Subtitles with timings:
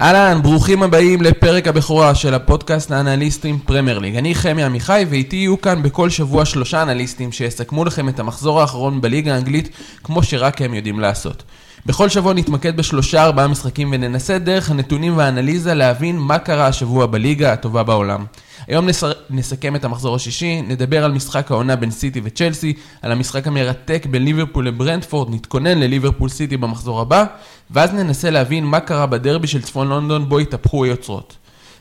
[0.00, 4.16] אהלן, ברוכים הבאים לפרק הבכורה של הפודקאסט האנליסטים פרמייר ליג.
[4.16, 9.00] אני חמי עמיחי ואיתי יהיו כאן בכל שבוע שלושה אנליסטים שיסכמו לכם את המחזור האחרון
[9.00, 9.68] בליגה האנגלית
[10.04, 11.42] כמו שרק הם יודעים לעשות.
[11.86, 17.52] בכל שבוע נתמקד בשלושה ארבעה משחקים וננסה דרך הנתונים והאנליזה להבין מה קרה השבוע בליגה
[17.52, 18.24] הטובה בעולם.
[18.68, 19.04] היום נס...
[19.30, 22.72] נסכם את המחזור השישי, נדבר על משחק העונה בין סיטי וצ'לסי,
[23.02, 27.24] על המשחק המרתק בין ליברפול לברנדפורד, נתכונן לליברפול סיטי במחזור הבא,
[27.70, 31.36] ואז ננסה להבין מה קרה בדרבי של צפון לונדון בו התהפכו היוצרות.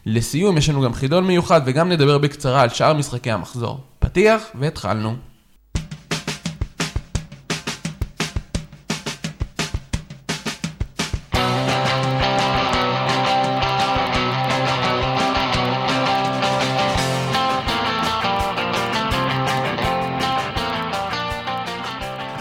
[0.06, 3.80] לסיום יש לנו גם חידון מיוחד וגם נדבר בקצרה על שאר משחקי המחזור.
[4.00, 5.29] פתיח והתחלנו.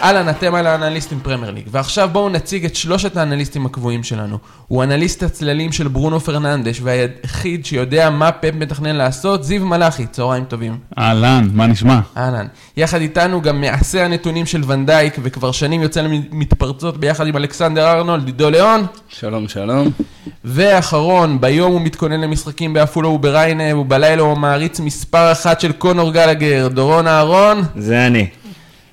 [0.09, 4.37] אהלן, אתם על האנליסטים פרמייר ליג, ועכשיו בואו נציג את שלושת האנליסטים הקבועים שלנו.
[4.67, 10.45] הוא אנליסט הצללים של ברונו פרננדש, והיחיד שיודע מה פפ מתכנן לעשות, זיו מלאכי, צהריים
[10.45, 10.77] טובים.
[10.97, 11.99] אהלן, מה נשמע?
[12.17, 12.45] אהלן.
[12.77, 18.25] יחד איתנו גם מנתח הנתונים של ונדייק, וכבר שנים יוצא למתפרצות ביחד עם אלכסנדר ארנולד,
[18.25, 18.85] עידו ליאון.
[19.09, 19.91] שלום, שלום.
[20.45, 26.67] ואחרון, ביום הוא מתכונן למשחקים בעפולה ובריינה, ובלילה הוא מעריץ מספר אחת של קונור גלגר,
[26.67, 27.61] דורון אהרון.
[27.75, 28.27] זה אני.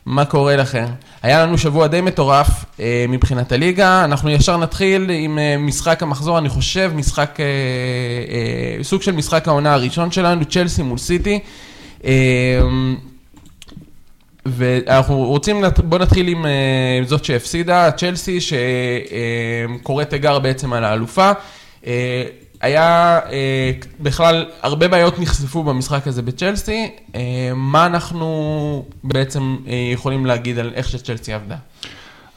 [0.07, 0.87] מה קורה לכם?
[1.23, 6.39] היה לנו שבוע די מטורף אה, מבחינת הליגה, אנחנו ישר נתחיל עם אה, משחק המחזור,
[6.39, 11.39] אני חושב, משחק, אה, אה, סוג של משחק העונה הראשון שלנו, צ'לסי מול סיטי.
[12.05, 12.11] אה,
[14.47, 21.33] ואנחנו רוצים, בואו נתחיל עם אה, זאת שהפסידה, צ'לסי, שקורא תיגר בעצם על האלופה.
[22.63, 27.21] אה, היה אה, בכלל, הרבה בעיות נחשפו במשחק הזה בצ'לסי, אה,
[27.55, 31.57] מה אנחנו בעצם אה, יכולים להגיד על איך שצ'לסי עבדה?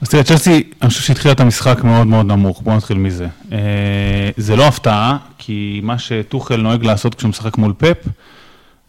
[0.01, 3.27] אז תראה, צ'לסי, אני חושב שהתחילה את המשחק מאוד מאוד נמוך, בואו נתחיל מזה.
[3.51, 8.07] אה, זה לא הפתעה, כי מה שטוחל נוהג לעשות כשהוא משחק מול פפ,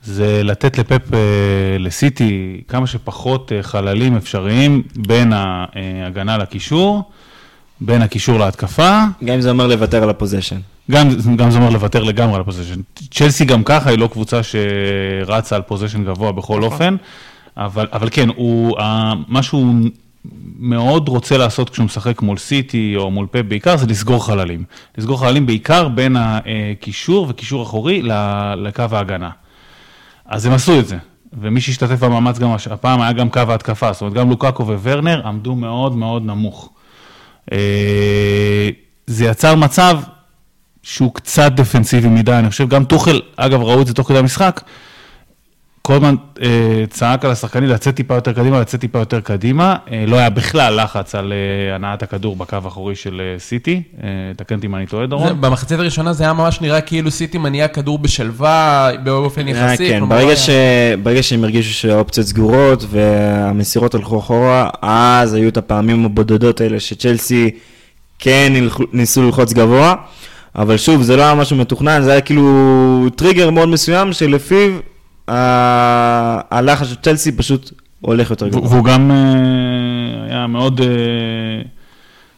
[0.04, 1.18] זה לתת לפפ, אה,
[1.78, 7.10] לסיטי, כמה שפחות אה, חללים אפשריים בין ההגנה לקישור,
[7.80, 9.04] בין הקישור להתקפה.
[9.24, 10.56] גם אם זה אומר לוותר על הפוזיישן.
[10.90, 12.80] גם, גם זה אומר לוותר לגמרי על ה possession.
[13.10, 16.96] צ'לסי גם ככה היא לא קבוצה שרצה על possession גבוה בכל אופן,
[17.56, 18.78] אבל, אבל כן, הוא,
[19.28, 19.74] מה שהוא
[20.58, 24.64] מאוד רוצה לעשות כשהוא משחק מול סיטי או מול פפ בעיקר, זה לסגור חללים.
[24.98, 28.02] לסגור חללים בעיקר בין הקישור וקישור אחורי
[28.56, 29.30] לקו ההגנה.
[30.26, 30.96] אז הם עשו את זה.
[31.40, 35.54] ומי שהשתתף במאמץ גם הפעם היה גם קו ההתקפה, זאת אומרת גם לוקאקו וורנר עמדו
[35.54, 36.70] מאוד מאוד נמוך.
[39.06, 39.98] זה יצר מצב
[40.82, 44.60] שהוא קצת דפנסיבי מדי, אני חושב, גם טוחל, אגב, ראו את זה תוך כדי המשחק,
[45.90, 46.48] כל הזמן אה,
[46.90, 50.82] צעק על השחקנים לצאת טיפה יותר קדימה, לצאת טיפה יותר קדימה, אה, לא היה בכלל
[50.82, 54.86] לחץ על אה, הנעת הכדור בקו האחורי של אה, סיטי, אה, תקן אותי אם אני
[54.86, 55.40] טועה, דורון.
[55.40, 59.88] במחצית הראשונה זה היה ממש נראה כאילו סיטי מניעה כדור בשלווה, באופן אה, יחסי.
[59.88, 60.50] כן, ברגע, היה- ש...
[61.02, 67.50] ברגע שהם הרגישו שהאופציות סגורות והמסירות הלכו אחורה, אז היו את הפעמים הבודדות האלה שצ'לסי
[68.18, 68.52] כן
[68.92, 69.94] ניסו ללחוץ גבוה,
[70.56, 72.50] אבל שוב, זה לא היה משהו מתוכנן, זה היה כאילו
[73.16, 74.70] טריגר מאוד מסוים שלפיו
[76.50, 78.68] הלחץ של צ'לסי פשוט הולך יותר גבוה.
[78.68, 79.16] והוא גם אה,
[80.28, 80.80] היה מאוד...
[80.80, 80.86] אה,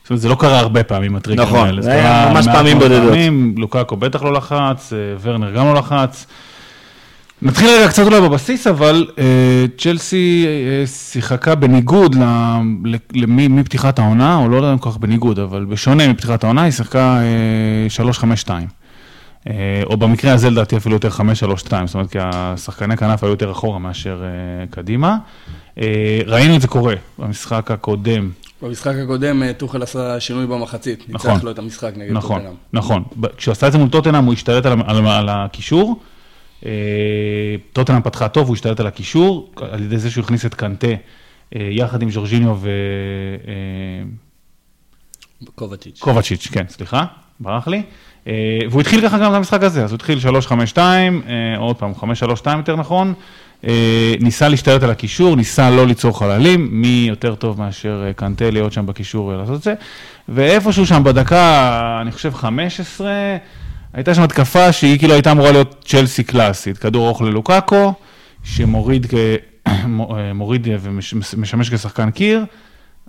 [0.02, 1.82] זאת אומרת, זה לא קרה הרבה פעמים, הטריגרים נכון, האלה.
[1.82, 3.08] זה היה ממש פעמים בודדות.
[3.08, 6.26] פעמים, לוקאקו בטח לא לחץ, אה, ורנר גם לא לחץ.
[7.42, 9.24] נתחיל רגע קצת אולי בבסיס, אבל אה,
[9.78, 12.16] צ'לסי אה, שיחקה בניגוד
[13.28, 17.18] מפתיחת העונה, או לא יודע אם כל כך בניגוד, אבל בשונה מפתיחת העונה, היא שיחקה
[17.98, 18.10] אה,
[18.46, 18.50] 3-5-2.
[19.48, 21.20] אה, או במקרה הזה לדעתי אפילו יותר 5-3-2,
[21.86, 25.18] זאת אומרת כי השחקני כנף היו יותר אחורה מאשר אה, קדימה.
[25.78, 28.30] אה, ראינו את זה קורה במשחק הקודם,
[28.62, 31.30] במשחק הקודם טוחל עשה שינוי במחצית, נכון.
[31.30, 32.54] ניצח לו את המשחק נגד נכון, טוטנאם.
[32.72, 33.04] נכון.
[33.50, 36.02] עשה את זה מול טוטנאם הוא השתלט על, על, על הקישור.
[37.72, 40.86] טוטנאם פתחה טוב, הוא השתלט על הקישור, על ידי זה שהוא הכניס את קנטה
[41.52, 42.58] יחד עם ז'ורג'יניו
[45.54, 45.98] קובצ'יץ'.
[46.02, 47.04] וקובצ'יץ', כן, סליחה,
[47.40, 47.82] ברח לי.
[48.26, 50.18] אה, והוא התחיל ככה גם את המשחק הזה, אז הוא התחיל
[50.74, 51.92] 3-5-2, אה, עוד פעם,
[52.44, 53.14] 5-3-2 יותר נכון.
[53.66, 58.72] אה, ניסה להשתלט על הקישור, ניסה לא ליצור חללים, מי יותר טוב מאשר קנטה להיות
[58.72, 59.74] שם בקישור לעשות את זה.
[60.28, 63.10] ואיפשהו שם בדקה, אני חושב 15,
[63.92, 67.92] הייתה שם התקפה שהיא כאילו הייתה אמורה להיות צ'לסי קלאסית, כדור ארוך ללוקאקו,
[68.44, 69.06] שמוריד.
[70.34, 72.44] מוריד ומשמש כשחקן קיר,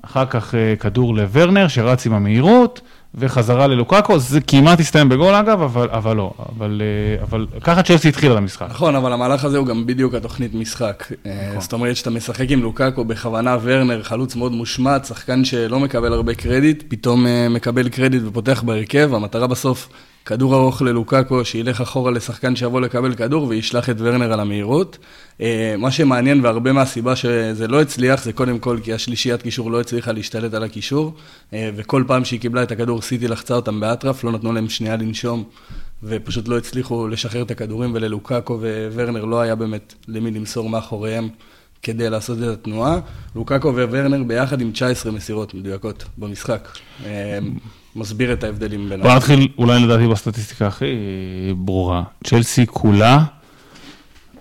[0.02, 2.82] אחר כך כדור לוורנר שרץ עם המהירות,
[3.16, 8.10] וחזרה ללוקאקו, זה כמעט הסתיים בגול אגב, אבל, אבל לא, אבל, אה, אבל ככה צ'לסי
[8.10, 8.68] התחילה למשחק.
[8.70, 11.12] נכון, אבל המהלך הזה הוא גם בדיוק התוכנית משחק.
[11.26, 11.62] נכון.
[11.62, 16.34] זאת אומרת שאתה משחק עם לוקאקו בכוונה, ורנר, חלוץ מאוד מושמץ, שחקן שלא מקבל הרבה
[16.34, 19.90] קרדיט, פתאום אה, מקבל קרדיט ופותח בהרכב, המטרה בסוף,
[20.26, 24.98] כדור ארוך ללוקאקו, שילך אחורה לשחקן שיבוא לקבל כדור וישלח את ורנר על המהירות.
[25.42, 29.82] אה, מה שמעניין והרבה מהסיבה שזה לא הצליח, זה קודם כל כי השלישיית קישור לא
[29.82, 31.14] הצליחה להשתלט על הקישור,
[31.54, 35.44] וכל פעם שהיא קיבלה את הכדור, סיטי לחצה אותם באטרף, לא נתנו להם שנייה לנשום.
[36.04, 38.60] ופשוט לא הצליחו לשחרר את הכדורים, וללוקאקו
[38.94, 41.30] וורנר לא היה באמת למי למסור מאחוריהם
[41.84, 43.00] כדי לעשות את התנועה.
[43.36, 46.68] לוקאקו וורנר ביחד עם 19 מסירות מדויקות במשחק.
[47.96, 49.02] מסביר את ההבדלים בין...
[49.02, 50.86] בוא נתחיל אולי לדעתי בסטטיסטיקה הכי
[51.56, 52.04] ברורה.
[52.24, 53.24] צ'לסי כולה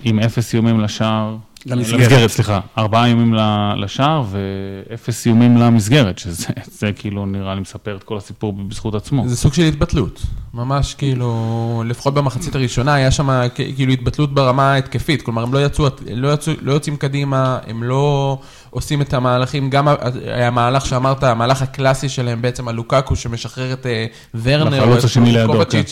[0.05, 1.37] עם אפס איומים לשער.
[1.67, 2.01] למסגרת.
[2.01, 2.61] למסגרת, סליחה.
[2.79, 3.35] ארבעה איומים
[3.77, 6.47] לשער ואפס איומים למסגרת, שזה
[6.79, 9.29] זה כאילו נראה לי מספר את כל הסיפור בזכות עצמו.
[9.29, 10.23] זה סוג של התבטלות.
[10.55, 15.23] ממש כאילו, לפחות במחצית הראשונה, היה שם כאילו התבטלות ברמה ההתקפית.
[15.23, 18.39] כלומר, הם לא יצאו, לא, יצאו, לא יוצאים קדימה, הם לא
[18.71, 19.71] עושים את המהלכים.
[19.71, 19.89] גם
[20.27, 25.83] המהלך שאמרת, המהלך הקלאסי שלהם בעצם, הלוקקו שמשחרר את אה, ורנר, לחלוץ השני לידו, כן.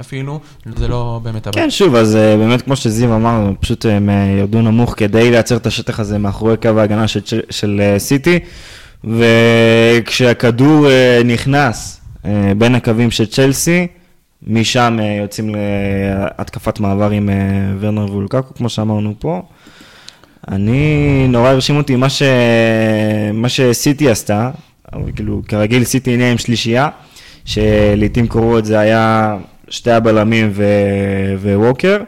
[0.00, 0.40] אפילו,
[0.76, 1.64] זה לא באמת הבעיה.
[1.64, 5.56] כן, שוב, אז אה, באמת כמו שזיו אמר, פשוט הם אה, ירדו נמוך כדי לייצר
[5.56, 7.08] את השטח הזה מאחורי קו ההגנה
[7.50, 8.38] של, אה, סיטי,
[9.04, 10.86] וכשהכדור
[11.24, 12.00] נכנס
[12.58, 13.86] בין הקווים של צ'לסי,
[14.46, 15.54] משם יוצאים
[16.38, 17.30] להתקפת מעבר עם
[17.80, 19.42] ורנר וולקקו, כמו שאמרנו פה.
[20.48, 22.22] אני, נורא הרשים אותי מה, ש...
[23.32, 24.50] מה שסיטי עשתה,
[24.92, 26.88] אבל כאילו, כרגיל סיטי הנה עם שלישייה,
[27.44, 29.36] שלעיתים קרובות זה היה
[29.70, 31.98] שתי הבלמים ו- וווקר.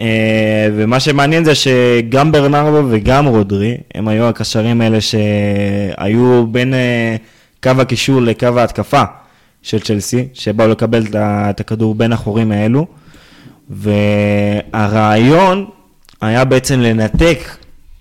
[0.00, 7.16] אה, ומה שמעניין זה שגם ברנרדו וגם רודרי, הם היו הקשרים האלה שהיו בין אה,
[7.62, 9.02] קו הקישור לקו ההתקפה
[9.62, 12.86] של צ'לסי, שבאו לקבל את הכדור בין החורים האלו.
[13.70, 15.66] והרעיון
[16.20, 17.38] היה בעצם לנתק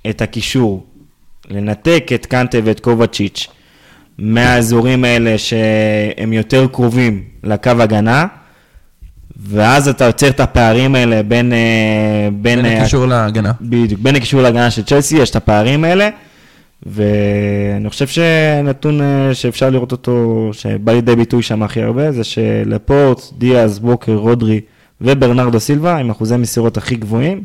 [0.09, 0.85] את הקישור,
[1.49, 3.47] לנתק את קנטה ואת קובצ'יץ'
[4.17, 8.25] מהאזורים האלה שהם יותר קרובים לקו הגנה.
[9.39, 11.53] ואז אתה יוצר את הפערים האלה בין...
[11.53, 13.51] אה, בין, בין אה, הקישור להגנה.
[13.61, 16.09] בדיוק, בין הקישור להגנה של צ'לסי, יש את הפערים האלה,
[16.85, 23.21] ואני חושב שנתון אה, שאפשר לראות אותו, שבא לידי ביטוי שם הכי הרבה, זה שלפורט,
[23.37, 24.61] דיאז, בוקר, רודרי
[25.01, 27.43] וברנרדו סילבה, עם אחוזי מסירות הכי גבוהים,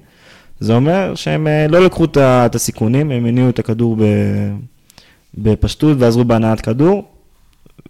[0.60, 3.96] זה אומר שהם לא לקחו את הסיכונים, הם הניעו את הכדור
[5.38, 7.04] בפשטות ועזרו בהנעת כדור,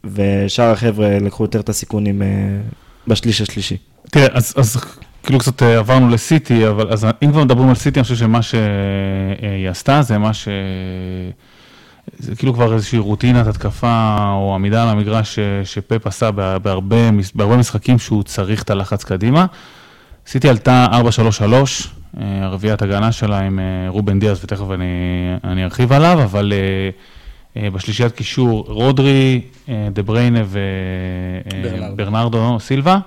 [0.05, 2.22] ושאר החבר'ה לקחו יותר את הסיכונים
[3.08, 3.76] בשליש השלישי.
[4.10, 4.76] תראה, אז, אז
[5.22, 8.43] כאילו קצת אה, עברנו לסיטי, אבל אז אם כבר מדברים על סיטי, אני חושב שמה
[8.43, 10.49] שהיא עשתה זה מה ש...
[12.19, 17.99] זה כאילו כבר איזושהי רוטינת התקפה או עמידה על המגרש שפפ עשה בהרבה, בהרבה משחקים
[17.99, 19.46] שהוא צריך את הלחץ קדימה.
[20.26, 20.93] סיטי עלתה 4-3-3,
[22.20, 24.84] אה, הרביעיית הגנה שלה עם אה, רובן דיאז, ותכף אני,
[25.44, 26.52] אני ארחיב עליו, אבל
[27.56, 29.40] בשלישיית קישור רודרי,
[29.93, 30.40] דה בריינה
[31.96, 32.98] וברנרדו סילבה.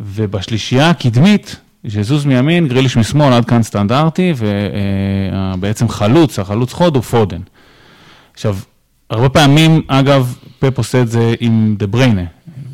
[0.00, 1.56] ובשלישייה הקדמית,
[1.88, 4.34] שזוז מימין, גריליש משמאל, עד כאן סטנדרטי,
[5.56, 7.40] ובעצם חלוץ, החלוץ חוד הוא פודן.
[8.34, 8.56] עכשיו,
[9.10, 12.24] הרבה פעמים, אגב, פפ עושה את זה עם דה בריינה.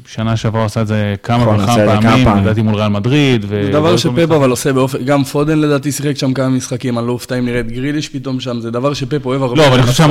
[0.07, 3.47] שנה שעברה עשה את זה כמה נכון, וכמה פעמים, לדעתי מול ריאל מדריד.
[3.49, 7.13] זה דבר שפפ אבל עושה באופן, גם פודן לדעתי שיחק שם כמה משחקים, אני לא
[7.13, 9.57] אופתע אם נראה את גריליש פתאום שם, זה דבר שפפ אוהב הרבה.
[9.57, 10.05] לא, אבל אני חושב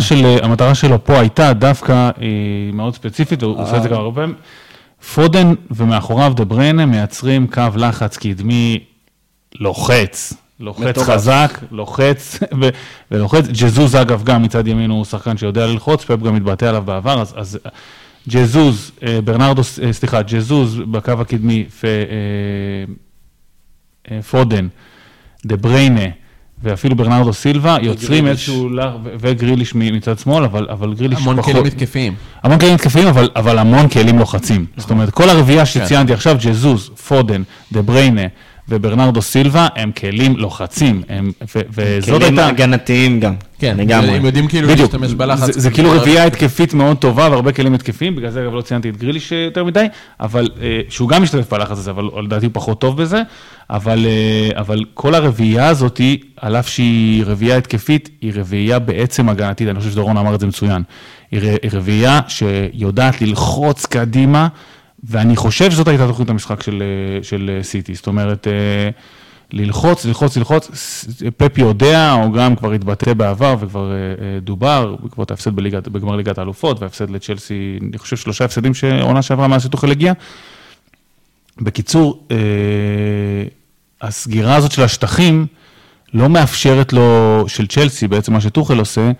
[0.00, 2.10] שהמטרה שלו פה הייתה דווקא
[2.72, 4.34] מאוד ספציפית, הוא עושה את זה גם הרבה פעמים.
[5.14, 8.84] פודן ומאחוריו דה בריינה מייצרים קו לחץ קדמי
[9.60, 11.08] לוחץ, לוחץ מטורף.
[11.08, 12.40] חזק, לוחץ
[13.10, 13.44] ולוחץ.
[13.46, 17.34] ג'זוז אגב גם מצד ימין הוא שחקן שיודע ללחוץ, פפ גם התבטא עליו בעבר, אז,
[17.36, 17.58] אז
[18.28, 21.84] ג'זוז, אה, ברנרדו, אה, סליחה, ג'זוז בקו הקדמי, פ,
[24.10, 24.68] אה, פודן,
[25.46, 26.08] דה בריינה.
[26.62, 28.68] ואפילו ברנרדו סילבה, יוצרים איזשהו,
[29.20, 31.54] וגריליש מצד שמאל, אבל, אבל גריליש המון פחות...
[31.54, 32.14] המון כלים התקפיים.
[32.42, 34.62] המון כלים התקפיים, אבל, אבל המון כלים לוחצים.
[34.62, 34.80] נכון.
[34.80, 35.84] זאת אומרת, כל הרביעייה כן.
[35.84, 38.22] שציינתי עכשיו, ג'זוז, פודן, דה בריינה
[38.68, 42.26] וברנרדו סילבה, הם כלים לוחצים, הם, ו, וזאת הייתה...
[42.26, 43.34] כלים הגנתיים גם.
[43.58, 44.10] כן, לגמרי.
[44.10, 45.54] הם יודעים כאילו בדיוק, להשתמש בלחץ.
[45.54, 48.88] זה, זה כאילו רביעייה התקפית מאוד טובה והרבה כלים התקפיים, בגלל זה אגב לא ציינתי
[48.88, 49.86] את גריליש יותר מדי,
[50.20, 53.22] אבל אה, שהוא גם משתתף בלחץ הזה, אבל לדעתי הוא פחות טוב בזה,
[53.70, 56.00] אבל, אה, אבל כל הרביעייה הזאת,
[56.36, 60.46] על אף שהיא רביעייה התקפית, היא רביעייה בעצם הגנתית, אני חושב שדורון אמר את זה
[60.46, 60.82] מצוין.
[61.30, 61.40] היא
[61.72, 64.48] רביעייה שיודעת ללחוץ קדימה,
[65.04, 66.82] ואני חושב שזאת הייתה תוכנית המשחק של,
[67.22, 68.46] של סיטי, זאת אומרת...
[69.52, 70.70] ללחוץ, ללחוץ, ללחוץ.
[70.74, 75.88] ס- פפי יודע, או גם כבר התבטא בעבר וכבר אה, אה, דובר, בעקבות ההפסד בליגת,
[75.88, 80.12] בגמר ליגת האלופות, וההפסד לצ'לסי, אני חושב שלושה הפסדים שעונה שעברה מאז שטוחל הגיע.
[81.60, 82.36] בקיצור, אה,
[84.02, 85.46] הסגירה הזאת של השטחים
[86.14, 89.10] לא מאפשרת לו, של צ'לסי, בעצם מה שטוחל עושה,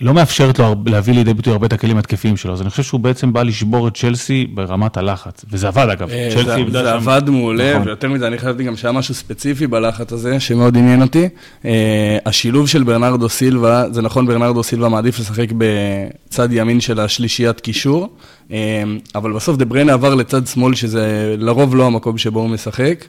[0.00, 2.52] לא מאפשרת לו להביא לידי ביטוי הרבה את הכלים התקפיים שלו.
[2.52, 5.44] אז אני חושב שהוא בעצם בא לשבור את צ'לסי ברמת הלחץ.
[5.50, 6.10] וזה עבד אגב.
[6.10, 7.86] אה, צ'לסי זה- איבדה זה שם- עבד מעולה, נכון.
[7.86, 11.28] ויותר מזה, אני חשבתי גם שהיה משהו ספציפי בלחץ הזה, שמאוד עניין אותי.
[11.64, 17.60] אה, השילוב של ברנרדו סילבה, זה נכון, ברנרדו סילבה מעדיף לשחק בצד ימין של השלישיית
[17.60, 18.08] קישור,
[18.52, 18.82] אה,
[19.14, 23.04] אבל בסוף דה בריינה עבר לצד שמאל, שזה לרוב לא המקום שבו הוא משחק.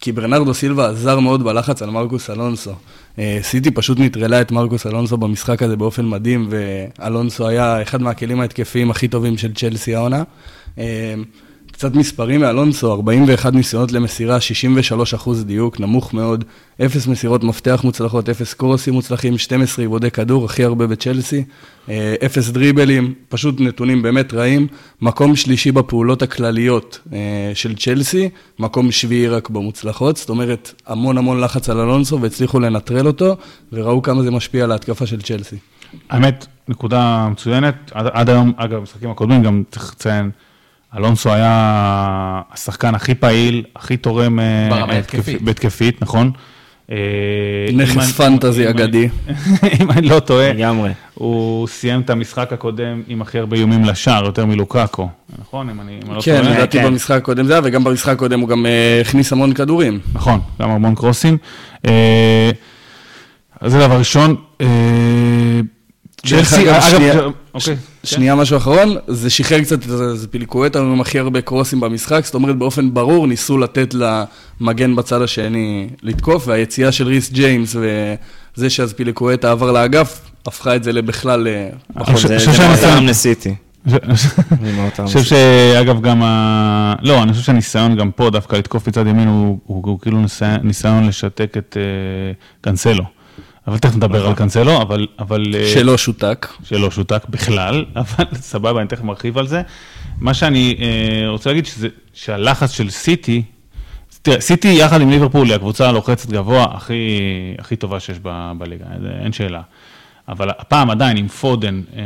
[0.00, 2.72] כי ברנרדו סילבה עזר מאוד בלחץ על מרקוס אלונסו.
[3.18, 8.40] אה, סיטי פשוט נטרלה את מרקוס אלונסו במשחק הזה באופן מדהים, ואלונסו היה אחד מהכלים
[8.40, 10.22] ההתקפיים הכי טובים של צ'לסי העונה.
[11.78, 16.44] אה, קצת מספרים מאלונסו, 41 ניסיונות למסירה, 63 אחוז דיוק, נמוך מאוד,
[16.86, 21.44] 0 מסירות מפתח מוצלחות, 0 קורסים מוצלחים, 12 עיבודי כדור, הכי הרבה בצ'לסי,
[21.88, 24.66] אה, 0 דריבלים, פשוט נתונים באמת רעים.
[25.02, 27.18] מקום שלישי בפעולות הכלליות אה,
[27.54, 33.06] של צ'לסי, מקום שביעי רק במוצלחות, זאת אומרת, המון המון לחץ על אלונסו והצליחו לנטרל
[33.06, 33.36] אותו,
[33.72, 35.56] וראו כמה זה משפיע על ההתקפה של צ'לסי.
[36.10, 37.92] האמת, נקודה מצוינת.
[37.94, 40.30] עד, עד היום, אגב, במשחקים הקודמים, גם צריך לציין,
[40.96, 41.48] אלונסו היה
[42.52, 44.40] השחקן הכי פעיל, הכי תורם...
[44.40, 45.42] אה, ברמה התקפ- ההתקפית.
[45.42, 46.30] בהתקפית, נכון.
[46.92, 46.96] אה,
[47.72, 49.08] נכס פנטזי אגדי.
[49.80, 50.90] אם אני לא טועה, לגמרי.
[51.14, 55.70] הוא סיים את המשחק הקודם עם הכי הרבה איומים לשער, יותר מלוקאקו, נכון?
[55.70, 56.54] אם אני לא כן, טועה.
[56.54, 56.84] לדעתי כן.
[56.84, 59.98] במשחק הקודם זה היה, וגם במשחק הקודם הוא גם אה, הכניס המון כדורים.
[60.12, 61.38] נכון, גם המון קרוסים.
[61.86, 62.50] אה,
[63.60, 64.36] אז זה דבר ראשון.
[64.60, 64.66] אה,
[66.26, 67.76] צ'לסי, אגב, אוקיי.
[68.04, 72.56] שנייה, משהו אחרון, זה שחרר קצת את הזפיליקואטה עם הכי הרבה קרוסים במשחק, זאת אומרת
[72.56, 73.94] באופן ברור ניסו לתת
[74.60, 80.92] למגן בצד השני לתקוף, והיציאה של ריס ג'יימס וזה שהזפיליקואטה עבר לאגף, הפכה את זה
[80.92, 81.48] לבכלל...
[81.48, 82.38] אה, נכון, חושב- זה
[83.86, 83.98] זה.
[84.62, 86.94] זה מאוד אני חושב שאגב גם ה...
[87.02, 89.58] לא, אני חושב שהניסיון גם פה דווקא לתקוף מצד ימין הוא,
[90.00, 90.24] כאילו
[90.62, 93.04] ניסיון, לשתק את uh, קאנסלו.
[93.68, 95.06] אבל תכף נדבר על קאנסלו, אבל...
[95.18, 96.48] אבל אה, שלא שותק.
[96.62, 99.62] שלא שותק בכלל, אבל סבבה, אני תכף מרחיב על זה.
[100.18, 103.42] מה שאני אה, רוצה להגיד, שזה, שהלחץ של סיטי,
[104.22, 107.20] תראה, סיטי יחד עם ליברפול היא הקבוצה הלוחצת גבוה הכי,
[107.58, 108.84] הכי טובה שיש ב, בליגה,
[109.22, 109.60] אין שאלה.
[110.28, 112.02] אבל הפעם עדיין עם פודן אה,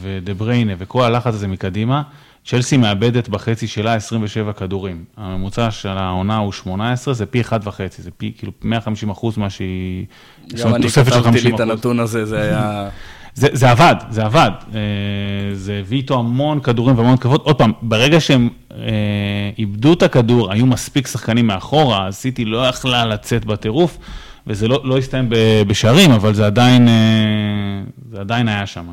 [0.00, 2.02] ודה בריינה וכל הלחץ הזה מקדימה,
[2.46, 5.04] צ'לסי מאבדת בחצי שלה 27 כדורים.
[5.16, 7.50] הממוצע של העונה הוא 18, זה פי 1.5,
[7.98, 10.06] זה פי כאילו 150 אחוז מה שהיא...
[10.62, 12.88] גם אני כתבתי לי 50 את הנתון הזה, זה היה...
[13.34, 14.50] זה, זה עבד, זה עבד.
[14.74, 14.80] אה,
[15.52, 17.40] זה הביא איתו המון כדורים והמון כבוד.
[17.44, 18.78] עוד פעם, ברגע שהם אה,
[19.58, 23.98] איבדו את הכדור, היו מספיק שחקנים מאחורה, אז סיטי לא יכלה לצאת בטירוף,
[24.46, 25.28] וזה לא, לא הסתיים
[25.66, 26.94] בשערים, אבל זה עדיין, אה,
[28.10, 28.86] זה עדיין היה שם.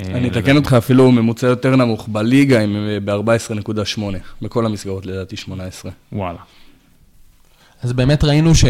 [0.00, 4.00] אה, אני אתקן אותך, אפילו ממוצע יותר נמוך בליגה, עם ב-14.8,
[4.42, 5.90] בכל המסגרות לדעתי 18.
[6.12, 6.38] וואלה.
[7.82, 8.64] אז באמת ראינו ש...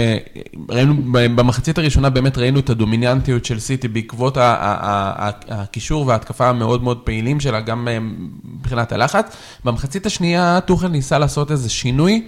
[0.69, 6.07] ראינו, במחצית הראשונה באמת ראינו את הדומיננטיות של סיטי בעקבות ה- ה- ה- ה- הקישור
[6.07, 7.99] וההתקפה המאוד מאוד פעילים שלה, גם אה,
[8.45, 9.37] מבחינת הלחץ.
[9.65, 12.27] במחצית השנייה טוחל ניסה לעשות איזה שינוי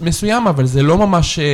[0.00, 1.38] מסוים, אבל זה לא ממש...
[1.38, 1.44] אה,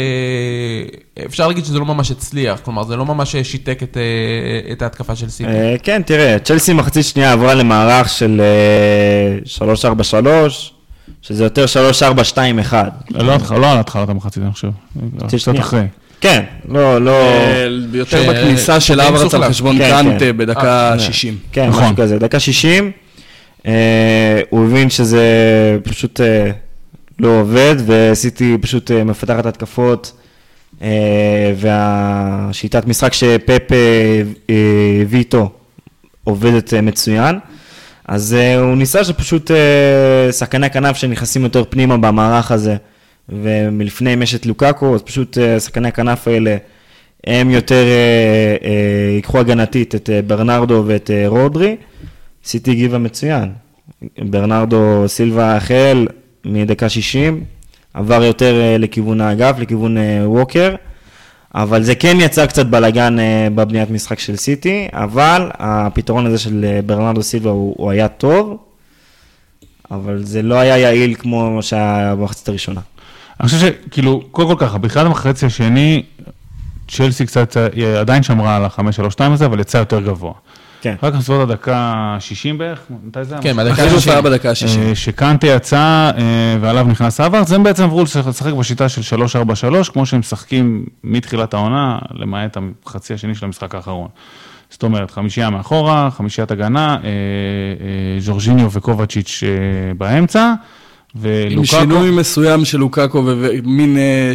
[1.27, 5.17] אפשר להגיד שזה לא ממש הצליח, כלומר זה לא ממש שיתק את, אה, את ההתקפה
[5.17, 5.51] של סיטי.
[5.51, 8.41] אה, כן, תראה, צ'לסי מחצית שנייה עברה למערך של
[9.61, 9.75] אה,
[10.23, 10.27] 3-4-3,
[11.23, 11.65] שזה יותר
[12.01, 12.75] 3-4-2-1.
[13.11, 14.71] לא, לא על התחלת המחצית, אני חושב.
[15.27, 15.61] קצת שנייה.
[15.61, 15.87] אחרי.
[16.25, 17.11] כן, לא, לא...
[17.11, 19.49] אה, יותר בכניסה של אברץ על.
[19.49, 20.37] חשבון כן, קאנטה כן.
[20.37, 21.39] בדקה אה, 60.
[21.53, 21.83] כן, נכון.
[21.85, 22.91] משהו כזה, דקה 60,
[23.67, 25.29] אה, הוא הבין שזה
[25.83, 26.51] פשוט אה,
[27.19, 30.13] לא עובד, וסיטי פשוט אה, מפתחת התקפות,
[30.83, 34.23] אה, והשיטת משחק שפפ אה,
[35.03, 35.51] הביא איתו
[36.25, 37.39] עובדת מצוין.
[38.09, 42.77] אז אה, הוא ניסה שפשוט אה, שחקני הכנף שנכנסים יותר פנימה במערך הזה,
[43.29, 46.57] ומלפני אם יש את לוקאקו, אז פשוט אה, שחקני הכנף האלה,
[47.27, 47.85] הם יותר
[49.15, 51.77] ייקחו הגנתית את אה, ברנרדו ואת אה, רודרי.
[52.45, 53.53] סיטי הגיבה מצוין.
[54.19, 56.07] ברנרדו סילבה החל
[56.45, 57.45] מדקה 60,
[57.95, 60.75] עבר יותר אה, לכיוון האגף, לכיוון אה, ווקר.
[61.55, 66.81] אבל זה כן יצר קצת בלאגן אה, בבניית משחק של סיטי, אבל הפתרון הזה של
[66.87, 68.57] ברנרדו סילבה הוא, הוא היה טוב,
[69.91, 72.81] אבל זה לא היה יעיל כמו שהיה במחצית הראשונה.
[73.41, 76.03] אני חושב שכאילו, קודם כל ככה, בתחילת המחצי השני,
[76.89, 80.33] צ'לסי קצת, היא עדיין שמרה על ה-5-3-2 הזה, אבל יצא יותר גבוה.
[80.85, 80.95] כן.
[80.99, 83.43] אחר כך בסביבות הדקה 60 בערך, מתי זה היה?
[83.43, 83.57] כן?
[83.57, 84.11] בדקה החילוף ה-60.
[84.11, 84.79] היה בדקה ה-60.
[84.79, 89.17] אה, שקנטה יצא אה, ועליו נכנס אברץ, הם בעצם עברו לשחק בשיטה של
[89.87, 94.09] 3-4-3, כמו שהם משחקים מתחילת העונה, למעט החצי השני של המשחק האחרון.
[94.71, 99.95] זאת אומרת, חמישייה מאחורה, חמישיית הגנה, אה, אה, ז'ורג'יניו וקובצ'יץ' אה,
[101.15, 101.81] באמצע, עם ולוקאקו...
[101.81, 104.33] שינוי מסוים של לוקאקו ומין אה,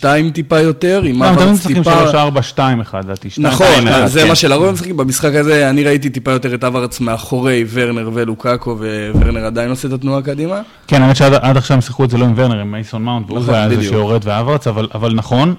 [0.00, 0.04] 3-4-1-2
[0.34, 2.90] טיפה יותר, עם לא, הם תמיד אברץ משחקים טיפה...
[2.92, 3.28] 3-4-2-1, לדעתי.
[3.38, 4.28] נכון, אז זה כן.
[4.28, 4.96] מה שלרוב משחקים.
[4.96, 8.78] במשחק הזה אני ראיתי טיפה יותר את אברץ מאחורי ורנר ולוקאקו,
[9.14, 10.60] וורנר עדיין עושה את התנועה קדימה.
[10.86, 13.30] כן, האמת שעד עד עכשיו הם שיחקו את זה לא עם ורנר, עם מייסון מאונט,
[13.30, 13.82] והוא נכון, היה זה.
[13.82, 15.54] שיורד ואברץ, אבל, אבל נכון.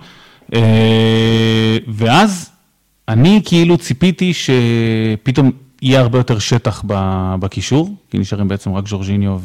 [0.53, 2.49] אה, ואז
[3.09, 5.51] אני כאילו ציפיתי שפתאום
[5.85, 6.83] יהיה הרבה יותר שטח
[7.39, 9.39] בקישור, כי נשארים בעצם רק ז'ורג'יניו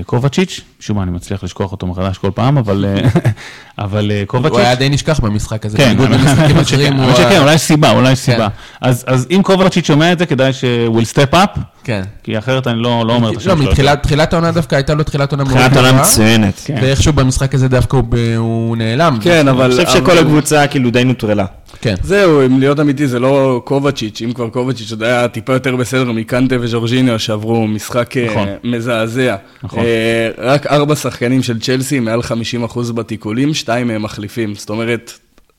[0.00, 3.08] וקובצ'יץ', משום מה אני מצליח לשכוח אותו מחדש כל פעם, אבל, אה,
[3.84, 4.52] אבל אה, קובצ'יץ'.
[4.52, 6.92] הוא היה די נשכח במשחק הזה, כן, בניגוד האמת למשחקים שכן, אחרים.
[6.92, 8.32] הוא האמת שכן, ה- אולי יש סיבה, אולי יש כן.
[8.32, 8.48] סיבה.
[8.80, 12.02] אז אז אם קובצ'יץ' שומע את זה, כדאי שהוא step up, כן.
[12.22, 13.64] כי אחרת אני לא לא אומר את השם לא, שלו.
[13.64, 16.60] מתחילת תחילת העונה דווקא הייתה לו תחילת עונה מאוד תחילת עונה טובה, מצוינת.
[16.64, 16.78] כן.
[16.82, 17.96] ואיכשהו במשחק הזה דווקא
[18.36, 19.18] הוא נעלם.
[19.20, 19.72] כן, אבל...
[19.72, 21.44] אני חושב שכל הקבוצה כאילו די נוטרלה.
[21.80, 21.94] כן.
[22.02, 26.12] זהו, אם להיות אמיתי, זה לא קובצ'יץ', אם כבר קובצ'יץ' עוד היה טיפה יותר בסדר
[26.12, 28.48] מקנטה וז'ורג'יניו שעברו משחק אה, נכון.
[28.64, 29.36] מזעזע.
[29.62, 29.78] נכון.
[29.78, 32.20] אה, רק ארבע שחקנים של צ'לסי, מעל
[32.66, 34.54] 50% בתיקולים, שתיים מהם מחליפים.
[34.54, 35.12] זאת אומרת,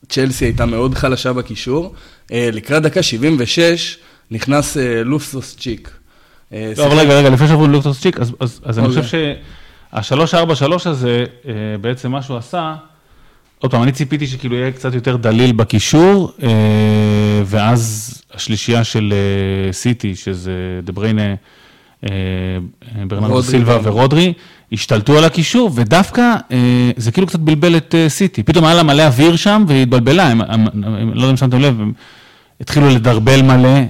[0.08, 1.94] צ'לסי הייתה מאוד חלשה בקישור.
[2.32, 3.98] אה, לקראת דקה 76
[4.30, 5.90] נכנס לופסוס צ'יק.
[6.52, 9.02] לא, אבל רגע, רגע, לפני שעברו ללוקטוס צ'יק, אז, אז, אז אני אוקיי.
[9.02, 9.34] חושב
[10.02, 11.24] שה-343 הזה,
[11.80, 12.74] בעצם מה שהוא עשה,
[13.60, 16.48] עוד פעם, אני ציפיתי שכאילו יהיה קצת יותר דליל בקישור, אה,
[17.46, 21.34] ואז השלישייה של אה, סיטי, שזה דה בריינה,
[22.04, 22.10] אה,
[23.08, 23.78] ברנרדו סילבה.
[23.82, 24.32] ורודרי,
[24.72, 26.34] השתלטו על הקישור, ודווקא
[26.96, 28.42] זה כאילו קצת בלבל את סיטי.
[28.42, 31.60] פתאום היה לה מלא אוויר שם, והיא התבלבלה, הם, הם, הם, לא יודע אם שמתם
[31.60, 31.92] לב, הם
[32.60, 33.80] התחילו לדרבל מלא,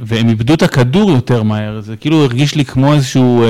[0.00, 1.80] והם איבדו את הכדור יותר מהר.
[1.80, 3.44] זה כאילו הרגיש לי כמו איזשהו...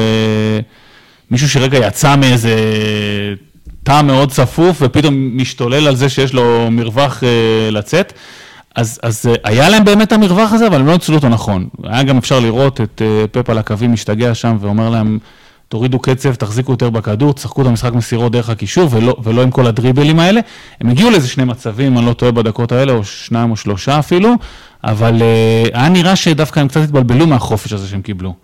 [1.31, 2.55] מישהו שרגע יצא מאיזה
[3.83, 8.13] תא מאוד צפוף, ופתאום משתולל על זה שיש לו מרווח אה, לצאת.
[8.75, 11.69] אז, אז אה, היה להם באמת את המרווח הזה, אבל הם לא ניצלו אותו נכון.
[11.85, 15.19] היה גם אפשר לראות את אה, פפ על הקווים משתגע שם ואומר להם,
[15.69, 19.67] תורידו קצב, תחזיקו יותר בכדור, תשחקו את המשחק מסירות דרך הקישור, ולא, ולא עם כל
[19.67, 20.41] הדריבלים האלה.
[20.81, 24.35] הם הגיעו לאיזה שני מצבים, אני לא טועה בדקות האלה, או שניים או שלושה אפילו,
[24.85, 28.35] אבל אה, היה נראה שדווקא הם קצת התבלבלו מהחופש הזה שהם קיבלו.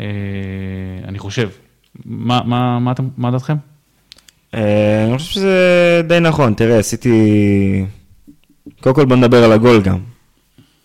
[0.00, 0.06] אה,
[1.08, 1.48] אני חושב.
[2.06, 3.56] מה, מה, מה, אתם, מה דעתכם?
[4.54, 5.56] אה, אני חושב שזה
[6.08, 7.14] די נכון, תראה, עשיתי...
[8.80, 9.98] קודם כל בוא נדבר על הגול גם.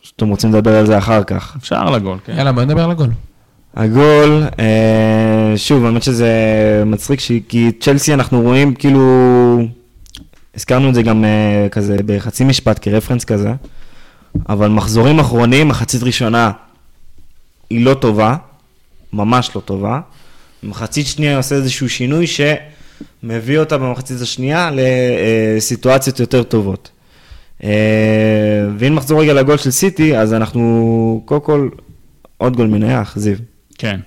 [0.02, 1.56] שאתם רוצים לדבר על זה אחר כך.
[1.60, 2.34] אפשר לגול, כן.
[2.38, 3.10] יאללה, בוא נדבר על הגול.
[3.76, 6.30] הגול, אה, שוב, האמת שזה
[6.86, 9.02] מצחיק, ש- כי צ'לסי אנחנו רואים כאילו,
[10.56, 13.54] הזכרנו את זה גם אה, כזה בחצי משפט כרפרנס כזה,
[14.50, 16.52] אבל מחזורים אחרונים, מחצית ראשונה
[17.70, 18.36] היא לא טובה,
[19.14, 20.00] ממש לא טובה.
[20.64, 22.28] מחצית שנייה עושה איזשהו שינוי
[23.22, 24.70] שמביא אותה במחצית השנייה
[25.58, 26.90] לסיטואציות יותר טובות.
[27.64, 27.70] אה,
[28.78, 31.70] ואם נחזור רגע לגול של סיטי, אז אנחנו, קודם כל,
[32.38, 33.38] עוד גול מנייח, זיו.
[33.78, 34.00] כן.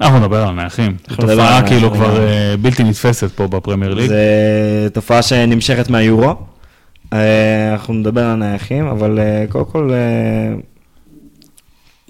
[0.00, 0.96] אנחנו נדבר על נייחים.
[1.10, 2.22] זו תופעה כאילו נייחים, כבר גם.
[2.22, 4.08] אה, בלתי נתפסת פה בפרמייר ליג.
[4.08, 6.34] זה תופעה שנמשכת מהיורו.
[7.12, 9.92] אה, אנחנו נדבר על הנייחים, אבל קודם כל,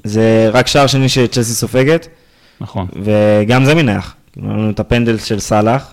[0.05, 2.09] זה רק שער שני שצ'לסי סופגת,
[2.61, 2.87] נכון.
[3.03, 4.15] וגם זה מנייח.
[4.43, 5.93] היה לנו את הפנדל של סאלח,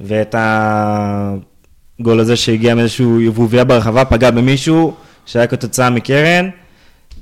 [0.00, 4.94] ואת הגול הזה שהגיע מאיזשהו יבוביה ברחבה, פגע במישהו
[5.26, 6.48] שהיה כתוצאה מקרן.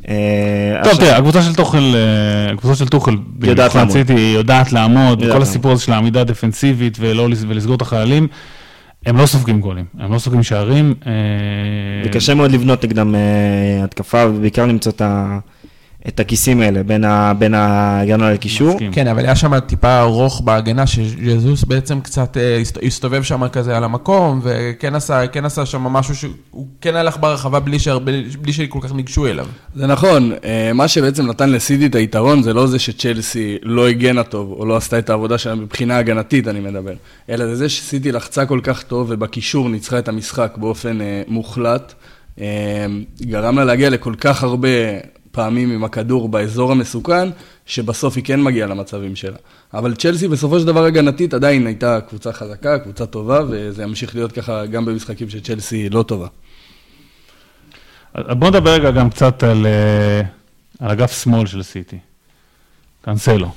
[0.08, 3.10] אה, טוב, תראה, הקבוצה של טוחל, אה, הקבוצה של טוחל,
[3.42, 3.92] יודעת במיוחד לעמוד.
[3.92, 8.26] סיטי, היא יודעת לעמוד, כל הסיפור הזה של העמידה הדפנסיבית ולסגור את החיילים,
[9.06, 10.94] הם לא סופגים גולים, הם לא סופגים שערים.
[11.06, 11.12] אה,
[12.04, 13.14] וקשה מאוד לבנות נגדם
[13.84, 15.38] התקפה, ובעיקר למצוא את ה-
[16.08, 18.72] את הכיסים האלה בין ה- בין ההגנה לקישור.
[18.74, 18.92] מסכים.
[18.92, 23.76] כן, אבל היה שם טיפה ארוך בהגנה, שז'זוס בעצם קצת אה, הסת- הסתובב שם כזה
[23.76, 26.32] על המקום, וכן עשה, כן עשה שם משהו שהוא
[26.80, 29.46] כן הלך ברחבה בלי, שהרבה, בלי שכל כך ניגשו אליו.
[29.74, 34.22] זה נכון, אה, מה שבעצם נתן לסיטי את היתרון זה לא זה שצ'לסי לא הגנה
[34.24, 36.92] טוב, או לא עשתה את העבודה שלה מבחינה הגנתית, אני מדבר,
[37.30, 41.94] אלא זה זה שסיטי לחצה כל כך טוב ובקישור ניצחה את המשחק באופן אה, מוחלט,
[43.22, 44.68] גרם לה להגיע לכל כך הרבה
[45.38, 47.28] פעמים עם הכדור באזור המסוכן,
[47.66, 49.36] שבסוף היא כן מגיעה למצבים שלה.
[49.74, 54.32] אבל צ'לסי בסופו של דבר הגנתית עדיין הייתה קבוצה חזקה, קבוצה טובה, וזה ימשיך להיות
[54.32, 56.26] ככה גם במשחקים שצ'לסי לא טובה.
[58.14, 60.20] אז בואו נדבר רגע גם קצת על, אה,
[60.80, 61.98] על אגף שמאל של סיטי.
[63.02, 63.50] קאנסלו.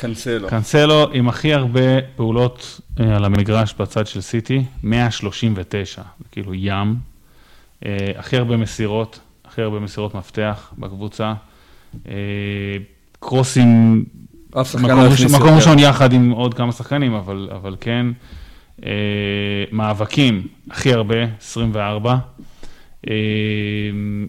[0.00, 0.48] קנסלו.
[0.48, 6.96] קאנסלו עם הכי הרבה פעולות אה, על המגרש בצד של סיטי, 139, זה כאילו ים.
[7.86, 11.34] אה, הכי הרבה מסירות, הכי הרבה מסירות מפתח בקבוצה.
[12.08, 12.12] אה,
[13.20, 14.04] קרוסים,
[14.84, 18.06] מקום לא ראשון- יחד עם עוד כמה שחקנים, אבל, אבל כן.
[18.86, 18.90] אה,
[19.72, 22.16] מאבקים, הכי הרבה, 24.
[23.10, 23.14] אה,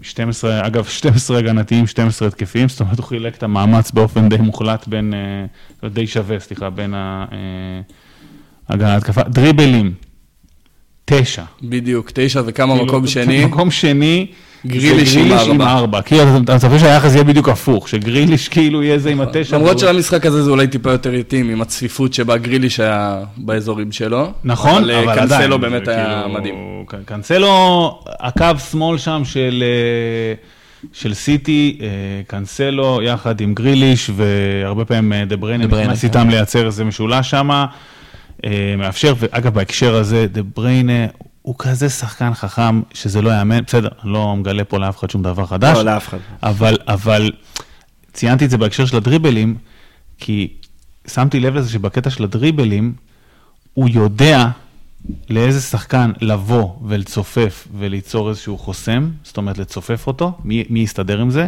[0.02, 4.88] 12, אגב, 12 הגנתיים, 12 התקפיים, זאת אומרת, הוא חילק את המאמץ באופן די מוחלט
[4.88, 5.14] בין,
[5.84, 7.38] אה, די שווה, סליחה, בין ה- אה,
[8.70, 9.24] הגנה להתקפה.
[9.24, 9.94] דריבלים,
[11.20, 11.42] 9.
[11.64, 13.46] בדיוק, תשע וכמה כאילו, מקום שני.
[13.46, 14.26] מקום שני,
[14.68, 15.72] גריליש עם גריליש עם ארבע.
[15.74, 16.02] ארבע.
[16.02, 19.58] כאילו, אתה- מצפה שהיחס יהיה בדיוק הפוך, שגריליש כאילו יהיה זה עם התשע.
[19.58, 24.32] למרות שלמשחק הזה זה אולי טיפה יותר התאים עם הצפיפות שבה גריליש היה באזורים שלו.
[24.44, 25.30] נכון, אבל, אה, אבל עדיין.
[25.42, 26.56] קנסלו באמת היה כאילו- מדהים.
[27.06, 30.34] קנסלו, הקו שמאל שם של, אה,
[30.94, 31.88] של סיטי, אה,
[32.28, 36.08] קנסלו יחד עם גריליש, והרבה פעמים דה בריינה נכנס כן.
[36.08, 37.50] איתם לייצר איזה משולש שם,
[38.78, 41.06] מאפשר, ואגב, בהקשר הזה, דה בריינה...
[41.42, 45.24] הוא כזה שחקן חכם, שזה לא יאמן, בסדר, אני לא מגלה פה לאף אחד שום
[45.24, 45.78] דבר חדש.
[45.78, 46.18] לא, לאף אחד.
[46.44, 47.32] אבל, אבל
[48.14, 49.56] ציינתי את זה בהקשר של הדריבלים,
[50.18, 50.54] כי
[51.08, 52.94] שמתי לב לזה שבקטע של הדריבלים,
[53.74, 54.48] הוא יודע
[55.30, 61.30] לאיזה שחקן לבוא ולצופף וליצור איזשהו חוסם, זאת אומרת לצופף אותו, מי, מי יסתדר עם
[61.30, 61.48] זה, אה,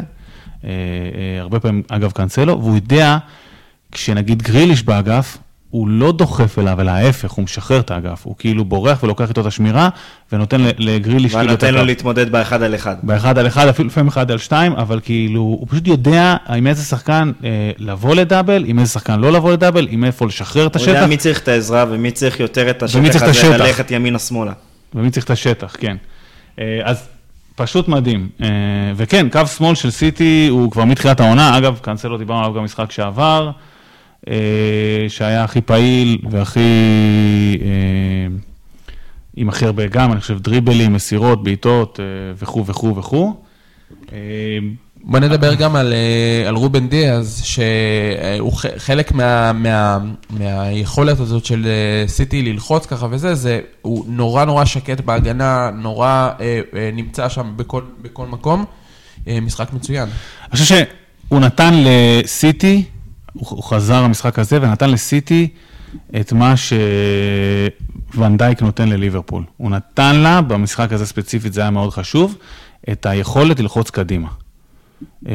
[0.64, 3.18] אה, הרבה פעמים, אגב, קאנסלו, והוא יודע,
[3.92, 5.38] כשנגיד גריליש באגף,
[5.74, 9.42] הוא לא דוחף אליו, אלא ההפך, הוא משחרר את האגף, הוא כאילו בורח ולוקח איתו
[9.42, 9.90] את השמירה,
[10.32, 11.84] ונותן ל- לגריליש ואני כאילו את נותן לו.
[11.84, 12.96] להתמודד באחד על אחד.
[13.04, 16.84] באחד על אחד, אפילו לפעמים אחד על שתיים, אבל כאילו, הוא פשוט יודע עם איזה
[16.84, 20.84] שחקן אה, לבוא לדאבל, עם איזה שחקן לא לבוא לדאבל, עם איפה לשחרר את הוא
[20.86, 23.50] יודע השטח, מי צריך את העזרה ומי צריך יותר את השטח הזה, השטח.
[23.60, 24.52] ללכת ימינה-שמאלה.
[24.96, 25.98] ומי צריך את השטח, כן.
[26.60, 27.08] אה, אז
[27.56, 28.30] פשוט מדהים.
[28.42, 28.48] אה,
[28.96, 32.92] וכן, קו שמאל של סיטי הוא כבר מתחילת העונה, אגב, קאנסלו דיברנו עליו גם משחק
[32.92, 33.52] שעבר,
[35.08, 36.60] שהיה הכי פעיל והכי...
[37.62, 38.28] אה,
[39.36, 42.06] עם הכי הרבה גם, אני חושב, דריבלים, מסירות, בעיטות אה,
[42.40, 43.34] וכו' וכו' וכו'.
[44.14, 44.18] אה,
[45.04, 49.98] בוא נדבר גם על, אה, על רובן דיאז, שהוא חלק מה, מה,
[50.30, 56.30] מהיכולת הזאת של אה, סיטי ללחוץ ככה וזה, זה, הוא נורא נורא שקט בהגנה, נורא
[56.40, 58.66] אה, אה, נמצא שם בכל, בכל מקום.
[59.28, 60.10] אה, משחק מצוין.
[60.44, 60.76] אני חושב
[61.30, 62.84] שהוא נתן לסיטי,
[63.34, 65.48] הוא חזר למשחק הזה ונתן לסיטי
[66.20, 66.54] את מה
[68.14, 69.44] שוונדייק נותן לליברפול.
[69.58, 72.38] הוא נתן לה, במשחק הזה ספציפית זה היה מאוד חשוב,
[72.92, 74.28] את היכולת ללחוץ קדימה.
[75.28, 75.34] אה,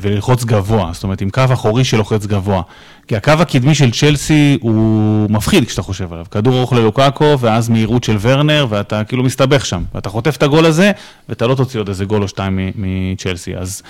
[0.00, 2.62] וללחוץ גבוה, זאת אומרת עם קו אחורי שלוחץ גבוה.
[3.06, 6.24] כי הקו הקדמי של צ'לסי הוא מפחיד כשאתה חושב עליו.
[6.30, 9.82] כדור ארוך ללוקאקו, ואז מהירות של ורנר, ואתה כאילו מסתבך שם.
[9.94, 10.92] ואתה חוטף את הגול הזה,
[11.28, 13.56] ואתה לא תוציא עוד איזה גול או שתיים מצ'לסי.
[13.56, 13.82] אז,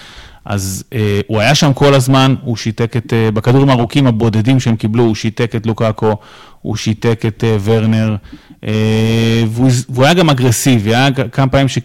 [0.44, 4.76] אז אה, הוא היה שם כל הזמן, הוא שיתק את, אה, בכדורים הארוכים הבודדים שהם
[4.76, 6.16] קיבלו, הוא שיתק את לוקאקו,
[6.62, 8.16] הוא שיתק את אה, ורנר,
[8.64, 11.78] אה, והוא, והוא היה גם אגרסיבי, היה כמה פעמים ש...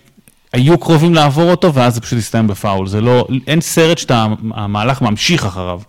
[0.54, 2.88] היו קרובים לעבור אותו, ואז זה פשוט הסתיים בפאול.
[2.88, 5.80] זה לא, אין סרט שהמהלך ממשיך אחריו.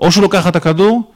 [0.00, 1.12] או שהוא לוקח את הכדור,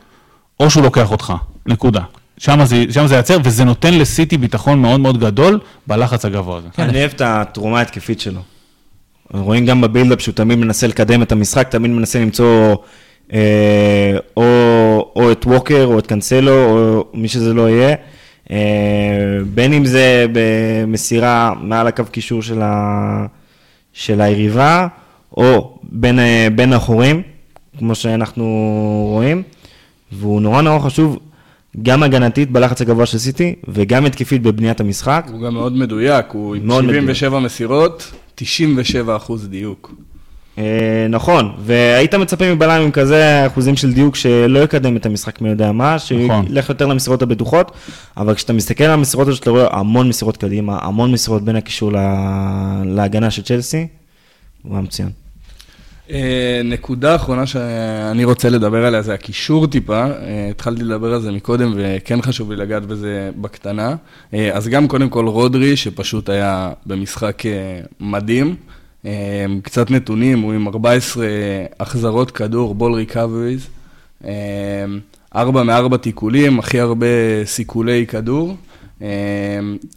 [0.60, 1.32] או שהוא לוקח אותך.
[1.66, 2.00] נקודה.
[2.38, 6.68] שם זה, שם זה יעצר, וזה נותן לסיטי ביטחון מאוד מאוד גדול בלחץ הגבוה הזה.
[6.72, 6.82] כן.
[6.82, 8.40] אני אוהב את התרומה ההתקפית שלו.
[9.34, 12.76] רואים גם בבילדאפ שהוא תמיד מנסה לקדם את המשחק, תמיד מנסה למצוא
[13.32, 14.42] אה, או,
[15.16, 17.96] או את ווקר או את קאנסלו, או מי שזה לא יהיה.
[18.50, 23.26] אה, בין אם זה במסירה מעל הקו קישור של, ה,
[23.92, 24.86] של היריבה,
[25.36, 27.22] או בין, אה, בין החורים,
[27.78, 28.44] כמו שאנחנו
[29.12, 29.42] רואים,
[30.12, 31.18] והוא נורא נורא חשוב,
[31.82, 35.26] גם הגנתית בלחץ הגבוה של סיטי, וגם התקפית בבניית המשחק.
[35.32, 39.94] הוא גם מאוד מדויק, הוא עם מאוד 77 מסירות, 97 אחוז דיוק.
[40.60, 45.48] אה, נכון, והיית מצפה מבלם עם כזה אחוזים של דיוק שלא יקדם את המשחק מי
[45.48, 46.46] יודע מה, נכון.
[46.46, 47.72] שילך יותר למסירות הבטוחות,
[48.16, 51.92] אבל כשאתה מסתכל על המסירות האלה, שאתה רואה המון מסירות קדימה, המון מסירות בין הקישור
[51.92, 53.86] לה- להגנה של צ'לסי,
[54.62, 55.08] הוא היה מצוין.
[56.10, 60.10] אה, נקודה אחרונה שאני רוצה לדבר עליה זה הקישור טיפה, אה,
[60.50, 63.94] התחלתי לדבר על זה מקודם וכן חשוב לי לגעת בזה בקטנה.
[64.52, 67.42] אז גם קודם כל רודרי שפשוט היה במשחק
[68.00, 68.56] מדהים,
[69.62, 71.26] קצת נתונים, הוא עם 14
[71.80, 73.66] החזרות כדור, בול ריקאבריז,
[75.36, 77.06] 4 מ-4 תיקולים, הכי הרבה
[77.44, 78.56] סיכולי כדור.
[79.02, 79.08] אה,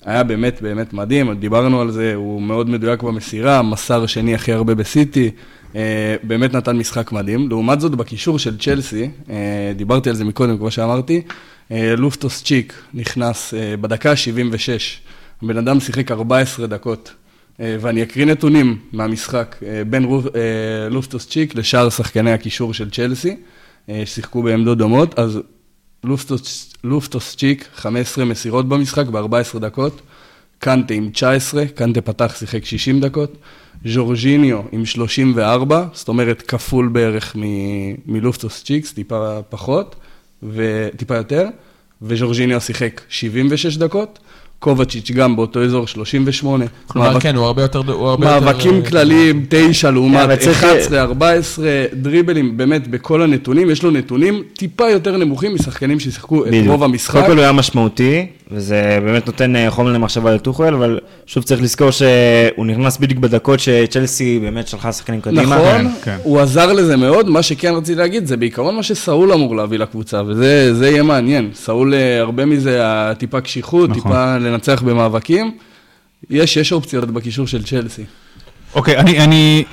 [0.06, 4.76] היה באמת באמת מדהים, דיברנו על זה, הוא מאוד מדויק במסירה, מסר שני הכי הרבה
[4.76, 5.32] בסיטי,
[5.76, 7.50] אה, באמת נתן משחק מדהים.
[7.50, 9.10] לעומת זאת, בקישור של צ'לסי,
[9.76, 11.22] דיברתי על זה מקודם, כמו שאמרתי,
[11.72, 14.68] לופטוס צ'יק נכנס בדקה ה-76,
[15.44, 17.14] הבן אדם שיחק 14 דקות.
[17.60, 23.36] אה, ואני אקריא נתונים מהמשחק אה, בין אה, לופטוס צ'יק לשאר שחקני הקישור של צ'לסי,
[24.06, 25.40] ששיחקו בעמדות דומות, אז
[26.04, 30.02] לופטוס, לופטוס צ'יק, 15 מסירות במשחק ב-14 דקות,
[30.60, 33.38] קנטה עם 19, קנטה פתח, שיחק 60 דקות,
[33.86, 37.36] ז'ורג'יניו עם 34, זאת אומרת כפול בערך
[38.06, 39.96] מלופטוס צ'יקס, טיפה פחות,
[40.44, 41.48] וטיפה יותר,
[42.02, 44.20] וז'ורג'יניו שיחק 76 דקות.
[44.64, 46.66] קובצ'יץ' גם באותו אזור 38.
[46.88, 47.80] כלומר, מאבק- כן, הוא הרבה יותר...
[47.92, 53.22] הוא הרבה יותר, מאבקים אה, כלליים, 9 לעומת אבל צריך- 11, 14, דריבלים, באמת, בכל
[53.22, 56.52] הנתונים, יש לו נתונים טיפה יותר נמוכים משחקנים ששיחקו את.
[56.68, 57.14] רוב המשחק.
[57.16, 61.62] קודם כל הוא היה משמעותי, וזה באמת נותן אה, חומר למחשבה לטוחל, אבל שוב צריך
[61.62, 65.42] לזכור שהוא נכנס בדיוק בדקות שצ'לסי באמת שלחה שחקנים קדימה.
[65.42, 66.18] נכון, כן, כן.
[66.24, 70.22] הוא עזר לזה מאוד, מה שכן רציתי להגיד, זה בעיקרון מה שסאול אמור להביא לקבוצה,
[70.28, 71.50] וזה זה יהיה מעניין.
[71.54, 74.02] סאול, אה, הרבה מזה הטיפה קשיחות, נכון.
[74.02, 75.58] טיפה לנצח במאבקים.
[76.30, 78.04] יש, יש אופציות בקישור של צ'לסי.
[78.76, 79.64] אוקיי, אני, אני,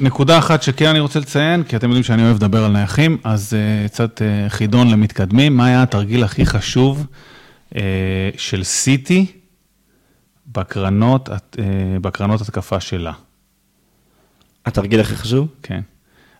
[0.00, 3.52] נקודה אחת שכן אני רוצה לציין, כי אתם יודעים שאני אוהב לדבר על נייחים, אז
[3.52, 7.06] uh, קצת uh, חידון למתקדמים, מה היה התרגיל הכי חשוב
[8.36, 9.26] של סיטי
[10.52, 11.32] בקרנות, uh,
[12.00, 13.12] בקרנות התקפה שלה?
[14.66, 15.48] התרגיל הכי חשוב?
[15.62, 15.80] כן.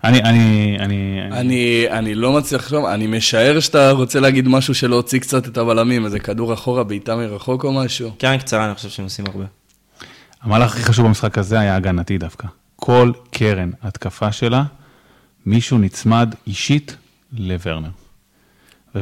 [0.05, 1.23] אני, אני, אני...
[1.33, 6.05] אני, אני לא מצליח לחשוב, אני משער שאתה רוצה להגיד משהו שלהוציא קצת את הבלמים,
[6.05, 8.11] איזה כדור אחורה, בעיטה מרחוק או משהו.
[8.18, 9.44] קרן קצרה, אני חושב שהם עושים הרבה.
[10.42, 12.49] המהלך הכי חשוב במשחק הזה היה הגנתי דווקא.
[12.77, 14.64] כל קרן התקפה שלה,
[15.47, 16.97] מישהו נצמד אישית
[17.33, 17.88] לוורנר.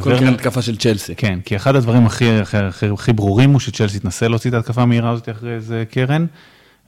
[0.01, 1.15] כל כן התקפה של צ'לסי.
[1.15, 4.83] כן, כי אחד הדברים הכי, הכי, הכי, הכי ברורים הוא שצ'לסי התנסה להוציא את ההתקפה
[4.83, 6.27] המהירה הזאת אחרי איזה קרן,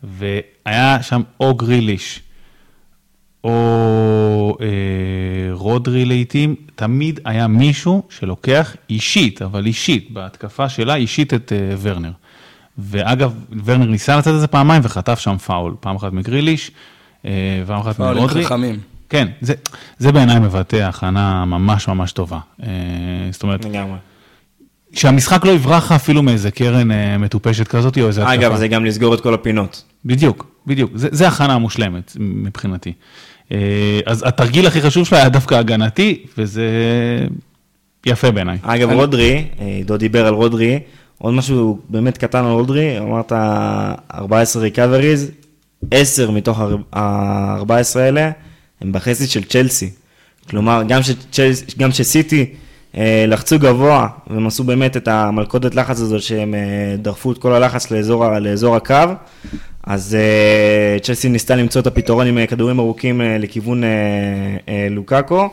[0.03, 2.21] והיה שם או גריליש,
[3.45, 4.67] או אה,
[5.53, 12.13] רודרי לעיתים, תמיד היה מישהו שלוקח אישית, אבל אישית, בהתקפה שלה אישית את אה, ורנר.
[12.79, 16.71] ואגב, ורנר ניסה לצאת את זה פעמיים וחטף שם פאול, פעם אחת מגריליש,
[17.25, 18.45] אה, פעם אחת פאולים מרודרי.
[18.45, 18.94] חכמים.
[19.15, 19.55] כן, זה,
[19.99, 22.39] זה בעיניי מבטא הכנה ממש ממש טובה.
[22.63, 22.69] אה,
[23.31, 23.99] זאת אומרת, לגמרי.
[24.93, 28.35] שהמשחק לא יברח לך אפילו מאיזה קרן אה, מטופשת כזאת או איזה התקפה.
[28.35, 29.83] אגב, זה גם לסגור את כל הפינות.
[30.05, 30.91] בדיוק, בדיוק.
[30.95, 32.93] זה, זה הכנה מושלמת מבחינתי.
[33.53, 36.67] אה, אז התרגיל הכי חשוב שלה היה דווקא הגנתי, וזה
[38.07, 38.59] יפה בעיניי.
[38.63, 40.81] אגב, רודרי, אה, עידו דיבר על רודרי,
[41.19, 43.33] עוד משהו באמת קטן על רודרי, אמרת
[44.15, 45.31] 14 ריקאבריז,
[45.91, 46.61] 10 מתוך
[46.93, 48.31] ה-14 האלה
[48.81, 49.91] הם בחסד של צ'לסי.
[50.51, 52.47] כלומר, גם שצ'לסי, גם שסיטי
[52.97, 57.53] אה, לחצו גבוה, והם עשו באמת את המלכודת לחץ הזאת, שהם אה, דחפו את כל
[57.53, 58.95] הלחץ לאזור, לאזור הקו,
[59.83, 63.89] אז אה, צ'לסי ניסתה למצוא את הפתרון עם אה, כדורים ארוכים אה, לכיוון אה,
[64.69, 65.49] אה, לוקאקו,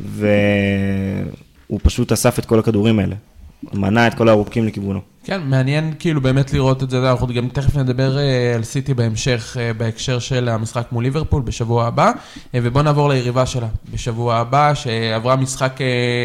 [0.00, 3.14] והוא פשוט אסף את כל הכדורים האלה.
[3.62, 5.00] מנע את כל הארוכים לכיוונו.
[5.28, 9.56] כן, מעניין כאילו באמת לראות את זה, אנחנו גם תכף נדבר אה, על סיטי בהמשך,
[9.60, 12.12] אה, בהקשר של המשחק מול ליברפול בשבוע הבא,
[12.54, 15.78] אה, ובואו נעבור ליריבה שלה בשבוע הבא, שעברה משחק,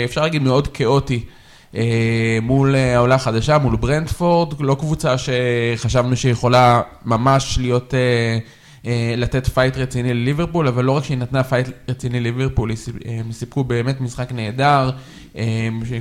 [0.05, 1.25] אפשר להגיד, מאוד כאוטי.
[2.41, 7.93] מול העולה החדשה, מול ברנדפורד, לא קבוצה שחשבנו שיכולה ממש להיות,
[9.17, 12.71] לתת fight רציני לליברפול, אבל לא רק שהיא נתנה fight רציני לליברפול,
[13.05, 14.91] הם סיפקו באמת משחק נהדר,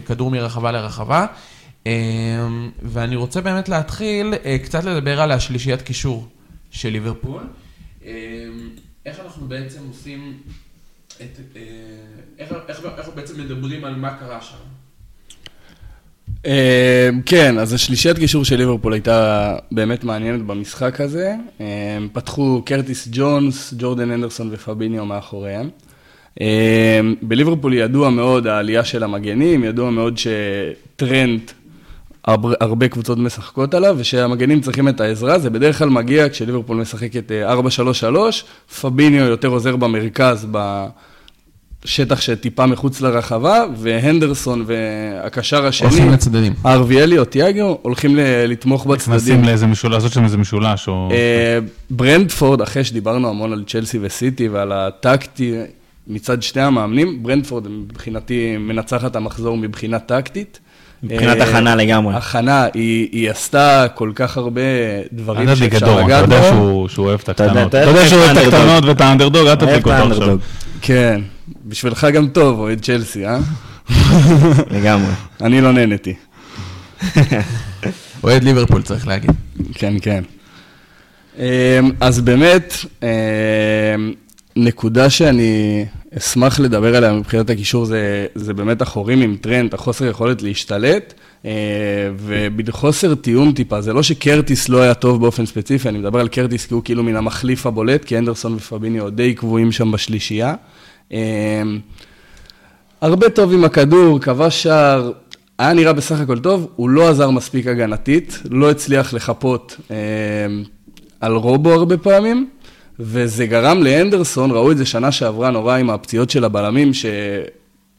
[0.07, 1.27] כדור מרחבה לרחבה.
[1.87, 1.93] אה,
[2.83, 6.29] ואני רוצה באמת להתחיל אה, קצת לדבר על השלישיית קישור
[6.71, 7.43] של ליברפול.
[8.05, 8.13] אה,
[9.07, 10.39] איך אנחנו בעצם עושים
[11.17, 11.39] את...
[11.57, 11.63] אה,
[12.39, 14.57] איך, איך, איך בעצם מדברים על מה קרה שם?
[17.27, 21.35] כן, אז השלישיית קישור של ליברפול הייתה באמת מעניינת במשחק הזה.
[22.13, 25.71] פתחו קרטיס ג'ונס, ג'ורדן אנדרסון ופביניו מאחוריהם.
[26.41, 26.47] אה,
[27.23, 31.41] בליברפול ידוע מאוד העלייה של המגנים, ידוע מאוד שטרנד,
[32.25, 37.33] הר- הרבה קבוצות משחקות עליו, ושהמגנים צריכים את העזרה, זה בדרך כלל מגיע כשליברפול משחקת
[37.33, 37.61] אה, 4-3-3,
[38.81, 40.47] פביניו יותר עוזר במרכז,
[41.85, 46.53] בשטח שטיפה מחוץ לרחבה, והנדרסון והקשר השני, הולכים לצדדים.
[46.67, 49.15] ארביאלי או תיאגו, הולכים ל- לתמוך בצדדים.
[49.17, 51.09] נכנסים לאיזה משולש, לעשות שם איזה משולש, או...
[51.13, 51.59] אה,
[51.91, 55.55] ברנדפורד, אחרי שדיברנו המון על צ'לסי וסיטי ועל הטקטי
[56.07, 60.59] מצד שני המאמנים, ברנדפורד מבחינתי מנצחת המחזור מבחינה טקטית.
[61.03, 62.15] מבחינת אה, הכנה לגמרי.
[62.15, 64.61] הכנה, היא, היא עשתה כל כך הרבה
[65.13, 66.43] דברים שאפשר דורון, אתה לגעת יודע.
[66.43, 67.69] שהוא שהוא אוהב את אתה הקטנות.
[67.69, 68.55] אתה אתה יודע שהוא את אוהב את.
[68.55, 70.39] הקטנות ואת האנדרדוג, אל תדליק אותו עכשיו.
[70.81, 71.21] כן,
[71.67, 73.39] בשבילך גם טוב, אוהד צ'לסי, אה?
[74.77, 75.13] לגמרי.
[75.41, 76.15] אני לא נהניתי.
[78.25, 79.31] אוהד ליברפול צריך להגיד.
[79.75, 80.25] כן, כן.
[81.39, 81.45] אמ,
[82.01, 83.09] אז באמת, אמ,
[84.57, 85.85] נקודה שאני
[86.19, 91.51] אשמח לדבר עליה מבחינת הקישור זה, זה באמת החורים עם טרנט, החוסר יכולת להשתלט, אה,
[92.19, 96.67] ובחוסר תיאום טיפה, זה לא שקרטיס לא היה טוב באופן ספציפי, אני מדבר על קרטיס
[96.67, 100.55] כי הוא כאילו מן המחליף הבולט, כי אנדרסון ופביניו די קבועים שם בשלישייה.
[101.11, 101.19] אמ,
[103.01, 105.13] הרבה טוב עם הכדור, כבש שער,
[105.59, 109.97] היה נראה בסך הכל טוב, הוא לא עזר מספיק הגנתית, לא הצליח לחפות אה,
[111.21, 112.49] על רובו הרבה פעמים,
[113.01, 116.91] וזה גרם לאנדרסון, ראו את זה שנה שעברה נורא עם הפציעות של הבלמים,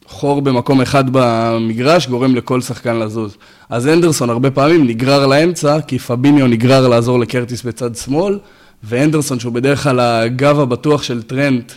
[0.06, 3.36] שחור במקום אחד במגרש גורם לכל שחקן לזוז.
[3.68, 8.38] אז אנדרסון הרבה פעמים נגרר לאמצע, כי פביניו נגרר לעזור לקרטיס בצד שמאל,
[8.84, 11.72] ואנדרסון, שהוא בדרך כלל הגב הבטוח של טרנט,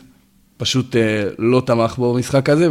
[0.58, 1.02] פשוט אה,
[1.40, 2.70] לא תמך בו במשחק הזה,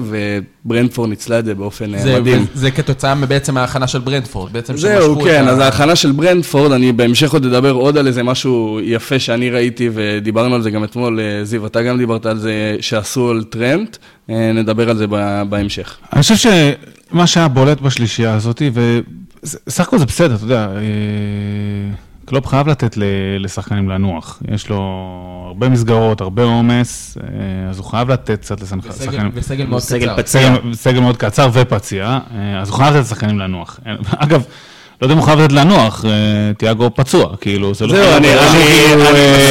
[0.64, 2.46] וברנטפורד ניצלה את זה באופן אה, זה, מדהים.
[2.54, 6.92] זה כתוצאה מבעצם ההכנה של ברנטפורד, בעצם זהו, כן, ה- אז ההכנה של ברנטפורד, אני
[6.92, 11.20] בהמשך עוד אדבר עוד על איזה משהו יפה שאני ראיתי, ודיברנו על זה גם אתמול,
[11.20, 13.96] אה, זיו, אתה גם דיברת על זה שעשו על טרנט,
[14.28, 15.06] נדבר על זה
[15.48, 15.96] בהמשך.
[16.12, 18.62] אני חושב שמה שהיה בולט בשלישייה הזאת,
[19.42, 20.68] וסך הכל זה בסדר, אתה יודע,
[22.26, 23.02] קלופ חייב לתת ל-
[23.38, 24.42] לשחקנים לנוח.
[24.50, 24.76] יש לו
[25.46, 29.30] הרבה מסגרות, הרבה עומס, אה, אז הוא חייב לתת קצת וסגל, לשחקנים.
[29.34, 30.56] וסגל מאוד סגל קצר.
[30.72, 33.80] סגל מאוד קצר ופצוע, אה, אז הוא חייב לתת לשחקנים לנוח.
[33.86, 34.42] אה, אגב,
[35.02, 36.10] לא יודע אם הוא חייב לתת לנוח, אה,
[36.58, 37.92] תיאגו פצוע, כאילו, זה לא...
[37.92, 38.26] זהו, אני,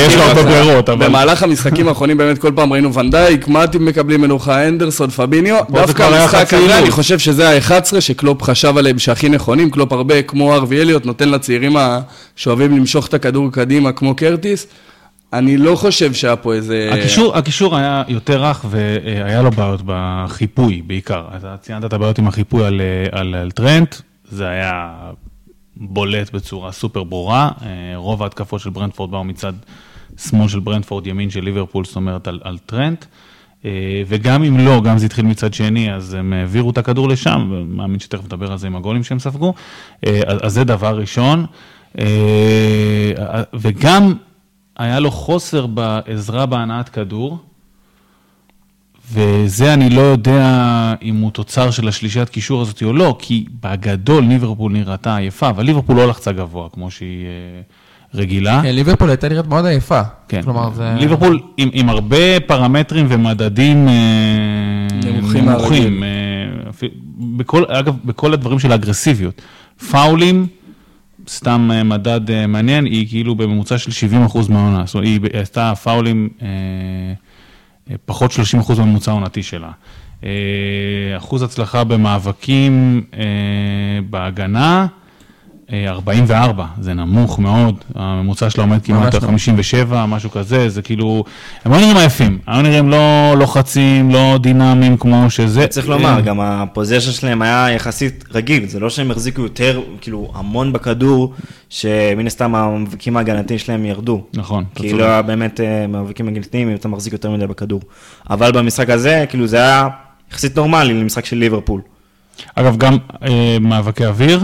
[0.07, 0.43] יש לו הרבה.
[0.43, 1.07] ברירות, אבל...
[1.07, 6.53] במהלך המשחקים האחרונים באמת כל פעם ראינו ונדייק, מאטיפ מקבלים מנוחה, הנדרסון, פביניו, דווקא המשחק
[6.53, 6.79] הזה.
[6.79, 11.29] אני חושב שזה ה-11 שקלופ חשב עליהם שהכי נכונים, קלופ הרבה כמו הארווי אליוט, נותן
[11.29, 11.99] לצעירים ה-
[12.35, 14.67] שאוהבים למשוך את הכדור קדימה כמו קרטיס.
[15.33, 16.89] אני לא חושב שהיה פה איזה...
[16.93, 21.23] הקישור, הקישור היה יותר רך והיה לו בעיות בחיפוי בעיקר.
[21.37, 23.95] אתה ציינת את הבעיות עם החיפוי על, אה, על, על טרנט,
[24.31, 24.91] זה היה
[25.77, 27.51] בולט בצורה סופר ברורה.
[27.61, 29.53] אה, רוב ההתקפות של ברנדפורד באו מצד
[30.17, 33.05] שמאל של ברנדפורד, ימין של ליברפול, זאת אומרת על, על טרנט.
[33.65, 37.49] אה, וגם אם לא, גם זה התחיל מצד שני, אז הם העבירו את הכדור לשם,
[37.51, 39.53] ומאמין שתכף נדבר על זה עם הגולים שהם ספגו.
[40.05, 41.45] אה, אז זה דבר ראשון.
[43.53, 44.13] וגם
[44.77, 47.39] היה לו חוסר בעזרה בהנעת כדור,
[49.13, 54.23] וזה אני לא יודע אם הוא תוצר של השלישיית קישור הזאת או לא, כי בגדול
[54.23, 57.61] ליברפול נראתה עייפה, אבל ליברפול לא לחצה גבוה כמו שהיא אה,
[58.13, 58.61] רגילה.
[58.63, 60.01] כן, ליברפול הייתה נראית מאוד עייפה.
[60.27, 60.95] כן, כלומר, זה...
[60.99, 63.93] ליברפול עם, עם הרבה פרמטרים ומדדים אה,
[65.11, 66.09] נמוכים נמוכים אה,
[67.19, 69.41] בכל, אגב, בכל הדברים של האגרסיביות.
[69.91, 70.47] פאולים,
[71.29, 76.47] סתם מדד מעניין, היא כאילו בממוצע של 70% מהעונה, זאת אומרת, היא עשתה פאולים אה,
[78.05, 78.35] פחות 30%
[78.79, 79.71] מהממוצע העונתי שלה.
[80.23, 80.29] אה,
[81.17, 83.19] אחוז הצלחה במאבקים אה,
[84.09, 84.87] בהגנה,
[85.73, 89.29] 44, זה נמוך מאוד, הממוצע שלה עומד כמעט על נמוך.
[89.29, 91.23] 57, משהו כזה, זה כאילו,
[91.65, 95.67] הם לא נראים עייפים, הם לא נראים לא לוחצים, לא דינמיים כמו שזה.
[95.67, 100.73] צריך לומר, גם הפוזיישן שלהם היה יחסית רגיל, זה לא שהם החזיקו יותר, כאילו, המון
[100.73, 101.33] בכדור,
[101.69, 104.23] שמן הסתם המאבקים ההגנתיים שלהם ירדו.
[104.33, 105.01] נכון, אתה כי צודק.
[105.01, 107.81] לא היה באמת אה, מאבקים הגנתיים אם אתה מחזיק יותר מדי בכדור.
[108.29, 109.87] אבל במשחק הזה, כאילו, זה היה
[110.31, 111.81] יחסית נורמלי למשחק של ליברפול.
[112.55, 114.43] אגב, גם אה, מאבקי אוויר,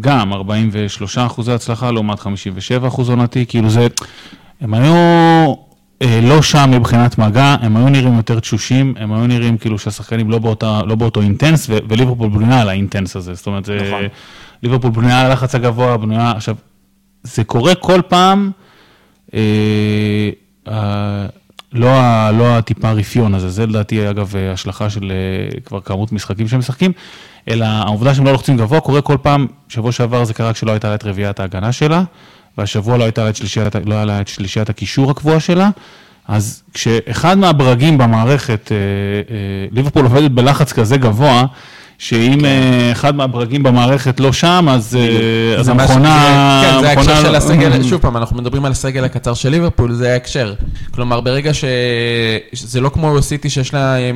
[0.00, 3.86] גם 43 אחוזי הצלחה לעומת 57 אחוז עונתי, כאילו זה,
[4.60, 4.94] הם היו
[6.02, 10.30] אה, לא שם מבחינת מגע, הם היו נראים יותר תשושים, הם היו נראים כאילו שהשחקנים
[10.30, 14.02] לא, באותה, לא באותו אינטנס, ו- וליברפול בנויה על האינטנס הזה, זאת אומרת, זה, נכון.
[14.62, 16.56] ליברפול בנויה על הלחץ הגבוה, בנויה, עכשיו,
[17.22, 18.50] זה קורה כל פעם,
[19.34, 19.40] אה,
[20.68, 21.26] אה,
[21.72, 26.48] לא, ה- לא הטיפה רפיון הזה, זה לדעתי אגב השלכה של אה, כבר כמות משחקים
[26.48, 26.92] שהם משחקים,
[27.48, 30.88] אלא העובדה שהם לא לוחצים גבוה קורה כל פעם, שבוע שעבר זה קרה כשלא הייתה
[30.88, 32.02] לה את רביעיית ההגנה שלה,
[32.58, 35.70] והשבוע לא הייתה לה את שלישיית, לא היה לה את שלישיית הקישור הקבועה שלה,
[36.28, 41.44] אז כשאחד מהברגים במערכת, אה, אה, ליברפול עובדת בלחץ כזה גבוה,
[41.98, 46.62] שאם אה, אחד מהברגים במערכת לא שם, אז, אה, המכונה...
[46.64, 49.92] כן, זה ההקשר המכונה- של הסגל, שוב פעם, אנחנו מדברים על הסגל הקצר של ליברפול,
[49.92, 50.54] זה ההקשר.
[50.90, 51.64] כלומר, ברגע ש...
[52.52, 54.08] זה לא כמו סיטי שיש לה אה,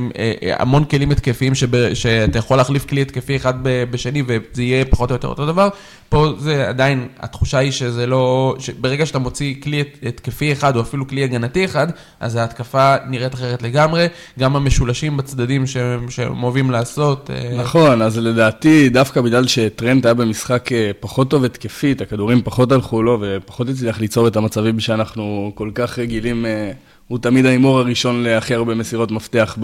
[0.59, 1.53] המון כלים התקפיים,
[1.95, 5.69] שאתה יכול להחליף כלי התקפי אחד בשני וזה יהיה פחות או יותר אותו דבר,
[6.11, 8.55] פה זה עדיין, התחושה היא שזה לא...
[8.81, 11.87] ברגע שאתה מוציא כלי הת- התקפי אחד, או אפילו כלי הגנתי אחד,
[12.21, 14.07] אז ההתקפה נראית אחרת לגמרי,
[14.39, 17.31] גם המשולשים בצדדים שהם שהם אוהבים לעשות.
[17.31, 22.73] אה, נכון, אז לדעתי, דווקא בגלל שטרנט היה במשחק אה, פחות טוב התקפית, הכדורים פחות
[22.73, 26.73] הלכו לו ופחות הצליח ליצור את המצבים שאנחנו כל כך רגילים, אה,
[27.09, 29.59] הוא תמיד ההימור הראשון להכי הרבה מסירות מפתח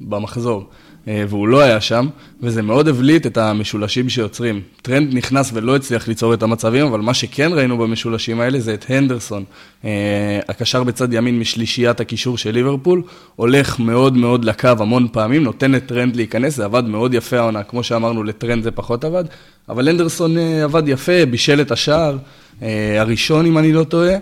[0.00, 0.64] במחזור,
[1.06, 2.08] והוא לא היה שם,
[2.40, 4.60] וזה מאוד הבליט את המשולשים שיוצרים.
[4.82, 8.84] טרנט נכנס ולא הצליח ליצור את המצבים, אבל מה שכן ראינו במשולשים האלה זה את
[8.88, 9.44] הנדרסון,
[9.84, 13.02] אה, הקשר בצד ימין משלישיית הקישור של ליברפול,
[13.36, 17.82] הולך מאוד מאוד לקו המון פעמים, נותן לטרנט להיכנס, זה עבד מאוד יפה העונה, כמו
[17.82, 19.24] שאמרנו, לטרנט זה פחות עבד,
[19.68, 22.16] אבל הנדרסון אה, עבד יפה, בישל את השער,
[22.62, 24.14] אה, הראשון אם אני לא טועה,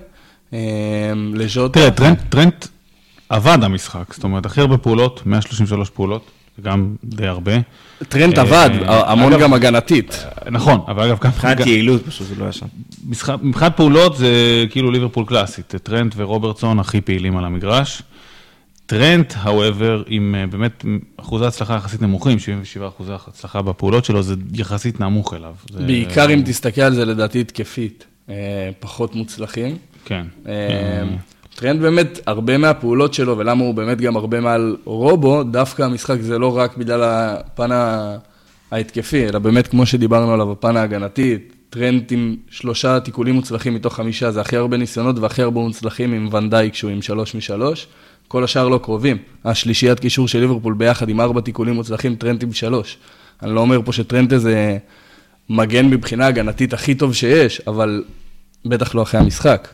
[0.53, 0.59] אה,
[1.35, 1.91] לז'וטה.
[1.91, 2.66] תראה, טרנט
[3.28, 6.30] עבד המשחק, זאת אומרת, הכי הרבה פעולות, 133 פעולות,
[6.62, 7.52] גם די הרבה.
[8.09, 10.24] טרנט אה, עבד, המון אגב- גם הגנתית.
[10.50, 11.30] נכון, אבל אגב, גם...
[11.30, 12.66] מבחינת יעילות פשוט זה לא היה שם.
[13.42, 14.28] מבחינת פעולות זה
[14.70, 18.02] כאילו ליברפול קלאסית, טרנט ורוברטסון הכי פעילים על המגרש.
[18.86, 20.84] טרנט, however, עם אה, באמת
[21.16, 25.55] אחוזי הצלחה יחסית נמוכים, 77 אחוזי הצלחה בפעולות שלו, זה יחסית נמוך אליו.
[25.72, 28.34] זה- בעיקר אם תסתכל על זה לדעתי התקפית, אה,
[28.80, 29.76] פחות מוצלחים.
[30.05, 30.26] כן.
[31.57, 36.38] טרנט באמת, הרבה מהפעולות שלו, ולמה הוא באמת גם הרבה מעל רובו, דווקא המשחק זה
[36.38, 37.68] לא רק בגלל הפן
[38.70, 41.38] ההתקפי, אלא באמת, כמו שדיברנו עליו, הפן ההגנתי,
[41.70, 46.28] טרנט עם שלושה תיקולים מוצלחים מתוך חמישה, זה הכי הרבה ניסיונות והכי הרבה מוצלחים עם
[46.32, 47.86] ונדייק, שהוא עם שלוש משלוש.
[48.28, 49.16] כל השאר לא קרובים.
[49.44, 52.98] השלישיית קישור של ליברפול ביחד עם ארבע תיקולים מוצלחים, טרנט עם שלוש.
[53.42, 54.78] אני לא אומר פה שטרנט איזה
[55.50, 58.05] מגן מבחינה הגנתית הכי טוב שיש, אבל
[58.64, 59.68] בטח לא אחרי המשחק.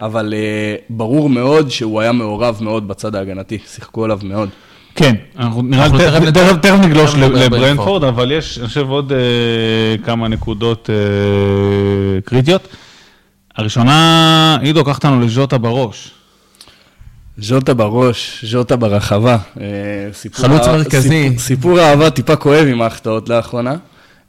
[0.00, 4.48] אבל uh, ברור מאוד שהוא היה מעורב מאוד בצד ההגנתי, שיחקו עליו מאוד.
[4.94, 5.88] כן, אנחנו נראה
[6.18, 7.14] לי תכף נגלוש.
[7.14, 9.18] לברנפורד, אבל יש, אני חושב, עוד אה,
[10.04, 12.68] כמה נקודות אה, קריטיות.
[13.56, 16.10] הראשונה, עידו, קח אותנו לז'וטה בראש.
[17.38, 19.38] ז'וטה בראש, ז'וטה ברחבה.
[20.12, 21.28] סיפור חלוץ מרכזי.
[21.28, 23.76] סיפור, סיפור אהבה טיפה כואב עם ההחטאות לאחרונה.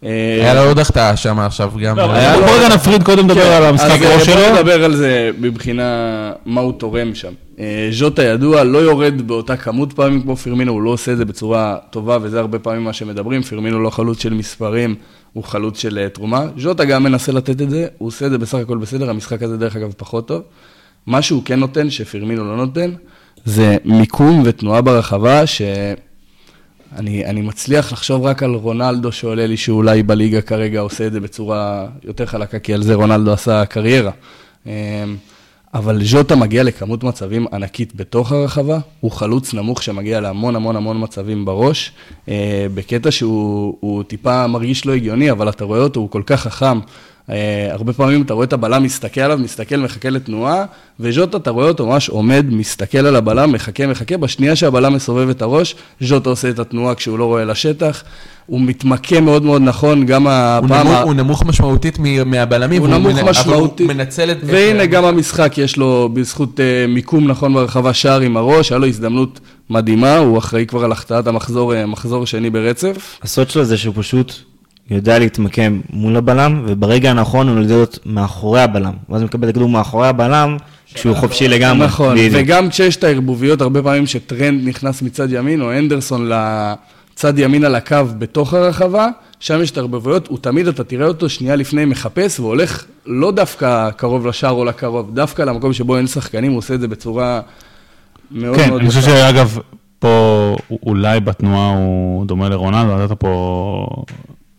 [0.03, 1.97] אה, היה לו עוד החטאה שם עכשיו גם.
[1.97, 4.55] לא, בוא בוא רגע נפריד קודם לדבר על המשחק אה, ראש בוא שלו.
[4.55, 7.33] נדבר על זה מבחינה מה הוא תורם שם.
[7.59, 11.25] אה, ז'וטה ידוע, לא יורד באותה כמות פעמים כמו פרמינו, הוא לא עושה את זה
[11.25, 13.41] בצורה טובה, וזה הרבה פעמים מה שמדברים.
[13.41, 14.95] פרמינו לא חלוץ של מספרים,
[15.33, 16.45] הוא חלוץ של תרומה.
[16.57, 19.57] ז'וטה גם מנסה לתת את זה, הוא עושה את זה בסך הכל בסדר, המשחק הזה
[19.57, 20.41] דרך אגב פחות טוב.
[21.07, 22.91] מה שהוא כן נותן, שפרמינו לא נותן,
[23.45, 25.61] זה מיקום ותנועה ברחבה, ש...
[26.95, 31.19] אני, אני מצליח לחשוב רק על רונלדו שעולה לי שאולי בליגה כרגע עושה את זה
[31.19, 34.11] בצורה יותר חלקה, כי על זה רונלדו עשה קריירה.
[34.65, 34.71] אמ,
[35.73, 41.03] אבל ז'וטה מגיע לכמות מצבים ענקית בתוך הרחבה, הוא חלוץ נמוך שמגיע להמון המון המון
[41.03, 41.91] מצבים בראש,
[42.29, 46.41] אה, בקטע שהוא הוא טיפה מרגיש לא הגיוני, אבל אתה רואה אותו, הוא כל כך
[46.41, 46.79] חכם.
[47.29, 47.35] אה,
[47.71, 50.65] הרבה פעמים אתה רואה את הבלם מסתכל עליו, מסתכל, מחכה לתנועה,
[50.99, 55.41] וז'וטה, אתה רואה אותו ממש עומד, מסתכל על הבלם, מחכה, מחכה, בשנייה שהבלם מסובב את
[55.41, 58.03] הראש, ז'וטה עושה את התנועה כשהוא לא רואה לשטח,
[58.45, 60.87] הוא מתמקם מאוד מאוד נכון, גם הוא הפעם...
[60.87, 62.81] נמוך- ה- הוא נמוך משמעותית מ- מהבלמים.
[62.81, 63.87] הוא נמוך מנ- אבל משמעותית.
[63.87, 64.37] הוא מנצל את...
[64.43, 68.87] והנה גם המשחק, יש לו בזכות אה, מיקום נכון ברחבה שער עם הראש, היה לו
[68.87, 73.19] הזדמנות מדהימה, הוא אחראי כבר על החטאת המחזור, אה, מחזור שני ברצף.
[73.23, 74.33] הסוד שלו זה שהוא פשוט
[74.89, 78.93] יודע להתמקם מול הבלם, וברגע הנכון הוא יודע להיות מאחורי הבלם.
[79.09, 80.57] ואז הוא מקבל את הכדור מאחורי הבלם,
[80.93, 81.85] כשהוא חופשי לגמרי.
[81.85, 82.33] נכון, בדיוק.
[82.35, 87.75] וגם כשיש את הערבוביות, הרבה פעמים שטרנד נכנס מצד ימין, או אנדרסון לצד ימין על
[87.75, 89.07] הקו בתוך הרחבה,
[89.39, 93.89] שם יש את הערבוביות, הוא תמיד, אתה תראה אותו שנייה לפני מחפש, והולך לא דווקא
[93.89, 97.41] קרוב לשער או לקרוב, דווקא למקום שבו אין שחקנים, הוא עושה את זה בצורה
[98.31, 99.01] מאוד כן, מאוד אני חושב.
[99.01, 99.59] שאגב,
[99.99, 103.87] פה אולי בתנועה הוא דומה לרונלדו, נתת פה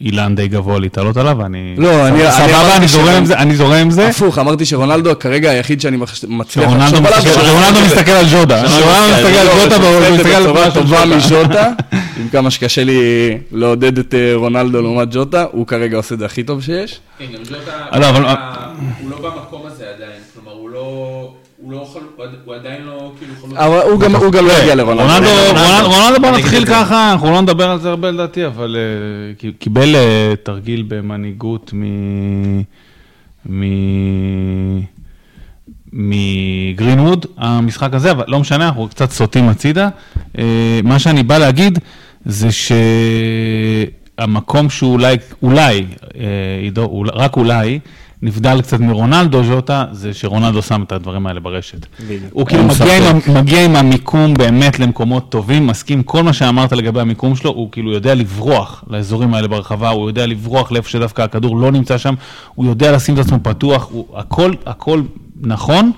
[0.00, 1.74] אילן די גבוה להתעלות עליו, ואני...
[1.78, 4.08] לא, אני- אני סבבה, אני זורם עם זה, אני זורם עם זה.
[4.08, 5.96] הפוך, אמרתי שרונלדו כרגע היחיד שאני
[6.28, 7.18] מצליח שרונלדו לחשוב עליו.
[7.18, 8.60] מסתכל- רונלדו מסתכל על ג'ודה.
[8.62, 8.78] רונלדו
[9.14, 11.04] מסתכל על לא, ג'וטה, והוא מסתכל על בצורה של טובה.
[11.06, 11.68] מז'וטה,
[12.20, 13.00] עם כמה שקשה לי
[13.52, 17.00] לעודד את אה, רונלדו לעומת ג'וטה, הוא כרגע עושה את זה הכי טוב שיש.
[17.18, 20.07] כן, גם ז'וטה, לא, הוא לא במקום הזה עדיין,
[21.60, 22.00] הוא לא, חל-
[22.44, 23.34] הוא עדיין לא כאילו.
[23.56, 25.04] אבל הוא גם- הוא גם לא יגיע לרונלדו.
[25.84, 26.64] רונלדו, בוא נתחיל.
[26.66, 28.82] ככה, אנחנו לא נדבר על זה הרבה לדעתי, אבל אה,
[29.58, 31.82] קיבל אה, תרגיל במנהיגות מ...
[33.50, 33.62] מ...
[35.92, 39.88] מגרינווד, המשחק הזה, אבל לא משנה, אנחנו קצת סוטים הצידה.
[40.38, 40.44] אה,
[40.84, 41.78] מה שאני בא להגיד
[42.24, 42.48] זה
[44.18, 45.86] שהמקום שאולי, אולי,
[46.62, 47.78] עידו, אולי- רק אולי,
[48.22, 51.86] נבדל קצת מרונלדו ז'וטה, זה שרונלדו שם את הדברים האלה ברשת.
[52.30, 57.00] הוא כאילו מגיע עם, מגיע עם המיקום באמת למקומות טובים, מסכים כל מה שאמרת לגבי
[57.00, 61.56] המיקום שלו, הוא כאילו יודע לברוח לאזורים האלה ברחבה, הוא יודע לברוח לאיפה שדווקא הכדור
[61.56, 62.14] לא נמצא שם,
[62.54, 65.02] הוא יודע לשים את עצמו פתוח, הוא, הכל, הכל
[65.40, 65.92] נכון,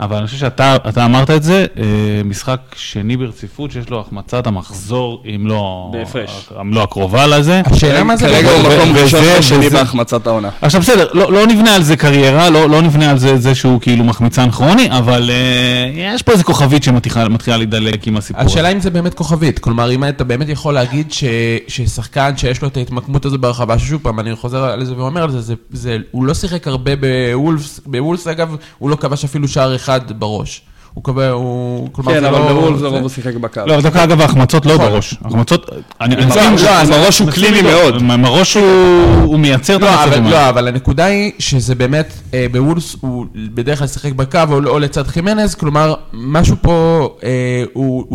[0.00, 1.84] אבל אני חושב שאתה אתה אמרת את זה, אה,
[2.24, 6.48] משחק שני ברציפות שיש לו החמצת המחזור, אם לא, בהפרש.
[6.60, 7.62] אם לא הקרובה לזה.
[7.64, 8.26] השאלה מה זה...
[8.26, 10.48] כרגע הוא מקום ראשון ושני בהחמצת העונה.
[10.62, 13.80] עכשיו בסדר, לא, לא נבנה על זה קריירה, לא, לא נבנה על זה, זה שהוא
[13.80, 18.42] כאילו מחמיצן כרוני, אבל אה, יש פה איזה כוכבית שמתחילה מתחילה להידלק עם הסיפור.
[18.42, 21.24] השאלה אם זה באמת כוכבית, כלומר אם אתה באמת יכול להגיד ש,
[21.68, 25.30] ששחקן שיש לו את ההתמקמות הזו ברחבה, ששוב פעם אני חוזר על זה ואומר על
[25.30, 29.74] זה, זה, זה, הוא לא שיחק הרבה בוולפס, בוולפס אגב, הוא לא כבש אפילו שער
[29.84, 30.62] אחד בראש.
[30.94, 31.88] הוא קובע, הוא...
[32.06, 33.60] כן, זה אבל לא- בוולפס זה- לרוב הוא שיחק בקו.
[33.66, 34.86] לא, אבל דווקא אגב, ההחמצות לא נכון.
[34.90, 35.14] בראש.
[35.24, 35.70] ההחמצות,
[36.00, 36.42] אני לא, מסכים
[36.90, 37.62] לא, הראש הוא קליני.
[37.62, 37.94] מאוד.
[38.10, 38.56] עם הראש
[39.24, 40.42] הוא מייצר את לא, אבל, המצבים האלה.
[40.44, 45.06] לא, אבל הנקודה היא שזה באמת, אה, בוולס הוא בדרך כלל שיחק בקו או, לצד
[45.06, 48.06] חימנז, כלומר, משהו פה, אה, הוא,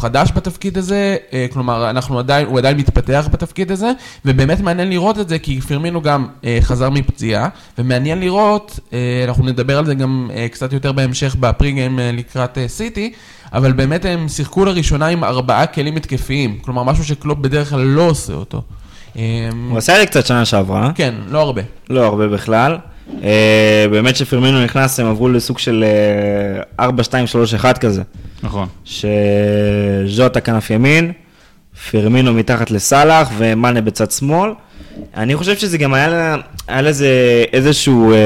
[0.00, 3.92] חדש בתפקיד הזה, אה, כלומר, אנחנו עדיין, הוא עדיין מתפתח בתפקיד הזה,
[4.24, 6.26] ובאמת מעניין לראות את זה, כי פירמינו גם
[6.60, 8.80] חזר מפציעה, ומעניין לראות,
[9.28, 11.98] אנחנו נדבר על זה גם קצת יותר בהמשך בפרי-גיים
[12.30, 13.12] לקראת אה, סיטי,
[13.52, 18.02] אבל באמת הם שיחקו לראשונה עם ארבעה כלים התקפיים, כלומר, משהו שקלופ בדרך כלל לא
[18.02, 18.62] עושה אותו.
[19.16, 21.62] אה, הוא עשה את זה קצת שנה שעברה, כן, לא הרבה.
[21.90, 22.78] לא הרבה בכלל.
[23.22, 25.84] אה, באמת שפרמינו נכנס, הם עברו לסוג של
[26.78, 28.02] אה, 4-2-3-1 כזה.
[28.42, 28.68] נכון.
[28.84, 31.12] שז'וטה כנף ימין,
[31.90, 34.50] פרמינו מתחת לסאלח ומאנה בצד שמאל.
[35.16, 36.36] אני חושב שזה גם היה,
[36.68, 38.18] היה לזה איזשהו אה,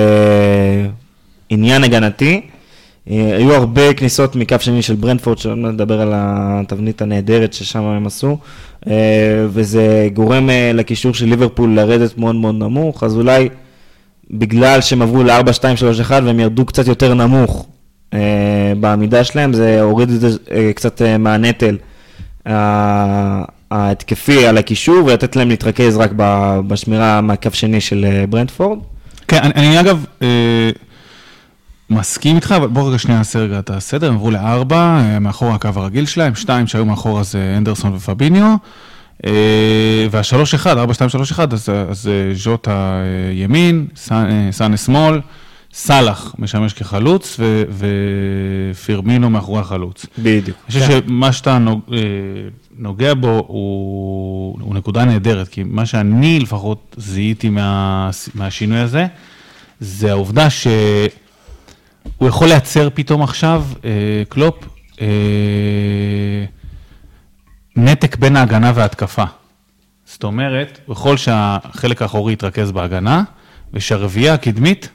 [1.49, 2.41] עניין הגנתי.
[3.11, 8.07] אה, היו הרבה כניסות מקו שני של ברנדפורד, שלא נדבר על התבנית הנהדרת ששם הם
[8.07, 8.39] עשו,
[8.87, 13.49] אה, וזה גורם אה, לקישור של ליברפול לרדת מאוד מאוד נמוך, אז אולי
[14.31, 17.67] בגלל שהם עברו ל-4-2-3-1 והם ירדו קצת יותר נמוך
[18.81, 20.11] בעמידה שלהם, זה הוריד
[20.75, 21.77] קצת מהנטל
[23.71, 26.11] ההתקפי על הקישור, ולתת להם להתרכז רק
[26.67, 28.79] בשמירה מהקו שני של ברנדפורד.
[29.29, 30.05] כן, אני, אני אגב
[31.93, 35.55] מסכים איתך, אבל בוא רגע שנייה נעשה רגע את הסדר, הם עברו לארבע, אה, מאחור
[35.55, 38.55] הקו הרגיל שלהם, שתיים שהיו מאחורה זה אנדרסון ופביניו,
[39.27, 39.33] אה,
[40.11, 45.21] והשלוש אחד, ארבע, שתיים, שלוש אחד, אז, אז אה, ז'וטה אה, ימין, אה, סאנה שמאל,
[45.75, 47.63] סאלח משמש כחלוץ, ו,
[48.73, 50.07] ופירמינו מאחורי החלוץ.
[50.19, 50.57] בדיוק.
[50.71, 51.99] אני חושב שמה שאתה נוג- אה,
[52.79, 59.07] נוגע בו הוא, הוא נקודה נהדרת, כי מה שאני לפחות זיהיתי מה, מהשינוי הזה,
[59.81, 60.51] זה העובדה
[62.19, 63.91] שהוא יכול לייצר פתאום עכשיו, אה,
[64.29, 64.65] קלופ,
[65.01, 65.07] אה,
[67.77, 69.25] נתק בין ההגנה וההתקפה.
[70.07, 73.23] זאת אומרת, ככל שהחלק האחורי יתרכז בהגנה,
[73.75, 74.89] ושהרביעייה הקדמית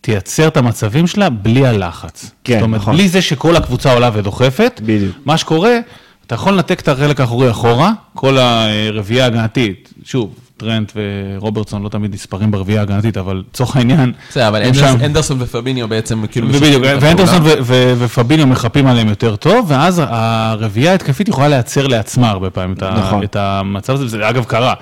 [0.00, 2.30] תייצר את המצבים שלה בלי הלחץ.
[2.44, 2.94] כן, זאת אומרת, נכון.
[2.94, 5.16] בלי זה שכל הקבוצה עולה ודוחפת, בדיוק.
[5.24, 5.78] מה שקורה,
[6.26, 12.14] אתה יכול לנתק את החלק האחורי אחורה, כל הרביעייה ההגנתית, שוב, טרנט ורוברטסון לא תמיד
[12.14, 14.62] נספרים ברביעייה ההגנתית, אבל לצורך העניין, בסדר, אבל.
[15.04, 16.48] אנדרסון ופביניו בעצם כאילו...
[16.50, 16.62] את
[17.00, 17.62] ואנדרסון הפעולה.
[17.62, 22.72] ו- ו- ופביניו מחפים עליהם יותר טוב, ואז הרביעייה ההתקפית יכולה לייצר לעצמה הרבה פעמים
[22.72, 23.22] את נכון.
[23.34, 24.74] המצב הזה, וזה אגב קרה.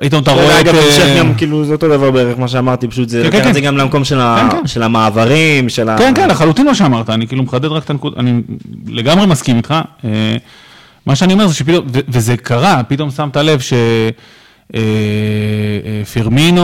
[0.00, 0.66] פתאום אתה רואה את...
[0.66, 3.48] אגב, אה, המשך גם, כאילו, זה אותו דבר בערך מה שאמרתי, פשוט זה כן, כן,
[3.48, 3.66] את זה כן.
[3.66, 4.66] גם למקום של כן, כן.
[4.66, 5.98] של המעברים, של ה...
[5.98, 8.40] כן, כן, לחלוטין מה שאמרת, אני כאילו מחדד רק את הנקודה, אני
[8.86, 9.74] לגמרי מסכים איתך.
[10.04, 10.36] אה,
[11.06, 13.72] מה שאני אומר זה שפתאום, וזה קרה, פתאום שמת לב ש...
[14.74, 16.62] אה, אה, פירמינו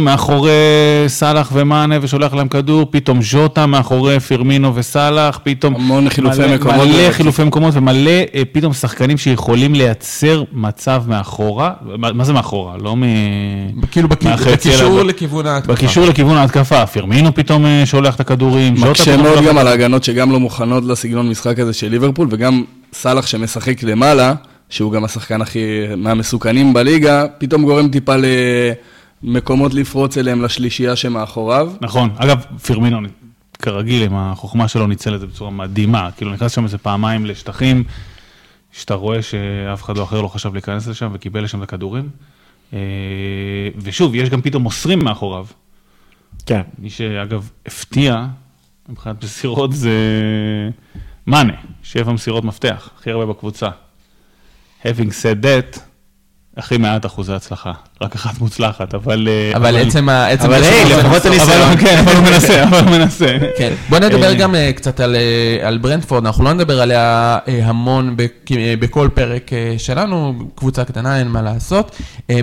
[0.00, 0.50] מאחורי
[1.06, 5.74] סאלח ומאנה ושולח להם כדור, פתאום ז'וטה מאחורי פירמינו וסאלח, פתאום...
[5.74, 6.88] המון חילופי מלא- מקומות.
[6.88, 12.74] מלא חילופי מקומות ומלא אה, פתאום שחקנים שיכולים לייצר מצב מאחורה, מה זה מאחורה?
[12.80, 13.02] לא מ...
[13.90, 15.02] כאילו בקישור.
[15.02, 15.72] לכיוון ההתקפה.
[15.72, 20.32] בקישור לכיוון ההתקפה, פירמינו פתאום שולח את הכדורים, ז'וטה מקשה מאוד גם על ההגנות שגם
[20.32, 24.34] לא מוכנות לסגנון משחק הזה של ליברפול, וגם סאלח שמשחק למעלה,
[24.72, 28.14] שהוא גם השחקן הכי מהמסוכנים בליגה, פתאום גורם טיפה
[29.22, 31.72] למקומות לפרוץ אליהם לשלישייה שמאחוריו.
[31.80, 32.98] נכון, אגב, פירמינו,
[33.62, 36.10] כרגיל, עם החוכמה שלו, ניצל את זה בצורה מדהימה.
[36.16, 37.84] כאילו, נכנס שם איזה פעמיים לשטחים,
[38.72, 42.08] שאתה רואה שאף אחד לא אחר לא חשב להיכנס לשם וקיבל לשם את הכדורים.
[42.72, 42.78] אה,
[43.76, 45.46] ושוב, יש גם פתאום מוסרים מאחוריו.
[46.46, 46.62] כן.
[46.78, 48.26] מי שאגב הפתיע,
[48.88, 49.90] מבחינת מסירות, זה
[51.26, 53.68] מאנה, שבע מסירות מפתח, הכי הרבה בקבוצה.
[54.82, 55.80] Having said that,
[56.56, 57.72] הכי מעט אחוזי הצלחה,
[58.02, 59.28] רק אחת מוצלחת, אבל...
[59.28, 60.26] אה, אבל עצם ה...
[60.28, 61.62] עצם אבל היי, לפחות אני ניסיון.
[61.62, 63.26] אבל כן, אבל הוא מנסה, אבל הוא מנסה.
[63.58, 65.16] כן, בוא נדבר אה, גם אה, קצת על,
[65.62, 68.30] על ברנדפורד, אנחנו לא נדבר עליה המון בכ-
[68.80, 71.96] בכל פרק שלנו, קבוצה קטנה, אין מה לעשות.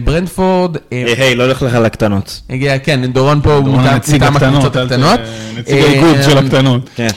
[0.03, 2.41] ברנדפורד היי, היי, לא הולך לך על הקטנות.
[2.49, 3.95] הגיע, כן, דורון פה הוא מטעם
[4.35, 5.19] הקבוצות הקטנות.
[5.57, 6.89] נציג האיגוד של הקטנות.
[6.95, 7.07] כן.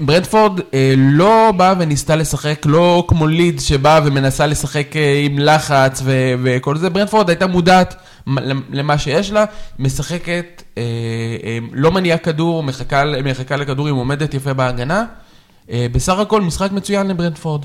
[0.00, 0.60] ברנדפורד
[0.96, 4.86] לא באה וניסתה לשחק, לא כמו ליד שבאה ומנסה לשחק
[5.24, 7.94] עם לחץ ו- וכל זה, ברנדפורד הייתה מודעת
[8.72, 9.44] למה שיש לה,
[9.78, 10.82] משחקת, אה,
[11.44, 15.04] אה, לא מניעה כדור, מחכה, מחכה לכדורים, עומדת יפה בהגנה.
[15.70, 17.64] אה, בסך הכל משחק מצוין לברנדפורד.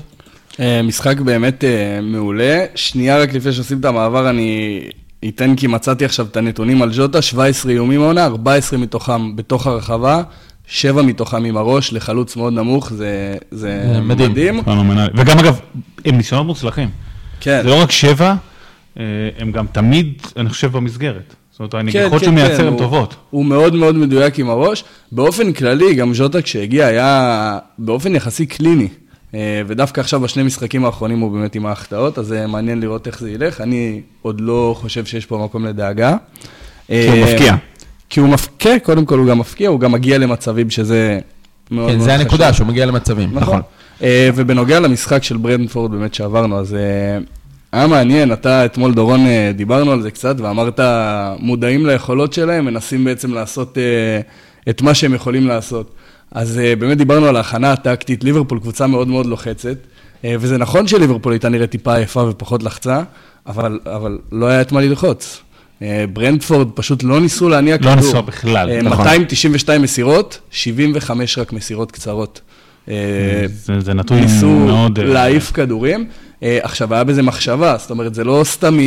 [0.60, 1.64] אה, משחק באמת
[2.02, 2.64] מעולה.
[2.74, 4.80] שנייה רק לפני שעושים את המעבר, אני
[5.28, 10.22] אתן כי מצאתי עכשיו את הנתונים על ז'וטה, 17 איומים העונה, 14 מתוכם בתוך הרחבה,
[10.66, 14.30] 7 מתוכם עם הראש, לחלוץ מאוד נמוך, זה, זה זה מדהים.
[14.30, 14.60] מדהים.
[15.14, 15.60] וגם אגב,
[16.04, 16.90] הם ניסיונות מוצלחים.
[17.40, 17.60] כן.
[17.62, 18.34] זה לא רק שבע,
[19.38, 21.34] הם גם תמיד, אני חושב, במסגרת.
[21.50, 23.14] זאת אומרת, הנגיחות שהוא מייצר הן הוא- טובות.
[23.30, 24.84] הוא מאוד מאוד מדויק עם הראש.
[25.12, 28.88] באופן כללי, גם ז'וטה כשהגיע היה באופן יחסי קליני.
[29.34, 33.20] אה, ודווקא עכשיו בשני משחקים האחרונים הוא באמת עם ההחטאות, אז זה מעניין לראות איך
[33.20, 33.60] זה ילך.
[33.60, 36.16] אני עוד לא חושב שיש פה מקום לדאגה.
[36.86, 37.54] כי הוא אה, מפקיע.
[38.10, 41.18] כי הוא מפקיע, קודם כל הוא גם מפקיע, הוא גם מגיע למצבים שזה
[41.70, 42.56] מאוד כן, מאוד זה הנקודה, חשוב.
[42.56, 43.28] שהוא מגיע למצבים.
[43.32, 43.60] נכון.
[44.02, 47.18] אה, ובנוגע למשחק של ברנדפורד באמת שעברנו, אז אה,
[47.72, 50.80] היה מעניין, אתה אתמול דורון אה, דיברנו על זה קצת, ואמרת
[51.38, 54.20] מודעים ליכולות שלהם, מנסים בעצם לעשות אה,
[54.68, 55.94] את מה שהם יכולים לעשות.
[56.32, 59.76] אז אה, באמת דיברנו על ההכנה הטקטית, ליברפול קבוצה מאוד מאוד לוחצת,
[60.24, 63.02] וזה נכון שליברפול הייתה נראית טיפה עייפה ופחות לחצה,
[63.46, 65.42] אבל, אבל לא היה את מה ללחוץ.
[66.12, 67.94] ברנדפורד פשוט לא ניסו להניע לא כדור.
[67.94, 68.98] ניסו בכלל, נכון.
[68.98, 72.40] 292 מסירות, 75 רק מסירות קצרות.
[72.86, 74.98] זה זה נתון ניסו מאוד...
[74.98, 76.08] אה, להעיף כדורים.
[76.42, 78.80] אה, עכשיו, היה בזה מחשבה, זאת אומרת, זה לא סתם מ...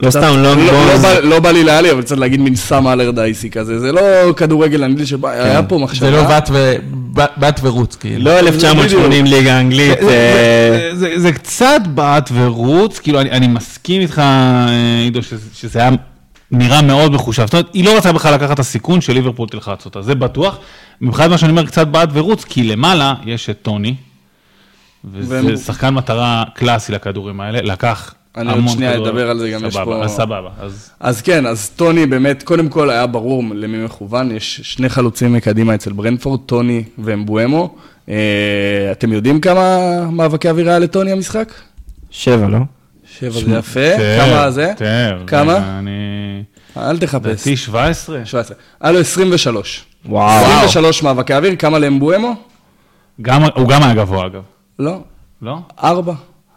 [0.00, 1.00] לא קצת- סתם לונג לא- לא בולס.
[1.02, 4.00] בא- לא בא לי להעליב, אבל צריך להגיד מין סם אלרדייסי כזה, זה לא
[4.36, 6.06] כדורגל אנגלי שבא, היה פה מחשבה.
[6.06, 6.74] זה לא בת ו-
[7.12, 8.24] בת- בת ורוץ, כאילו.
[8.24, 9.98] לא 1980 ליגה אנגלית.
[10.00, 14.68] זה- אה, זה- זה- זה קצת בעט ורוץ, כאילו אני אני מסכים איתך, אה,
[15.04, 15.90] עידו, שזה- שזה היה
[16.50, 17.44] נראה מאוד מחושב.
[17.44, 20.58] זאת אומרת, היא לא רצתה בכלל לקחת את הסיכון שליברפול תלחץ אותה, זה בטוח.
[21.00, 23.94] מבחינת מה שאני אומר, קצת בעט ורוץ, כי למעלה יש את טוני,
[25.12, 29.10] וזה והם- שחקן מטרה קלאסי לכדורים האלה, לקח אני עוד המון שנייה כדורים.
[29.10, 30.90] אדבר על זה, גם יש סבבה, פה- אז סבבה, אז...
[31.00, 35.74] אז כן, אז טוני באמת, קודם כל היה ברור למי מכוון, יש שני חלוצים מקדימה
[35.74, 37.74] אצל ברנפורד, טוני ואמבואמו.
[38.08, 38.14] אה,
[38.92, 39.78] אתם יודעים כמה
[40.10, 41.52] מאבקי אוויר היה לטוני המשחק?
[42.10, 42.58] שבע, לא?
[43.18, 43.80] שבע זה יפה.
[44.20, 44.72] כמה זה?
[44.76, 45.78] תאר, כמה?
[45.78, 45.90] אני...
[46.76, 47.26] אל תחפש.
[47.26, 48.18] לדעתי 17?
[48.24, 48.56] 17.
[48.80, 49.84] היה לו 23.
[50.06, 50.44] וואו.
[50.44, 52.34] 23 מאבקי אוויר, כמה לאמבואמו?
[53.22, 54.42] גם- הוא גם היה גבוה אגב,
[54.78, 54.98] לא,
[55.42, 55.56] לא?
[55.84, 56.12] ארבע.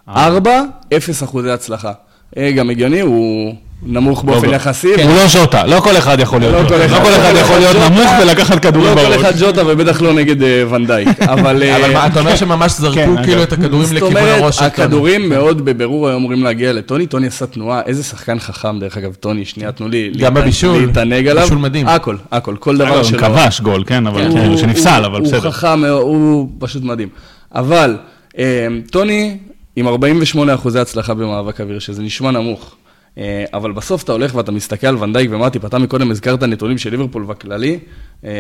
[0.09, 0.61] ארבע,
[0.97, 1.91] אפס אחוזי הצלחה.
[2.38, 3.53] אה, גם הגיוני, הוא
[3.84, 4.88] נמוך באופן לא, יחסי.
[5.03, 6.76] הוא לא ז'וטה, לא כל אחד יכול להיות לא ז'וטה.
[6.76, 8.20] כל אחד- לא כל אחד לא יכול להיות אחד נמוך ז'וטה.
[8.24, 9.22] ולקחת כדורים לא כל בראש.
[9.22, 11.63] אחד ג'וטה ובטח לא נגד אה, ונדייק, אבל...
[11.63, 13.43] אה, אתה אומר שממש זרקו כן, כאילו.
[13.43, 14.84] את הכדורים לכיוון הראש של טוני.
[14.86, 19.13] הכדורים מאוד בבירור היו אמורים להגיע לטוני, טוני עשה תנועה, איזה שחקן חכם, דרך אגב,
[19.13, 20.86] טוני, שנייה, תנו לי גם להת- בבישול.
[20.86, 21.43] להתענג עליו.
[21.43, 21.88] בישול מדהים.
[21.88, 23.20] הכל, הכל, כל דבר שלו.
[23.20, 25.43] הוא כבש גול, כן, אבל כן, כאילו שנפסל, אבל בסדר.
[25.45, 27.09] הוא חכם, הוא פשוט מדהים.
[27.55, 27.97] אבל
[28.37, 29.37] אה, טוני
[29.75, 32.75] עם 48 אחוזי הצלחה במאבק אוויר, שזה נשמע נמוך.
[33.17, 36.89] אה, אבל בסוף אתה הולך ואתה מסתכל על ונדייק ומטיפ, אתה מקודם הזכרת נתונים של
[36.91, 37.79] ליברפול בכללי.
[38.25, 38.31] אה,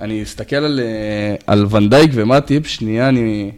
[0.00, 3.50] אני אסתכל על, אה, על ונדייק ומטיפ, שנייה, אני...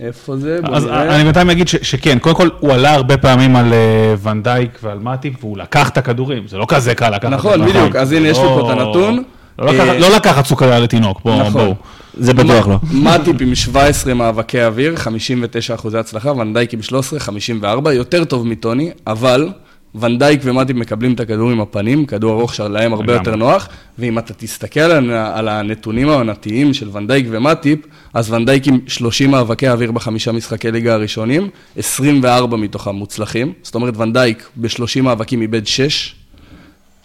[0.00, 0.60] איפה זה?
[0.64, 1.14] אז נראה.
[1.16, 4.98] אני בינתיים אגיד ש- שכן, קודם כל הוא עלה הרבה פעמים על אה, ונדייק ועל
[4.98, 7.32] מאטיפ, והוא לקח את הכדורים, זה לא כזה קל לקחת.
[7.32, 7.72] נכון, אותם.
[7.72, 9.22] בדיוק, אז הנה, יש לי פה את לא- הנתון.
[9.58, 11.74] לא לקחת- לא לקחת סוכריה לתינוק, בואו, נכון.
[12.20, 12.78] זה בטוח לא.
[12.92, 18.90] מאטיפ עם 17 מאבקי אוויר, 59 אחוזי הצלחה, ונדייק עם 13, 54, יותר טוב מטוני,
[19.06, 19.48] אבל
[19.94, 23.12] ונדייק ומטיפ מקבלים את הכדור עם הפנים, כדור ארוך שלהם הרבה.
[23.12, 23.68] יותר נוח,
[23.98, 27.78] ואם אתה תסתכל על, על הנתונים העונתיים של ונדייק ומטיפ,
[28.14, 33.96] אז ונדייק עם 30 מאבקי אוויר בחמישה משחקי ליגה הראשונים, 24 מתוכם מוצלחים, זאת אומרת
[33.96, 36.14] ונדייק ב-30 מאבקים איבד 6,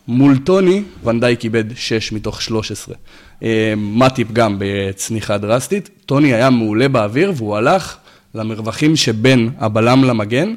[0.07, 2.95] מול טוני, ונדייק איבד 6 מתוך 13.
[3.43, 5.89] אה, מטיפ גם בצניחה דרסטית.
[6.05, 7.95] טוני היה מעולה באוויר והוא הלך
[8.35, 10.53] למרווחים שבין הבלם למגן.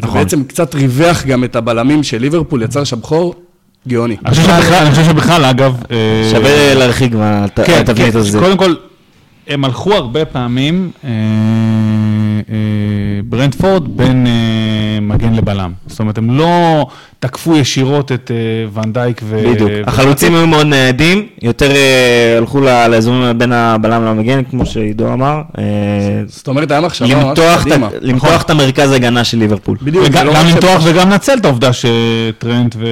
[0.00, 0.16] נכון.
[0.20, 3.34] ובעצם קצת ריווח גם את הבלמים של ליברפול, יצר שם חור
[3.88, 4.16] גאוני.
[4.26, 5.82] אני חושב שבכלל- אני חושב שבכלל, אגב...
[5.90, 8.42] אה, שווה להרחיק כן, מהתבנית כן, הזאת.
[8.42, 8.74] קודם כל,
[9.48, 11.10] הם הלכו הרבה פעמים, אה,
[13.24, 14.26] ברנדפורד, בין
[15.02, 15.72] מגן לבלם.
[15.86, 16.86] זאת אומרת, הם לא
[17.22, 19.38] תקפו ישירות את אה, ונדייק ו...
[19.52, 19.70] בדיוק.
[19.74, 25.40] ו- החלוצים היו מאוד ניידים, יותר אה, הלכו לאזורים בין הבלם למגן, כמו שעידו אמר.
[25.58, 25.62] אה,
[26.26, 27.88] זאת אומרת, היה מחשבה ממש קדימה.
[28.00, 29.76] למתוח את המרכז הגנה של ליברפול.
[29.82, 32.86] בדיוק, לא גם למתוח וגם לנצל את העובדה שטרנט ו...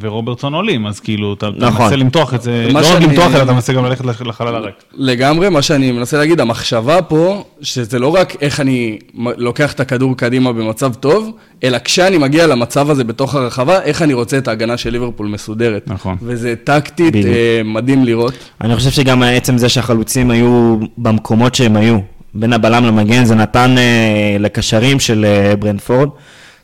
[0.00, 1.82] ורוברטסון עולים, אז כאילו, אתה נכון.
[1.84, 4.54] מנסה למתוח את זה, לא רק שאני- למתוח, אלא אתה מנסה גם ללכת לח- לחלל
[4.54, 4.74] הריק.
[4.94, 8.98] לגמרי, מה שאני מנסה להגיד, המחשבה פה, שזה לא רק איך אני
[9.36, 11.30] לוקח את הכדור קדימה במצב טוב,
[11.64, 15.82] אלא כשאני מגיע למצב הזה בתוך הרחבה, איך אני רוצה את ההגנה של ליברפול מסודרת.
[15.86, 16.16] נכון.
[16.22, 17.26] וזה טקטית, בדיוק.
[17.26, 18.34] אה, מדהים לראות.
[18.60, 21.98] אני חושב שגם עצם זה שהחלוצים היו במקומות שהם היו,
[22.34, 26.08] בין הבלם למגן, זה נתן אה, לקשרים של אה, ברנפורד.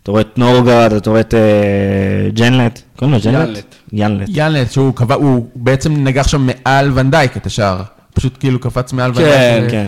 [0.02, 3.74] אתה רואה את נורגרד, אתה רואה את אה, ג'נלט, קוראים לו ג'נלט?
[3.92, 4.28] ינלט.
[4.28, 4.72] ינלט.
[4.72, 7.82] שהוא קבע, הוא בעצם נגח שם מעל ונדייק את השער.
[8.14, 9.30] פשוט כאילו קפץ מעל ונדייק.
[9.30, 9.86] כן, כן.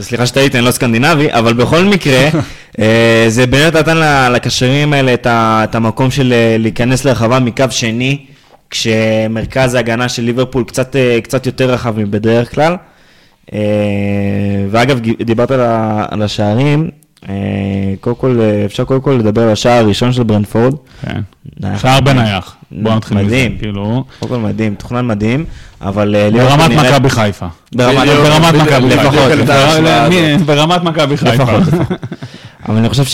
[0.00, 2.28] סליחה שטעיתי, אני לא סקנדינבי, אבל בכל מקרה,
[2.80, 3.96] אה, זה באמת נתן
[4.32, 8.18] לקשרים האלה את ה- את המקום של אה, להיכנס לרחבה מקו שני,
[8.70, 12.76] כשמרכז ההגנה של ליברפול קצת, אה, קצת יותר רחב מבדרך כלל.
[14.70, 15.50] ואגב, דיברת
[16.10, 16.90] על השערים,
[18.00, 20.74] קודם כל, אפשר קודם כל לדבר על השער הראשון של ברנפורד.
[21.02, 21.20] כן.
[21.78, 22.56] שער בנייח.
[22.72, 23.26] בוא נתחיל מזה.
[23.26, 23.58] מדהים.
[23.58, 25.44] כאילו, קודם כל מדהים, תוכנן מדהים,
[25.80, 26.16] אבל...
[26.16, 27.46] אה, ברמת מכבי חיפה.
[27.74, 29.66] ברמת- מכבי לפחות, חיפה.
[29.66, 30.40] הזאת.
[30.46, 31.44] ברמת מכבי חיפה.
[32.70, 33.04] אבל אני חושב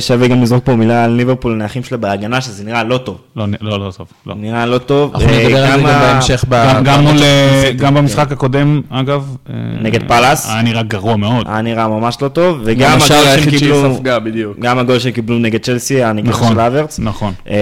[0.00, 3.18] ששווה גם לזרוק פה מילה על ליברפול, הנייחים שלה בהגנה, שזה נראה לא טוב.
[3.36, 4.06] לא, לא, לא טוב.
[4.26, 4.34] לא.
[4.34, 5.14] נראה לא טוב.
[5.14, 6.44] אנחנו אה, נדבר על זה גם בהמשך.
[6.48, 9.36] ב- גם- ב- גם במשחק הקודם, אגב.
[9.50, 10.50] אה, נגד פאלאס?
[10.50, 11.46] היה נראה גרוע מאוד.
[11.48, 14.56] היה נראה ממש לא טוב, גם וגם הגול שהם קיבלו, ספגה, בדיוק.
[14.60, 17.32] גם הגול שהם קיבלו נגד צ'לסי, הנגיחה נכון, של אברץ, נכון.
[17.48, 17.56] אה,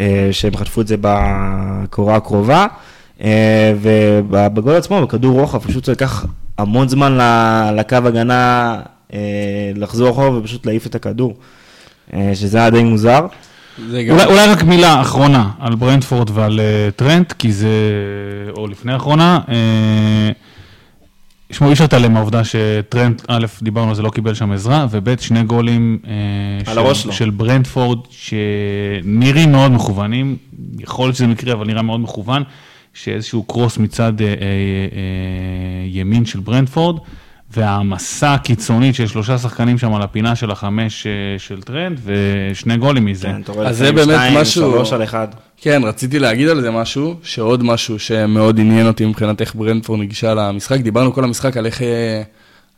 [0.00, 2.66] אה, שהם חטפו את זה בקורה הקרובה,
[3.22, 3.72] אה,
[4.30, 6.24] ובגול עצמו, בכדור רוחב, פשוט זה לקח
[6.58, 7.18] המון זמן
[7.76, 8.80] לקו הגנה אה,
[9.74, 11.34] לחזור אחורה ופשוט להעיף את הכדור,
[12.14, 13.26] אה, שזה היה די מוזר.
[13.78, 14.14] גם...
[14.14, 17.68] אולי, אולי רק מילה אחרונה על ברנדפורד ועל uh, טרנט, כי זה,
[18.56, 20.30] או לפני האחרונה, אה,
[21.50, 25.20] שמעו, אי אפשר להתעלם מהעובדה שטרנט, א', דיברנו על זה, לא קיבל שם עזרה, וב',
[25.20, 26.12] שני גולים אה,
[26.66, 27.12] על של, הראש שלו.
[27.12, 30.36] של ברנדפורד, שנראים מאוד מכוונים,
[30.78, 32.42] יכול להיות שזה מקרי, אבל נראה מאוד מכוון,
[32.94, 34.36] שאיזשהו קרוס מצד אה, אה, אה,
[35.86, 36.96] ימין של ברנדפורד,
[37.50, 43.04] והעמסה הקיצונית של שלושה שחקנים שם על הפינה של החמש אה, של טרנט, ושני גולים
[43.04, 43.28] מזה.
[43.28, 45.28] כן, אתה רואה לפעמים באמת שתיים, משהו- שלוש על אחד.
[45.56, 50.34] כן, רציתי להגיד על זה משהו, שעוד משהו שמאוד עניין אותי מבחינת איך ברנדפורד ניגשה
[50.34, 50.80] למשחק.
[50.80, 52.22] דיברנו כל המשחק על איך, אה,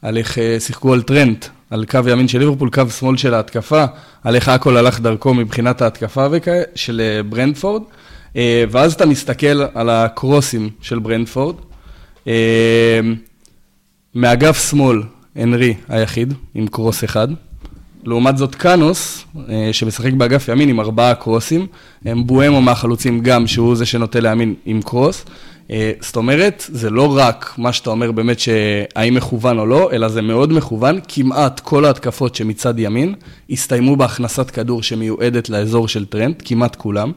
[0.03, 3.85] על איך אה, שיחקו על טרנט, על קו ימין של ליברפול, קו שמאל של ההתקפה,
[4.25, 7.83] על איך הכל הלך דרכו מבחינת ההתקפה וכא, של ברנדפורד.
[8.71, 11.55] ואז אתה מסתכל על הקרוסים של ברנדפורד.
[14.15, 15.03] מאגף שמאל,
[15.37, 17.29] הנרי היחיד, עם קרוס אחד.
[18.05, 21.67] לעומת זאת קאנוס, אה, שמשחק באגף ימין עם ארבעה קרוסים,
[22.05, 25.25] אמבואמו מהחלוצים גם, שהוא זה שנוטה להאמין עם קרוס.
[25.71, 30.09] אה, זאת אומרת, זה לא רק מה שאתה אומר באמת שהאם מכוון או לא, אלא
[30.09, 30.99] זה מאוד מכוון.
[31.09, 33.15] כמעט כל ההתקפות שמצד ימין
[33.51, 37.13] הסתיימו בהכנסת כדור שמיועדת לאזור של טרנט, כמעט כולם.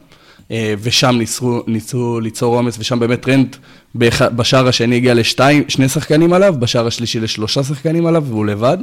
[0.50, 3.56] אה, ושם ניסו, ניסו ליצור עומס, ושם באמת טרנט
[3.94, 8.78] בשער השני הגיע לשתיים, שני שחקנים עליו, בשער השלישי לשלושה שחקנים עליו, והוא לבד.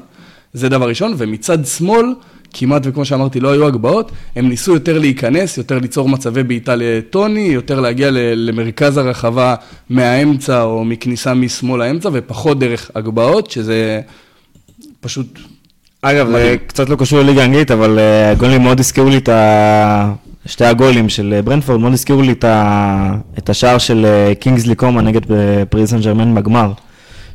[0.53, 2.05] זה דבר ראשון, ומצד שמאל,
[2.53, 7.39] כמעט וכמו שאמרתי, לא היו הגבהות, הם ניסו יותר להיכנס, יותר ליצור מצבי בעיטה לטוני,
[7.39, 9.55] יותר להגיע למרכז הרחבה
[9.89, 14.01] מהאמצע או מכניסה משמאל לאמצע, ופחות דרך הגבהות, שזה
[15.01, 15.39] פשוט...
[16.01, 16.57] אגב, מדהים.
[16.67, 20.13] קצת לא קשור לליגה האנגלית, אבל אה, הגולים מאוד הזכירו לי את ה...
[20.45, 23.15] שתי הגולים של אה, ברנדפורד, מאוד הזכירו לי את, ה...
[23.37, 26.71] את השער של אה, קינגסלי קומה נגד אה, פריס סן ג'רמן בגמר.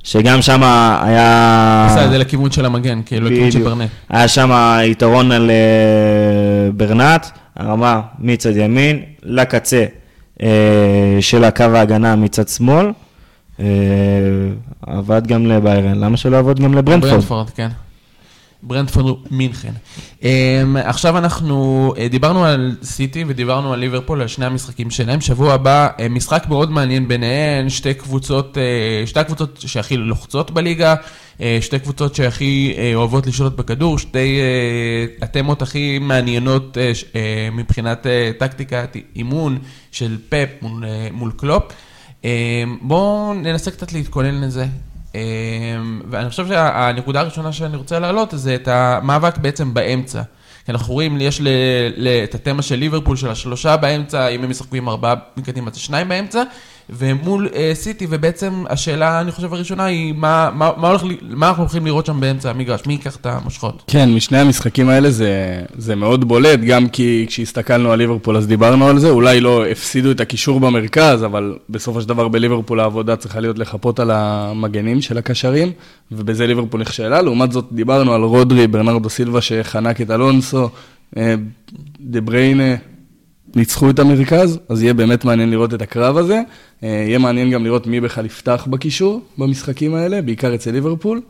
[0.05, 0.63] שגם שם
[1.03, 1.87] היה...
[1.91, 3.63] עשה את זה לכיוון של המגן, כאילו לכיוון של.
[3.63, 3.91] ברנט.
[4.09, 5.51] היה שם יתרון על
[6.77, 9.85] ברנט, הרמה מצד ימין לקצה
[11.21, 12.87] של הקו ההגנה מצד שמאל.
[14.87, 17.13] עבד גם לביירן, למה שלא יעבוד גם לברנדפורד?
[17.13, 17.69] ברנדפורד, כן.
[18.63, 19.73] ברנדפורד מינכן.
[20.21, 20.25] Um,
[20.85, 25.21] עכשיו אנחנו uh, דיברנו על סיטי ודיברנו על ליברפול, על שני המשחקים שלהם.
[25.21, 30.95] שבוע הבא, uh, משחק מאוד מעניין ביניהן, שתי קבוצות, uh, שתי הקבוצות שהכי לוחצות בליגה,
[31.61, 34.41] שתי קבוצות שהכי אוהבות לשלוט בכדור, שתי
[35.23, 36.77] התמות הכי מעניינות
[37.53, 38.07] מבחינת
[38.39, 39.59] טקטיקת אימון
[39.93, 41.63] של פפ מול, מול קלופ.
[42.23, 42.27] Um,
[42.83, 44.67] בואו ננסה קצת להתכונן לזה.
[45.15, 50.23] אמ, ואני חושב שהנקודה הראשונה שאני רוצה להעלות זה את המאבק בעצם באמצע.
[50.65, 51.41] כי אנחנו רואים, יש
[52.25, 56.09] את התמה של ליברפול של השלושה באמצע, אם הם ישחקו עם ארבעה מקדימה זה שניים
[56.09, 56.43] באמצע,
[56.91, 61.62] ומול אה, סיטי, ובעצם השאלה, אני חושב, הראשונה היא, מה, מה, מה, הולך, מה אנחנו
[61.62, 62.80] הולכים לראות שם באמצע המגרש?
[62.86, 63.82] מי ייקח את המושכות?
[63.86, 68.89] כן, משני המשחקים האלה זה, זה מאוד בולט, גם כי כשהסתכלנו על ליברפול אז דיברנו
[68.89, 73.41] על זה, אולי לא הפסידו את הקישור במרכז, אבל בסופו של דבר בליברפול העבודה צריכה
[73.41, 75.72] להיות לחפות על המגנים של הקשרים,
[76.12, 77.22] ובזה ליברפול נכשלה.
[77.22, 80.68] לעומת זאת, דיברנו על רודרי, ברנרדו סילבה שחנק את אלונסו,
[81.16, 81.34] אה,
[82.01, 82.74] דה בריינה,
[83.57, 86.41] ניצחו את המרכז, אז יהיה באמת מעניין לראות את הקרב הזה.
[86.85, 91.21] אה, יהיה מעניין גם לראות מי בכלל יפתח בקישור במשחקים האלה, בעיקר אצל ליברפול.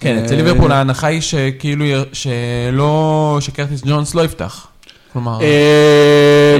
[0.00, 4.66] כן, אצל אה, ליברפול ההנחה היא שכאילו, שלא, שקרטיס ג'ונס לא יפתח.
[5.12, 6.56] כלומר, אה,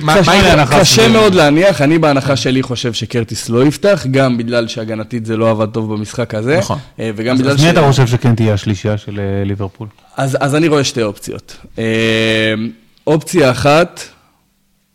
[0.00, 3.64] מה- קשה- מה היא ההנחה קשה שזה- מאוד להניח, אני בהנחה שלי חושב שקרטיס לא
[3.66, 6.58] יפתח, גם בגלל שהגנתית זה לא עבד טוב במשחק הזה.
[6.58, 6.78] נכון.
[6.98, 9.88] וגם אז בגלל אז מי אתה חושב שכן תהיה השלישייה של ליברפול?
[10.16, 11.56] אז, אז אני רואה שתי אופציות.
[13.06, 14.00] אופציה אחת,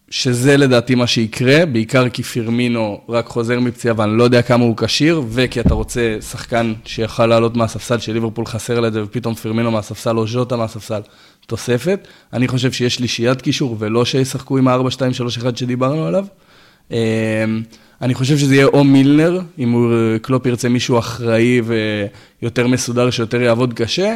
[0.10, 4.78] שזה לדעתי מה שיקרה, בעיקר כי פירמינו רק חוזר מפציעה ואני לא יודע כמה הוא
[4.78, 9.36] כשיר, וכי אתה רוצה שחקן שיכל לעלות מהספסל של ליברפול חסר לה את זה, ופתאום
[9.36, 11.02] פירמינו מהספסל או ז'וטה מהספסל,
[11.48, 12.08] תוספת.
[12.34, 16.26] אני חושב שיש שלישיית קישור, ולא שישחקו עם ה-4-2-3-1 שדיברנו עליו.
[16.92, 17.46] אה,
[18.02, 21.62] אני חושב שזה יהיה או מילנר, אם הוא, קלופ ירצה מישהו אחראי
[22.42, 24.16] ויותר מסודר, שיותר יעבוד קשה,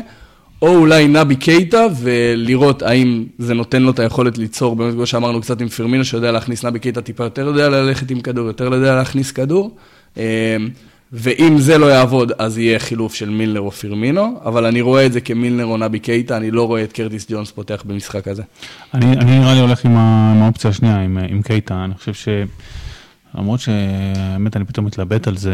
[0.63, 5.41] או אולי נבי קייטה, ולראות האם זה נותן לו את היכולת ליצור, באמת כמו שאמרנו
[5.41, 8.95] קצת עם פרמינו, שיודע להכניס נבי קייטה טיפה יותר יודע ללכת עם כדור, יותר יודע
[8.95, 9.75] להכניס כדור.
[10.17, 10.57] אה,
[11.13, 15.13] ואם זה לא יעבוד, אז יהיה חילוף של מילנר או פרמינו, אבל אני רואה את
[15.13, 18.43] זה כמילנר או נבי קייטה, אני לא רואה את קרטיס ג'ונס פותח במשחק הזה.
[18.93, 22.27] אני, נראה לי הולך עם האופציה השנייה, עם, עם קייטה, אני חושב ש...
[23.37, 25.53] למרות שהאמת אני פתאום מתלבט על זה,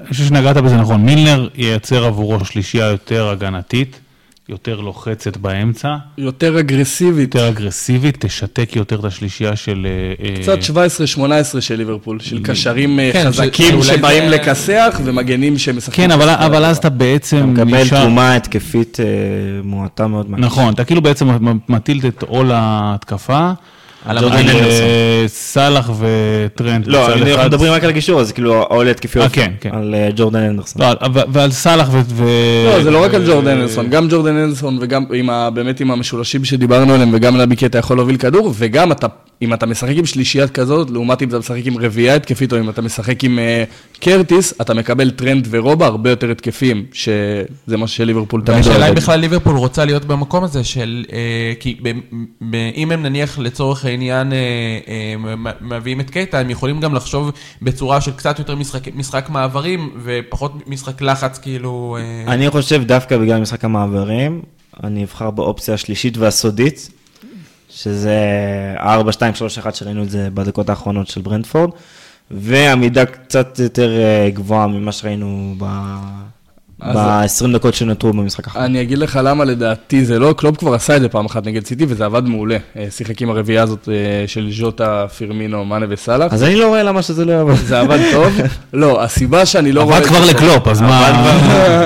[0.00, 4.00] אני חושב שנגעת בזה נכון, מילנר ייצר עבורו שלישייה יותר הגנתית,
[4.48, 9.86] יותר לוחצת באמצע, יותר אגרסיבית, יותר אגרסיבית, תשתק יותר את השלישייה של...
[10.20, 10.58] אה, אה, קצת
[11.56, 16.04] 17-18 של ליברפול, של קשרים אה, כן, חזקים שאולי שבאים זה- לכסח ומגנים שמשחקים.
[16.04, 16.76] כן, אבל, אז.
[16.76, 18.00] אתה בעצם אתה מקבל נשאר...
[18.00, 18.98] תרומה התקפית
[19.64, 20.26] מועטה מאוד.
[20.30, 21.28] נכון, אתה כאילו בעצם
[21.68, 23.52] מטיל את עול ההתקפה.
[24.04, 25.24] על על אה.
[25.26, 27.44] סאלח וטרנד לא, אנחנו.
[27.46, 29.70] מדברים רק על הקישור, אז כאילו העולה התקפי אה, אופי, כן, כן.
[29.72, 30.82] על אה, ג'ורדן אנדרסון.
[30.82, 32.24] לא, ועל סאלח ו...
[32.66, 35.90] לא, זה לא רק על ג'ורדן הנדרסון, גם ג'ורדן הנדרסון וגם עם ה, באמת עם
[35.90, 39.06] המשולשים שדיברנו עליהם וגם נבי קייטה יכול להוביל כדור, וגם אתה,
[39.42, 42.70] אם אתה משחק עם שלישיית כזאת, לעומת אם אתה משחק עם רביעייה התקפית, או אם
[42.70, 48.42] אתה משחק עם אה, קרטיס, אתה מקבל טרנד ורובה הרבה יותר התקפים, שזה מה שליברפול
[48.44, 48.96] תמיד והשאלה אם אוהבת.
[48.96, 51.92] בכלל ליברפול רוצה להיות במקום הזה של, אה, כי ב,
[52.50, 53.97] ב, אם הם נניח לצורך העניין
[54.32, 54.38] אה,
[54.88, 57.30] אה, מ- מביאים את קייטה, הם יכולים גם לחשוב
[57.62, 61.96] בצורה של קצת יותר משחק, משחק מעברים ופחות משחק לחץ כאילו...
[62.00, 64.42] אה, אני חושב דווקא בגלל משחק המעברים,
[64.84, 66.90] אני אבחר באופציה השלישית והסודית,
[67.70, 68.18] שזה
[68.78, 71.70] 4, 2, 3, 1 שראינו את זה בדקות האחרונות של ברנדפורד,
[72.30, 76.37] ועמידה קצת יותר אה, גבוהה ממה שראינו אז-
[76.80, 78.64] ב-20 דקות שנותרו במשחק האחרון.
[78.64, 81.66] אני אגיד לך למה לדעתי זה לא, קלופ כבר עשה את זה פעם אחת נגד
[81.66, 82.56] סיטי וזה עבד מעולה.
[82.76, 86.32] אה, שיחק עם הרביעייה הזאת אה, של ז'וטה, פירמינו, מאנה וסאלח.
[86.32, 87.54] אז אני לא רואה למה שזה לא יעבוד.
[87.54, 88.32] זה עבד טוב.
[88.72, 89.96] לא, הסיבה שאני לא רואה...
[89.96, 91.08] עבד כבר לקלופ, אז מה...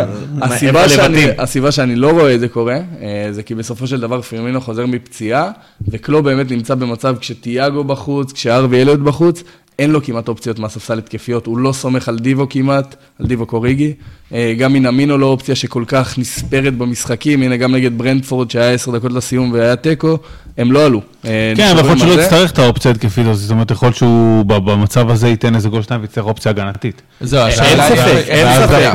[0.42, 1.40] הסיבה שאני, לבתים?
[1.40, 4.86] הסיבה שאני לא רואה את זה קורה, אה, זה כי בסופו של דבר פירמינו חוזר
[4.86, 5.50] מפציעה,
[5.88, 9.42] וקלו באמת נמצא במצב כשתיאגו בחוץ, כשארווי אליוט בחוץ,
[9.82, 13.92] אין לו כמעט אופציות מהספסל התקפיות, הוא לא סומך על דיבו כמעט, על דיבו קוריגי.
[14.32, 18.96] אה, גם מנמינו לא אופציה שכל כך נספרת במשחקים, הנה גם נגד ברנדפורד שהיה עשר
[18.96, 20.18] דקות לסיום והיה תיקו,
[20.58, 21.00] הם לא עלו.
[21.24, 22.22] אה, כן, אבל יכול להיות לא הזה.
[22.22, 26.02] יצטרך את האופציה ההתקפית הזאת, זאת אומרת, יכול שהוא במצב הזה ייתן איזה גול שניים
[26.02, 27.02] ויצטרך אופציה הגנתית.
[27.20, 27.54] זהו, אין
[27.88, 28.90] ספק, אין ספק.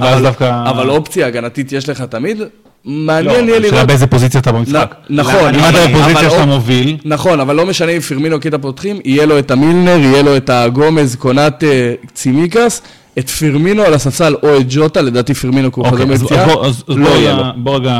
[0.00, 0.70] ואז דווקא...
[0.70, 2.38] אבל אופציה הגנתית יש לך תמיד,
[2.84, 3.86] מעניין יהיה השאלה לראות.
[3.86, 4.94] באיזה פוזיציה אתה במשחק.
[5.10, 8.58] נ- נכון, אם אתה בפוזיציה אבל שאתה מוביל, נכון, אבל לא משנה אם פירמינו קיטה
[8.58, 12.82] פותחים, יהיה לו את המילנר, יהיה לו את הגומז, קונאט אה, צימיקס,
[13.18, 16.46] את פירמינו על הספסל או את ג'וטה, לדעתי פירמינו כי הוא חוזר אז- מפציעה,
[16.88, 17.44] לא יהיה רגע- לו.
[17.56, 17.94] בוא רגע...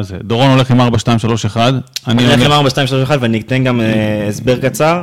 [0.00, 0.16] זה.
[0.22, 1.74] דורון הולך עם 4, 2, 3, 1.
[2.08, 2.42] אני הולך.
[2.46, 5.02] עם 4, 2, 3, 1 ואני אתן גם אה, הסבר קצר.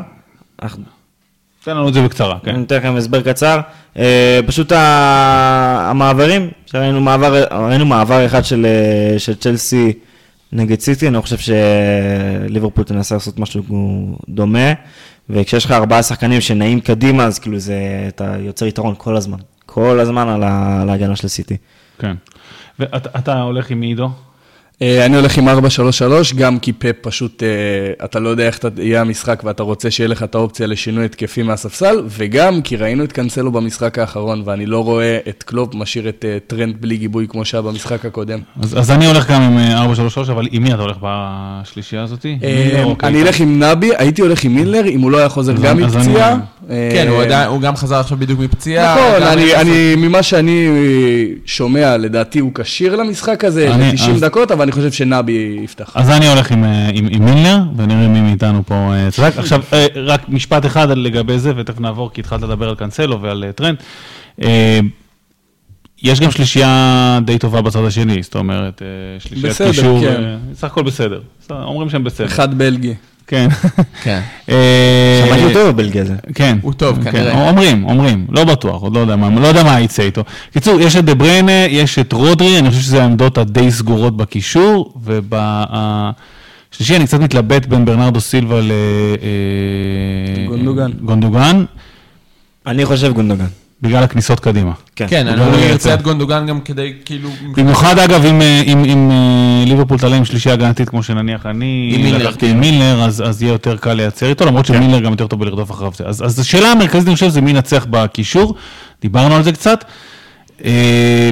[1.64, 2.56] תן לנו את זה בקצרה, כן.
[2.56, 3.60] אני אתן לכם הסבר קצר.
[3.98, 9.94] אה, פשוט המעברים, שראינו מעבר, ראינו מעבר אחד של, אה, של צ'לסי
[10.52, 11.38] נגד סיטי, אני לא חושב
[12.48, 13.64] שליברפול תנסה לעשות משהו
[14.30, 14.74] דומה,
[15.30, 20.00] וכשיש לך ארבעה שחקנים שנעים קדימה, אז כאילו זה, אתה יוצר יתרון כל הזמן, כל
[20.00, 21.58] הזמן על ההגנה של סיטי.
[22.00, 22.16] כן.
[22.80, 24.10] ואתה אתה הולך עם מי, עידו?
[24.82, 25.52] אה, אני הולך עם 4-3-3,
[26.38, 27.48] גם כי פפ פשוט, אה,
[28.06, 32.02] אתה לא יודע איך יהיה המשחק ואתה רוצה שיהיה לך את האופציה לשינוי התקפי מהספסל,
[32.10, 36.38] וגם כי ראינו את קאנסלו במשחק האחרון, ואני לא רואה את קלופ משאיר את אה,
[36.48, 38.40] טרנט בלי גיבוי כמו שהיה במשחק הקודם.
[38.64, 42.04] אז אז אני הולך גם עם 4, 3, 3, אבל עם מי אתה הולך בשלישייה
[42.04, 42.26] הזאת?
[43.04, 43.22] אני?
[43.22, 46.38] אלך עם נבי, הייתי הולך עם מילנר, אם הוא לא היה חוזר גם מפציעה.
[46.68, 47.08] כן,
[47.48, 48.96] הוא גם חזר עכשיו בדיוק מפציעה.
[48.96, 50.68] נכון, גם- אני, אני, ממה שאני
[51.46, 55.92] שומע, לדעתי הוא כשיר למשחק הזה, אני- ל-90 אז- דקות, אבל אני חושב שנבי יפתח.
[55.96, 59.38] אז אני הולך עם, אה, עם, עם מילנר, ונראה מי מאיתנו פה אה, צדק.
[59.38, 63.44] עכשיו, אה, רק משפט אחד לגבי זה, ותכף נעבור, כי התחלת לדבר על קאנסלו ועל
[63.44, 63.76] אה, טרנד.
[64.44, 64.80] אה,
[66.04, 70.24] יש גם שלישייה די טובה בצד השני, זאת אומרת, אה, שלישיית בסדר, קישור, כן.
[70.24, 71.22] אה, סך הכל בסדר.
[71.42, 72.28] בסדר, אומרים שהם בסדר.
[72.28, 72.94] אחד בלגי.
[73.32, 73.48] כן.
[74.04, 74.22] כן.
[74.50, 76.16] אה, שמעתי אותו בבלגיה זה.
[76.36, 76.58] כן.
[76.62, 77.50] הוא טוב, כן, כנראה.
[77.50, 80.24] אומרים, אומרים, לא בטוח, עוד לא יודע מה, לא יודע מה יצא איתו.
[80.54, 84.94] קיצור, יש את דה בריינה, יש את רודרי, אני חושב שזה העמדות הדי סגורות בקישור,
[85.04, 88.72] ובשלישי אני קצת מתלבט בין ברנרדו סילבה ל...
[89.22, 90.92] אה, גונדוגן.
[91.02, 91.66] גונדוגן,
[92.68, 93.61] אני חושב גונדוגן.
[93.82, 94.72] בגלל הכניסות קדימה.
[94.96, 95.06] כן.
[95.10, 95.62] כן, אני.
[95.62, 97.30] ירצה את גונדוגן גם כדי, כאילו...
[97.58, 101.94] במיוחד אגב, אם, אה, אם, אם אה, ליברפול תעלה עם שלישייה הגנתית, כמו שנניח אני
[101.96, 102.48] עם כן.
[102.48, 105.72] עם מילנר, אז, אז יהיה יותר קל לייצר איתו, למרות שמילנר גם יותר טוב בלרדוף
[105.72, 105.92] אחריו.
[106.06, 108.56] אז, אז השאלה המרכזית, אני חושב, זה מי ינצח בקישור,
[109.02, 109.86] דיברנו על זה קצת.
[110.66, 111.30] אה,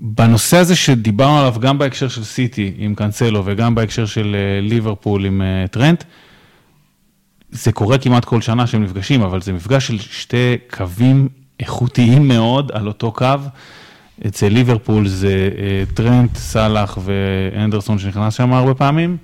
[0.00, 5.42] בנושא הזה שדיברנו עליו גם בהקשר של סיטי עם קאנסלו וגם בהקשר של ליברפול עם
[5.70, 6.04] טרנט,
[7.50, 11.28] זה קורה כמעט כל שנה שהם נפגשים, אבל זה מפגש של שתי קווים
[11.60, 13.26] איכותיים מאוד על אותו קו.
[14.26, 19.16] אצל ליברפול זה אה, טרנט, סאלח ואנדרסון שנכנס שם הרבה פעמים,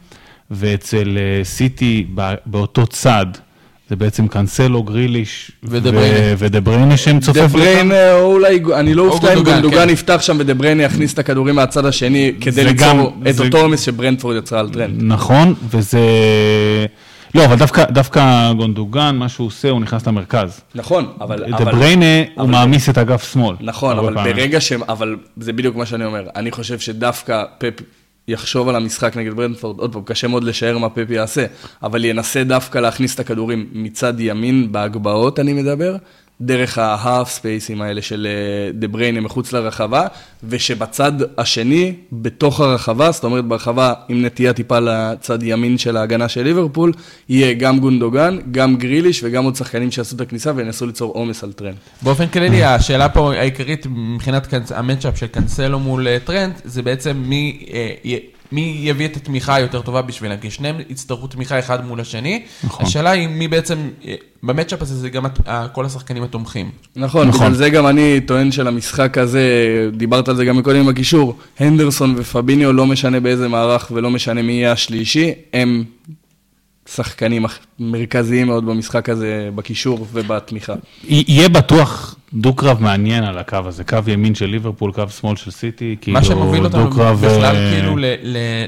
[0.51, 3.27] ואצל אה, סיטי בא- באותו צד,
[3.91, 6.35] זה בעצם קאנסלו, גריליש ודה בריינה.
[6.39, 7.59] ודה בריינה שהם צופף דה לכאן.
[7.61, 9.91] בריינה, או אולי, אני לא או אופתע אם גונדוגן, כן.
[9.91, 14.37] יפתח שם ודה בריינה יכניס את הכדורים מהצד השני, כדי ליצור את אותו עומס שברנדפורד
[14.37, 15.03] יצרה על טרנט.
[15.03, 16.01] נכון, וזה...
[17.37, 20.61] לא, אבל דווקא, דווקא גונדוגן, מה שהוא עושה, הוא נכנס למרכז.
[20.75, 21.45] נכון, אבל...
[21.51, 23.57] דה אבל- בריינה, הוא מעמיס את אגף שמאל.
[23.61, 24.37] נכון, אבל פעמים.
[24.37, 26.27] ברגע שהם, אבל זה בדיוק מה שאני אומר.
[26.37, 27.75] אני חושב שדווקא פפ
[28.29, 31.47] יחשוב על המשחק נגד ברנדפורד, עוד פעם, קשה מאוד לשער מה פפ יעשה,
[31.83, 35.97] אבל ינסה דווקא להכניס את הכדורים מצד ימין, בהגבהות אני מדבר,
[36.41, 40.07] דרך ה half ספייסים האלה של אה, דה בריינה מחוץ לרחבה,
[40.45, 46.43] ושבצד השני, בתוך הרחבה, זאת אומרת ברחבה עם נטייה טיפה לצד ימין של ההגנה של
[46.43, 46.93] ליברפול,
[47.29, 51.53] יהיה גם גונדוגן, גם גריליש וגם עוד שחקנים שיעשו את הכניסה וינסו ליצור עומס על
[51.53, 51.75] טרנט.
[52.03, 57.17] באופן כללי, השאלה פה העיקרית מבחינת ה match-up של קאנסלו מול אה, טרנט, זה בעצם
[57.27, 58.17] מי, אה,
[58.53, 62.43] מי יביא את התמיכה היותר טובה בשבילם, כי שניהם יצטרכו תמיכה אחד מול השני.
[62.65, 62.87] נכון.
[62.87, 63.79] השאלה היא מי בעצם,
[64.43, 66.71] במצ'אפ הזה זה גם ה- כל השחקנים התומכים.
[66.97, 67.41] נכון, נכון.
[67.47, 69.43] בגלל זה גם אני טוען שלמשחק הזה,
[69.93, 74.43] דיברת על זה גם מקודם עם הקישור, הנדרסון ופביניו לא משנה באיזה מערך ולא משנה
[74.43, 75.85] מי יהיה השלישי, הם
[76.95, 77.45] שחקנים
[77.79, 80.75] מרכזיים מאוד במשחק הזה, בקישור ובתמיכה.
[81.09, 85.97] יהיה בטוח דו-קרב מעניין על הקו הזה, קו ימין של ליברפול, קו שמאל של סיטי,
[86.01, 87.97] כאילו מה שמוביל אותנו דו-קרב, בכלל אה, כאילו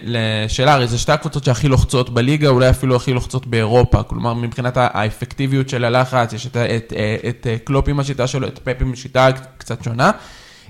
[0.03, 4.03] לשאלה, הרי זה שתי הקבוצות שהכי לוחצות בליגה, אולי אפילו הכי לוחצות באירופה.
[4.03, 8.49] כלומר, מבחינת האפקטיביות של הלחץ, יש את, את, אה, את אה, קלופ עם השיטה שלו,
[8.49, 10.11] את פפ עם שיטה קצת שונה.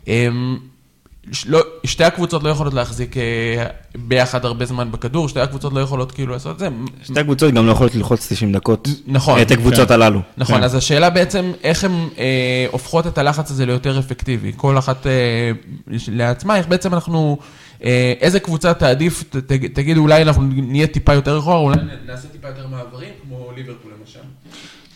[0.09, 0.59] אמ,
[1.47, 6.13] לא, שתי הקבוצות לא יכולות להחזיק אה, ביחד הרבה זמן בכדור, שתי הקבוצות לא יכולות
[6.13, 6.69] כאילו לעשות את זה.
[7.03, 8.89] שתי הקבוצות גם לא יכולות ללחוץ 90 דקות.
[9.07, 9.41] נכון.
[9.41, 9.95] את הקבוצות כן.
[9.95, 10.21] הללו.
[10.37, 10.63] נכון, כן.
[10.63, 14.53] אז השאלה בעצם, איך הן אה, הופכות את הלחץ הזה ליותר אפקטיבי.
[14.57, 15.51] כל אחת אה,
[16.09, 17.39] לעצמה, איך בעצם אנחנו,
[17.85, 21.77] אה, איזה קבוצה תעדיף, ת, ת, תגיד, אולי אנחנו נהיה טיפה יותר אחורה, אולי
[22.07, 24.21] נעשה טיפה יותר מעברים, כמו ליברפול למשל.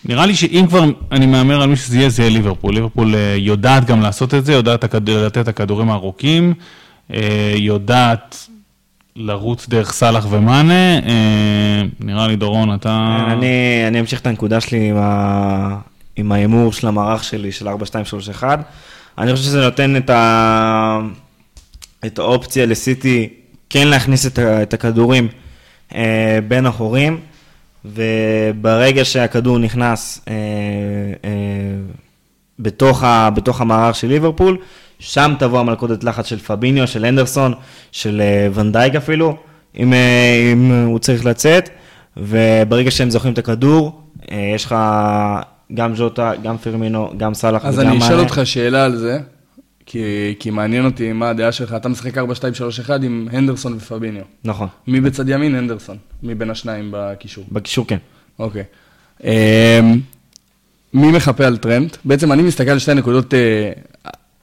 [0.05, 2.75] נראה לי שאם כבר אני מהמר על מי שזה יהיה, זה יהיה ליברפול.
[2.75, 6.55] ליברפול אה, יודעת גם לעשות את זה, יודעת לתת את הכדורים הארוכים,
[7.13, 8.49] אה, יודעת
[9.17, 10.99] לרוץ דרך סאלח ומאנה.
[10.99, 13.27] אה, נראה לי, דורון, אתה...
[13.33, 15.77] אני, אני אמשיך את הנקודה שלי עם, ה...
[16.17, 17.73] עם ההימור של המערך שלי, של 4-2-3-1.
[19.19, 20.99] אני חושב שזה נותן את, ה...
[22.07, 23.29] את האופציה לסיטי
[23.71, 24.63] כן להכניס את, ה...
[24.63, 25.29] את הכדורים
[26.49, 27.21] בין החורים,
[27.85, 30.35] וברגע שהכדור נכנס אה,
[31.24, 31.30] אה,
[32.59, 33.30] בתוך, ה...
[33.30, 34.57] בתוך המערך של ליברפול,
[34.99, 37.55] שם תבוא המלכודת לחץ של פביניו, של אנדרסון,
[37.93, 39.37] של אה, ונדייק אפילו,
[39.78, 41.68] אם, אה, אם הוא צריך לצאת,
[42.16, 44.74] וברגע שהם זוכרים את הכדור, אה, יש לך
[45.74, 48.22] גם ז'וטה, גם פירמינו, גם סאלח אז וגם אני אשאל מאנה.
[48.22, 49.18] אותך שאלה על זה,
[49.93, 51.74] כי, כי מעניין אותי מה הדעה שלך.
[51.76, 52.22] אתה משחק 4-2-3-1
[53.03, 54.22] עם הנדרסון ופביניו.
[54.45, 55.55] נכון, מי בצד ימין?
[55.55, 55.97] הנדרסון.
[56.22, 57.45] מי בין השניים בקישור?
[57.53, 57.99] בקישור כן.
[58.38, 58.62] אוקיי.
[59.24, 59.30] אמ,
[60.95, 61.97] מי מחפה על טרנט?
[62.05, 63.72] בעצם אני מסתכל על שתי הנקודות אה,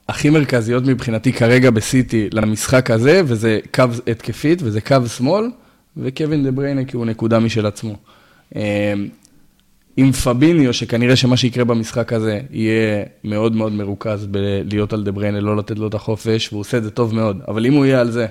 [0.08, 5.50] הכי מרכזיות מבחינתי כרגע בסיטי למשחק הזה, וזה קו התקפית וזה קו שמאל,
[5.96, 7.96] וקווין דה בריינה כי הוא נקודה משל עצמו.
[8.56, 8.60] אמ,
[9.96, 15.40] עם פביניו, שכנראה שמה שיקרה במשחק הזה יהיה מאוד מאוד מרוכז בלהיות על דה בריינה,
[15.40, 17.40] לא לתת לו את החופש, והוא עושה את זה טוב מאוד.
[17.48, 18.26] אבל אם הוא יהיה על זה,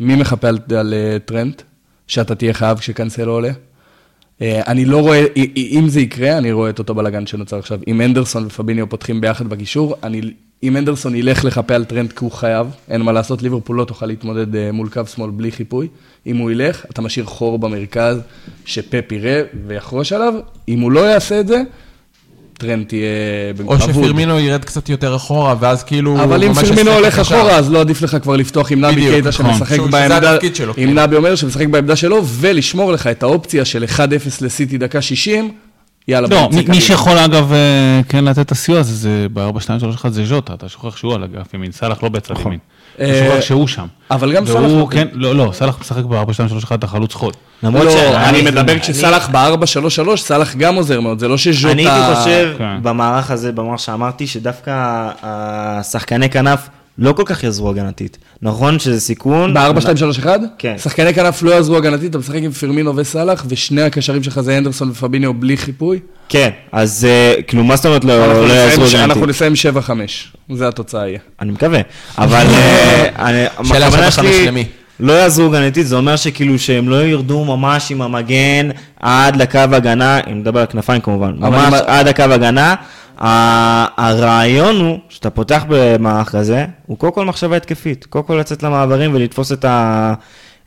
[0.00, 1.62] מי מחפה על, על אה, טרנט?
[2.06, 3.50] שאתה תהיה חייב כשקנסלו עולה?
[4.42, 5.24] אה, אני לא רואה,
[5.56, 7.80] אם זה יקרה, אני רואה את אותו בלאגן שנוצר עכשיו.
[7.88, 10.20] אם הנדרסון ופביניו פותחים ביחד בקישור, אני,
[10.62, 14.06] אם הנדרסון ילך לחפה על טרנט כי הוא חייב, אין מה לעשות, ליברפול לא תוכל
[14.06, 15.88] להתמודד אה, מול קו שמאל בלי חיפוי.
[16.26, 18.18] אם הוא ילך, אתה משאיר חור במרכז,
[18.64, 20.34] שפפ יראה ויחרוש עליו.
[20.68, 21.62] אם הוא לא יעשה את זה,
[22.58, 23.08] טרנט יהיה
[23.64, 23.92] או אבוד.
[23.92, 26.22] שפירמינו ירד קצת יותר אחורה, ואז כאילו...
[26.22, 27.18] אבל אם ישחק הולך.
[27.18, 29.54] אחורה, אז לא עדיף לך כבר לפתוח עם נבי קייטה נכון.
[29.54, 30.36] שמשחק בעמדה,
[30.76, 30.98] עם כן.
[30.98, 33.98] נבי אומר שמשחק בעמדה שלו, ולשמור לך את האופציה של 1-0
[34.40, 35.50] לסיטי דקה 60,
[36.08, 36.80] יאללה, לא, בוא נצא מי- מי.
[36.80, 37.58] שיכול אגב אה,
[38.08, 41.14] כן לתת את הסיוע הזה, זה ב-4, 2, 3, 1 זה ז'וטה, אתה שוכח שהוא
[41.14, 42.58] על אגף ימין, סאלח לא בצד ימין.
[42.94, 43.86] אתה אה, שוכח שהוא שם.
[44.10, 46.86] אבל גם סאלח והוא, לא- כן, לא, לא, סאלח משחק ב-4, 2, 3, 1 אתה
[46.86, 47.34] חלוץ חוד.
[47.62, 51.72] למרות לא, שאני- אני מדבר כשסאלח ב-4-3-3, סאלח גם עוזר מאוד, זה לא שז'וטה...
[51.72, 52.82] אני הייתי חושב כן.
[52.82, 54.70] במערך הזה, במערך שאמרתי, שדווקא
[55.22, 56.68] השחקני כנף
[56.98, 58.18] לא כל כך יעזרו הגנתית.
[58.42, 59.54] נכון שזה סיכון.
[59.54, 60.26] ב-4-2-3-1?
[60.58, 60.74] כן.
[60.78, 64.90] שחקני כנף לא יעזרו הגנתית, אתה משחק עם פרמינו וסאלח, ושני הקשרים שלך זה הנדרסון
[64.90, 65.98] ופביניו בלי חיפוי.
[66.28, 69.42] כן, אז אה, כאילו, מה זאת אומרת לא אנחנו לא יעזרו נסיים- אנחנו הגנתית?
[69.42, 69.76] נסיים
[70.50, 71.18] 7-5, זה התוצאה יהיה.
[71.40, 71.80] אני מקווה.
[72.18, 74.64] אבל אה, אני- שאלה הכוונה שבע, חמש שלי, למי?
[75.00, 78.68] לא יעזרו הגנתית, זה אומר שכאילו שהם לא ירדו ממש עם המגן
[79.00, 82.74] עד לקו הגנה, אם נדבר על כנפיים כמובן, ממש עד הקו הגנה,
[83.96, 88.06] הרעיון הוא, שאתה פותח במערך כזה, הוא קודם כל מחשבה התקפית.
[88.06, 90.14] קודם כל לצאת למעברים ולתפוס את ה...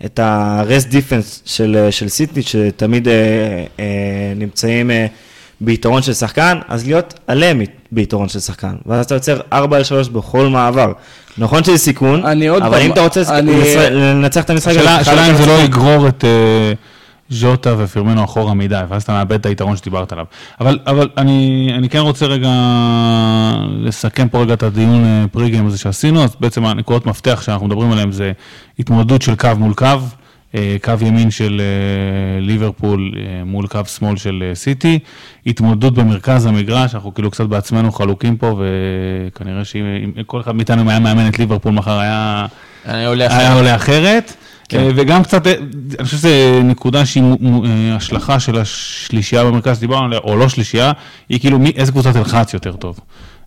[0.05, 3.13] את ה-rest defense של, של סיטי, שתמיד אה,
[3.79, 3.85] אה,
[4.35, 5.05] נמצאים אה,
[5.61, 8.73] ביתרון של שחקן, אז להיות עליהם ביתרון של שחקן.
[8.85, 10.91] ואז אתה יוצר 4 על 3 בכל מעבר.
[11.37, 13.51] נכון שזה סיכון, אני עוד אבל פעם- אם אתה רוצה אני-
[13.91, 15.51] לנצח- את המשחק, השאלה אם זה לא.
[15.63, 16.73] יגרור את אה,
[17.29, 20.25] ז'וטה ופירמנו אחורה מדי, ואז אתה מאבד את היתרון שדיברת עליו.
[20.61, 22.51] אבל, אבל אני, אני כן רוצה רגע
[23.79, 27.91] לסכם פה רגע את הדיון אה, פרי-גיים הזה שעשינו, אז בעצם הנקודות מפתח שאנחנו מדברים
[27.91, 28.31] עליהן זה
[28.79, 29.85] התמודדות של קו מול קו,
[30.55, 33.11] אה, קו ימין של אה, ליברפול
[33.45, 34.99] מול קו שמאל של סיטי,
[35.47, 39.83] התמודדות במרכז המגרש, אנחנו כאילו קצת בעצמנו חלוקים פה, וכנראה שאם
[40.17, 42.45] אם כל אחד מאיתנו היה מאמן את ליברפול מחר היה...
[43.37, 43.53] היה.
[43.53, 44.44] עולה אחרת.
[44.69, 44.79] כן.
[44.79, 45.53] אה, וגם קצת, אה,
[45.99, 46.29] אני חושב שזו
[46.63, 50.91] נקודה שהיא אה, השלכה של השלישייה במרכז שדיברנו עליה, או לא שלישייה,
[51.29, 52.99] היא כאילו מי, איזה קבוצה תלחץ יותר טוב.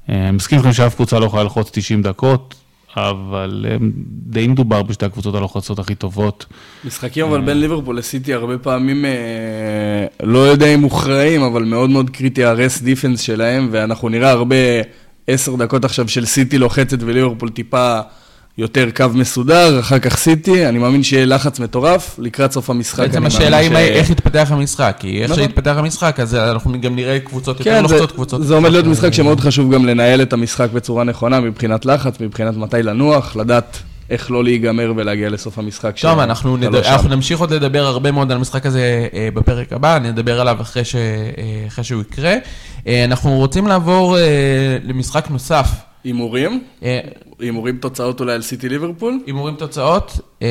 [0.08, 2.54] אני מסכים איתכם שאף קבוצה לא יכולה ללחוץ 90 דקות,
[2.96, 3.66] אבל
[4.08, 6.46] די מדובר בשתי הקבוצות הלוחצות הכי טובות.
[6.84, 9.04] משחקים אבל בין ליברפול לסיטי הרבה פעמים,
[10.22, 14.56] לא יודע אם מוכרעים, אבל מאוד מאוד קריטי הרס דיפנס שלהם, ואנחנו נראה הרבה
[15.26, 18.00] עשר דקות עכשיו של סיטי לוחצת וליברפול טיפה
[18.58, 23.00] יותר קו מסודר, אחר כך סיטי, אני מאמין שיהיה לחץ מטורף לקראת סוף המשחק.
[23.00, 25.42] בעצם השאלה היא ש- איך יתפתח המשחק, כי איך נכון.
[25.42, 28.46] שיתפתח המשחק, אז אנחנו גם נראה קבוצות יותר כן, זה, לוחצות, קבוצות...
[28.46, 32.56] זה עומד להיות משחק שמאוד חשוב גם לנהל את המשחק בצורה נכונה מבחינת לחץ, מבחינת
[32.56, 33.78] מתי לנוח, לדעת
[34.10, 35.94] איך לא להיגמר ולהגיע לסוף המשחק.
[36.00, 36.74] טוב, אנחנו, נד...
[36.74, 40.84] אנחנו נמשיך עוד לדבר הרבה מאוד על המשחק הזה אה, בפרק הבא, נדבר עליו אחרי,
[40.84, 40.94] ש...
[40.94, 41.00] אה,
[41.68, 42.34] אחרי שהוא יקרה.
[42.86, 44.22] אה, אנחנו רוצים לעבור אה,
[44.84, 45.87] למשחק נוסף.
[46.04, 46.64] הימורים?
[46.82, 47.00] אה,
[47.38, 49.18] הימורים תוצאות אולי על סיטי ליברפול?
[49.26, 50.20] הימורים תוצאות.
[50.42, 50.48] אה,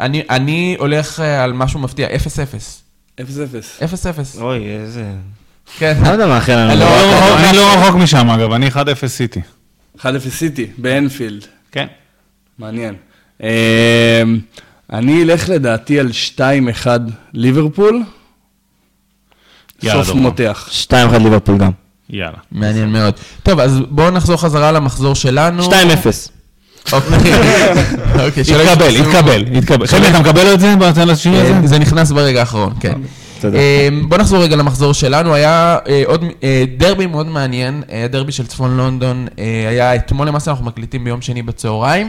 [0.00, 3.20] אני, אני הולך אה, על משהו מפתיע, 0-0.
[3.20, 3.22] 0-0.
[4.38, 4.40] 0-0.
[4.40, 5.04] אוי, איזה...
[5.78, 5.96] כן.
[6.04, 6.70] לא יודע מה אחר לנו.
[6.72, 8.76] אני לא לא, רחוק- לא רחוק משם אגב, אני 1-0
[9.06, 9.40] סיטי.
[9.98, 11.44] 1-0 סיטי, באנפילד.
[11.72, 11.86] כן.
[12.58, 12.94] מעניין.
[14.92, 16.86] אני אלך לדעתי על 2-1
[17.32, 18.02] ליברפול.
[19.84, 20.14] סוף.
[20.14, 20.68] מותח.
[20.90, 21.70] 2-1 ליברפול גם.
[22.12, 22.38] יאללה.
[22.52, 23.14] מעניין מאוד.
[23.42, 25.62] טוב, אז בואו נחזור חזרה למחזור שלנו.
[25.62, 25.70] 2-0.
[26.92, 27.16] אוקיי.
[28.26, 28.96] אוקיי, התקבל.
[28.96, 29.86] התקבל, התקבל.
[29.86, 30.74] חמי, אתה מקבל את זה?
[31.26, 32.92] אה, זה נכנס ברגע האחרון, כן.
[33.40, 33.58] תודה.
[33.58, 38.32] אה, בוא נחזור רגע למחזור שלנו, היה אה, עוד אה, דרבי מאוד מעניין, אה, הדרבי
[38.32, 42.08] של צפון לונדון אה, היה אתמול למעשה, אנחנו מקליטים ביום שני בצהריים.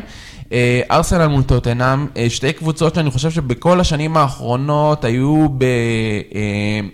[0.54, 5.64] אה, ארסנל מול טוטנאם, אה, שתי קבוצות שאני חושב שבכל השנים האחרונות היו ב...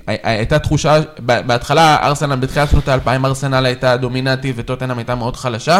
[0.09, 5.79] אה, הייתה תחושה, בהתחלה ארסנל, בתחילת שנות האלפיים ארסנל הייתה דומיננטית וטוטנאם הייתה מאוד חלשה,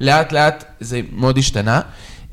[0.00, 1.80] לאט לאט זה מאוד השתנה.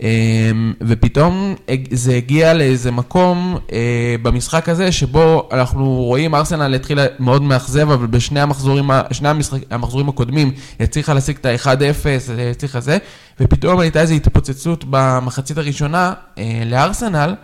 [0.01, 1.55] אמ, ופתאום
[1.91, 8.07] זה הגיע לאיזה מקום אה, במשחק הזה, שבו אנחנו רואים, ארסנל התחילה מאוד מאכזב, אבל
[8.07, 12.97] בשני המחזורים, שני המשחק, המחזורים הקודמים הצליחה להשיג את ה-1-0, אה, הצליחה זה,
[13.39, 17.35] ופתאום הייתה איזו התפוצצות במחצית הראשונה אה, לארסנל,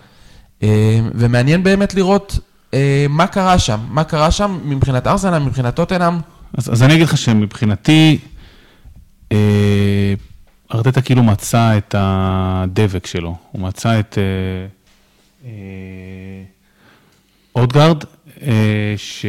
[0.64, 2.40] אה, ומעניין באמת לראות
[3.10, 6.14] מה קרה שם, מה קרה שם מבחינת ארסנל, מבחינת טוטנאם.
[6.58, 8.18] אז, אז אני אגיד לך שמבחינתי,
[9.32, 10.14] אה,
[10.74, 14.24] ארטטה כאילו מצא את הדבק שלו, הוא מצא את אה,
[15.46, 16.44] אה,
[17.56, 18.04] אודגרד,
[18.42, 19.26] אה, ש...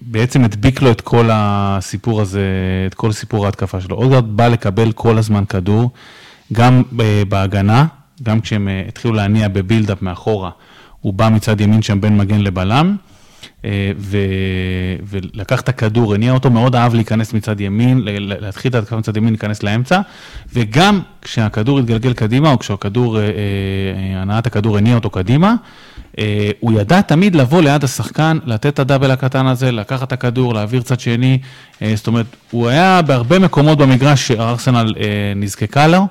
[0.00, 2.44] שבעצם הדביק לו את כל הסיפור הזה,
[2.86, 3.96] את כל סיפור ההתקפה שלו.
[3.96, 5.90] אודגרד בא לקבל כל הזמן כדור,
[6.52, 7.86] גם אה, בהגנה,
[8.22, 10.50] גם כשהם התחילו להניע בבילדאפ מאחורה,
[11.00, 12.96] הוא בא מצד ימין שם בין מגן לבלם.
[13.64, 14.18] אה, ו...
[15.08, 19.32] ולקח את הכדור, הניע אותו, מאוד אהב להיכנס מצד ימין, להתחיל את ההתקפה מצד ימין,
[19.32, 20.00] להיכנס לאמצע,
[20.52, 25.54] וגם כשהכדור התגלגל קדימה, או כשהכדור, אה, אה, הנעת הכדור הניע אותו קדימה,
[26.60, 30.82] הוא ידע תמיד לבוא ליד השחקן, לתת את הדאבל הקטן הזה, לקחת את הכדור, להעביר
[30.82, 31.38] צד שני,
[31.94, 34.94] זאת אומרת, הוא היה בהרבה מקומות במגרש שארסנל
[35.36, 36.06] נזקקה לו,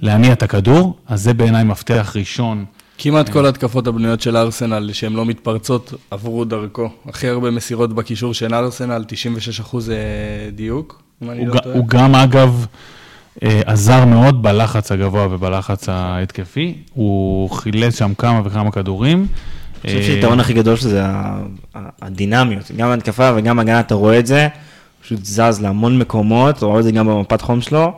[0.00, 2.64] להניע את הכדור, אז זה בעיניי מפתח ראשון.
[2.98, 6.88] כמעט כל התקפות הבנויות של ארסנל שהן לא מתפרצות עברו דרכו.
[7.08, 9.04] הכי הרבה מסירות בקישור של ארסנל,
[9.72, 11.76] 96% אה, דיוק, אם אני הוא, לא טועה.
[11.76, 12.66] הוא גם אגב
[13.42, 19.18] אה, עזר מאוד בלחץ הגבוה ובלחץ ההתקפי, הוא חילץ שם כמה וכמה כדורים.
[19.18, 21.02] אני חושב אה, שהיתרון הכי גדול שלו זה
[21.74, 24.48] הדינמיות, גם בהתקפה וגם בהגנה אתה רואה את זה,
[25.02, 27.92] פשוט זז להמון מקומות, אתה רואה את זה גם במפת חום שלו,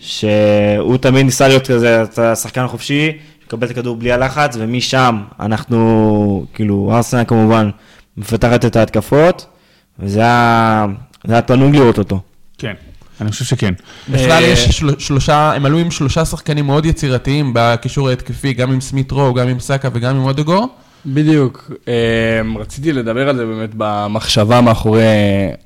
[0.00, 3.12] שהוא תמיד ניסה להיות כזה, אתה השחקן החופשי,
[3.50, 7.70] לקבל את הכדור בלי הלחץ, ומשם אנחנו, כאילו, ארסנל כמובן,
[8.16, 9.46] מפתחת את ההתקפות,
[9.98, 10.86] וזה היה,
[11.26, 12.20] זה היה תענוג לראות אותו.
[12.58, 12.72] כן,
[13.20, 13.74] אני חושב שכן.
[14.08, 18.72] בכלל אה, יש של- שלושה, הם עלו עם שלושה שחקנים מאוד יצירתיים בקישור ההתקפי, גם
[18.72, 20.66] עם סמית רו, גם עם סאקה וגם עם אודגור.
[21.06, 21.70] בדיוק.
[22.42, 25.02] אמ, רציתי לדבר על זה באמת במחשבה מאחורי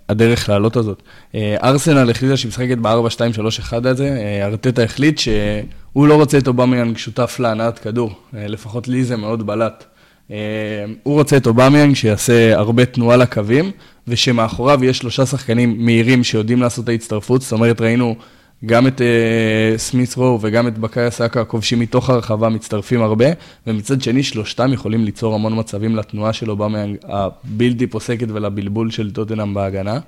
[0.09, 1.03] הדרך לעלות הזאת.
[1.35, 5.19] אה, ארסנל החליטה שהיא משחקת ב-4-2-3-1 הזה, אה, ארטטה החליט
[5.95, 9.85] שהוא לא רוצה את אובמיאנג שותף להנעת כדור, אה, לפחות לי זה מאוד בלט.
[11.03, 13.71] הוא רוצה את אובמיאנג שיעשה הרבה תנועה לקווים,
[14.09, 18.17] ושמאחוריו יש שלושה שחקנים מהירים שיודעים לעשות את ההצטרפות, זאת אומרת ראינו
[18.67, 23.27] גם את אה, סמית' רו וגם את בוקאיו סאקה כובשים מתוך הרחבה, מצטרפים הרבה,
[23.67, 29.55] ומצד שני שלושתם יכולים ליצור המון מצבים לתנועה של אובמה הבלתי פוסקת ולבלבול של טוטנאם
[29.55, 29.99] בהגנה.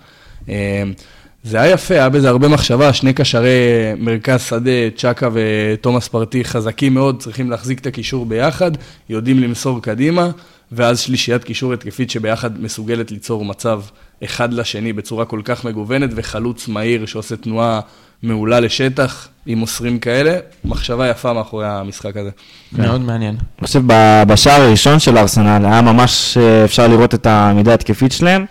[1.49, 3.51] זה היה יפה, היה בזה הרבה מחשבה, שני קשרי
[3.99, 8.71] מרכז שדה, צ'קה ותומאס פרטי חזקים מאוד, צריכים להחזיק את הקישור ביחד,
[9.09, 10.31] יודעים למסור קדימה,
[10.73, 13.81] ואז שלישיית קישור התקפית שביחד מסוגלת ליצור מצב
[14.25, 17.81] אחד לשני בצורה כל כך מגוונת, וחלוץ מהיר שעושה תנועה
[18.23, 22.31] מעולה לשטח, עם מוסרים כאלה, מחשבה יפה מאחורי המשחק הזה.
[22.73, 23.37] מאוד מעניין.
[23.59, 23.83] אני חושב
[24.27, 28.45] בשער הראשון של ארסנל היה ממש אה, אפשר לראות את העמידה התקפית שלהם.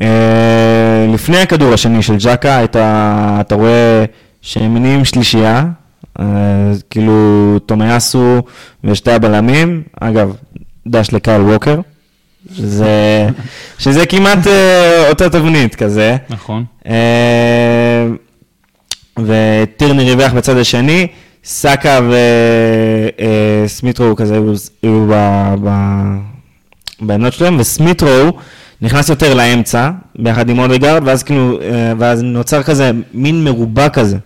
[0.00, 4.04] אה, לפני הכדור השני של ג'קה, אתה, אתה רואה
[4.42, 5.64] שהם מניעים שלישייה,
[6.20, 6.24] אה,
[6.90, 8.42] כאילו תומיאסו
[8.84, 10.34] ושתי הבלמים, אגב,
[10.86, 11.80] דש לקייל ווקר,
[12.54, 13.28] שזה,
[13.78, 14.38] שזה כמעט
[15.08, 16.16] אותה תבנית כזה.
[16.30, 16.64] נכון.
[19.18, 21.06] וטירני ריווח בצד השני,
[21.44, 22.00] סאקה
[23.66, 24.38] וסמיטרו כזה
[24.82, 25.06] היו
[27.00, 28.32] בעמדות שלהם, וסמית' רו
[28.82, 34.18] נכנס יותר לאמצע, ביחד עם אודגרד, ואז כאילו, אה, ואז נוצר כזה מין מרובע כזה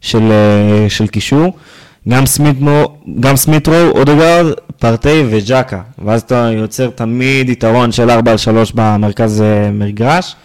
[0.00, 1.56] של, אה, של קישור.
[2.08, 4.46] גם סמית' רו, גם סמית' רו, אודגרד,
[4.78, 5.80] פרטי וג'קה.
[6.04, 10.36] ואז אתה יוצר תמיד יתרון של 4 על 3 במרכז אה, מגרש.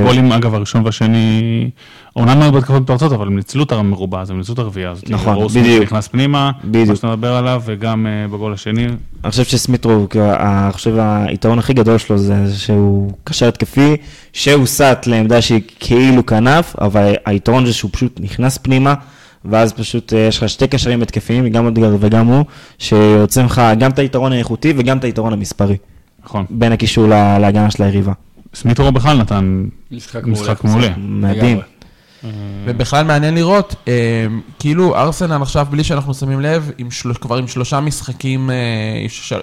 [0.00, 1.70] הגולים, אגב, הראשון והשני,
[2.18, 5.10] אומנם היו בהתקפות מתפרצות, אבל הם ניצלו את המרובע הזה, הם ניצלו את הרביעייה הזאת.
[5.10, 5.82] נכון, בדיוק.
[5.82, 8.86] נכנס פנימה, מה שאתה מדבר עליו, וגם אה, בגול השני.
[9.24, 13.96] אני חושב שסמיטרו, אני חושב היתרון הכי גדול שלו זה שהוא קשר התקפי,
[14.32, 18.94] שהוא סט לעמדה שהיא כאילו כנף, אבל היתרון זה שהוא פשוט נכנס פנימה.
[19.44, 22.44] ואז פשוט אה, יש לך שתי קשרים התקפיים, גם אודגר וגם הוא,
[22.78, 25.76] שיוצאים לך גם את היתרון האיכותי וגם את היתרון המספרי.
[26.24, 26.44] נכון.
[26.50, 27.06] בין הקישור
[27.40, 28.12] להגנה של היריבה.
[28.54, 30.88] סמיטרו בכלל נתן משחק, משחק מעולה.
[30.98, 31.58] מדהים.
[32.64, 34.26] ובכלל מעניין לראות, אה,
[34.58, 37.14] כאילו ארסנל עכשיו, בלי שאנחנו שמים לב, עם של...
[37.14, 38.56] כבר עם שלושה משחקים, אה,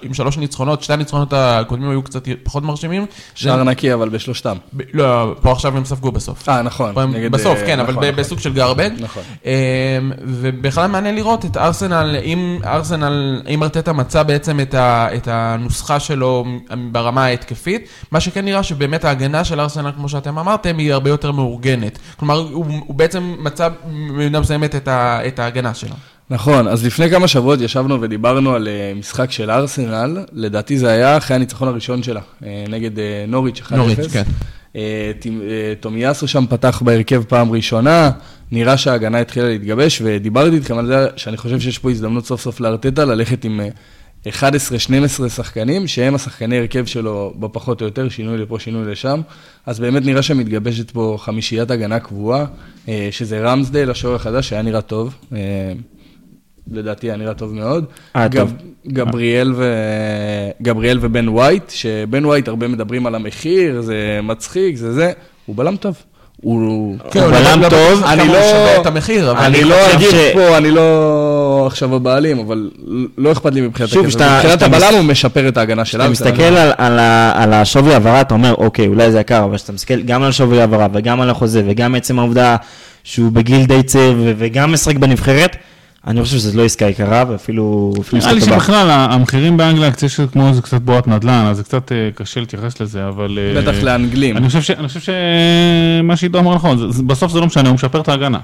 [0.01, 3.05] עם שלוש ניצחונות, שתי הניצחונות הקודמים היו קצת פחות מרשימים.
[3.35, 4.55] שער נקי אבל בשלושתם.
[4.73, 4.81] ב...
[4.93, 6.49] לא, פה עכשיו הם ספגו בסוף.
[6.49, 6.93] אה, נכון.
[6.97, 7.15] הם...
[7.15, 7.31] נגד...
[7.31, 8.15] בסוף, כן, נכון, אבל נכון.
[8.15, 8.89] בסוג של גרבג.
[8.99, 9.23] נכון.
[9.45, 15.07] אה, ובכלל מעניין לראות את ארסנל, אם ארסנל, אם ארטטה מצא בעצם את, ה...
[15.15, 16.45] את הנוסחה שלו
[16.91, 21.31] ברמה ההתקפית, מה שכן נראה שבאמת ההגנה של ארסנל, כמו שאתם אמרתם, היא הרבה יותר
[21.31, 21.99] מאורגנת.
[22.19, 24.87] כלומר, הוא הוא, הוא בעצם מצא במידה מסוימת את,
[25.27, 25.95] את ההגנה שלו.
[26.29, 31.17] נכון, אז לפני כמה שבועות ישבנו ודיברנו על אה, משחק של ארסנל, לדעתי זה היה
[31.17, 33.75] אחרי הניצחון הראשון שלה, אה, נגד אה, נוריץ' 1-0.
[33.75, 34.23] נוריץ', כן.
[35.79, 38.11] תומיאסו שם פתח בהרכב פעם ראשונה,
[38.51, 42.59] נראה שההגנה התחילה להתגבש, ודיברתי איתכם על זה שאני חושב שיש פה הזדמנות סוף סוף
[42.59, 43.61] לארטטה ללכת עם
[44.27, 49.21] 11-12 שחקנים, שהם השחקני הרכב שלו בפחות או יותר, שינוי לפה, שינוי לשם.
[49.65, 52.45] אז באמת נראה שמתגבשת פה חמישיית הגנה קבועה,
[52.89, 55.15] אה, שזה רמסדייל, השוער החדש, שהיה נראה טוב.
[55.33, 55.39] אה,
[56.71, 57.85] לדעתי היה נראה טוב מאוד.
[58.15, 58.53] אה, טוב.
[58.87, 59.63] גבריאל, ו...
[60.61, 65.11] גבריאל ובן ווייט, שבן ווייט הרבה מדברים על המחיר, זה מצחיק, זה זה,
[65.45, 66.03] הוא בלם טוב.
[66.41, 68.81] הוא כן, בלם טוב, אני לא...
[68.81, 72.69] את המחיר, אבל אני לא אגיד פה, אני לא עכשיו הבעלים, אבל
[73.17, 74.21] לא אכפת לי מבחינת הכסף.
[74.21, 76.13] מבחינת הבלם הוא משפר את ההגנה שלנו.
[76.13, 76.57] כשאתה מסתכל
[77.33, 80.61] על השווי העברה, אתה אומר, אוקיי, אולי זה יקר, אבל כשאתה מסתכל גם על שווי
[80.61, 82.55] העברה וגם על החוזה וגם עצם העובדה
[83.03, 85.55] שהוא בגיל די צעיר וגם משחק בנבחרת,
[86.07, 90.61] אני חושב שזו לא עסקה יקרה, ואפילו נראה לי שבכלל המחירים באנגליה, יש כמו זה
[90.61, 93.39] קצת בועת נדל"ן, אז זה קצת אה, קשה להתייחס לזה, אבל...
[93.41, 94.37] אה, בטח לאנגלים.
[94.37, 98.39] אני חושב שמה שעידו אמר נכון, בסוף זה לא משנה, הוא משפר את ההגנה.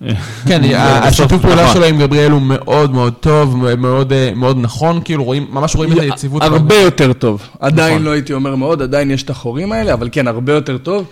[0.48, 1.74] כן, השיתוף פעולה נכון.
[1.74, 5.98] שלו עם גבריאל הוא מאוד מאוד טוב, מאוד מאוד נכון, כאילו רואים, ממש רואים את
[5.98, 6.42] היציבות.
[6.42, 7.48] הרבה יותר טוב.
[7.60, 8.04] עדיין נכון.
[8.04, 11.06] לא הייתי אומר מאוד, עדיין יש את החורים האלה, אבל כן, הרבה יותר טוב.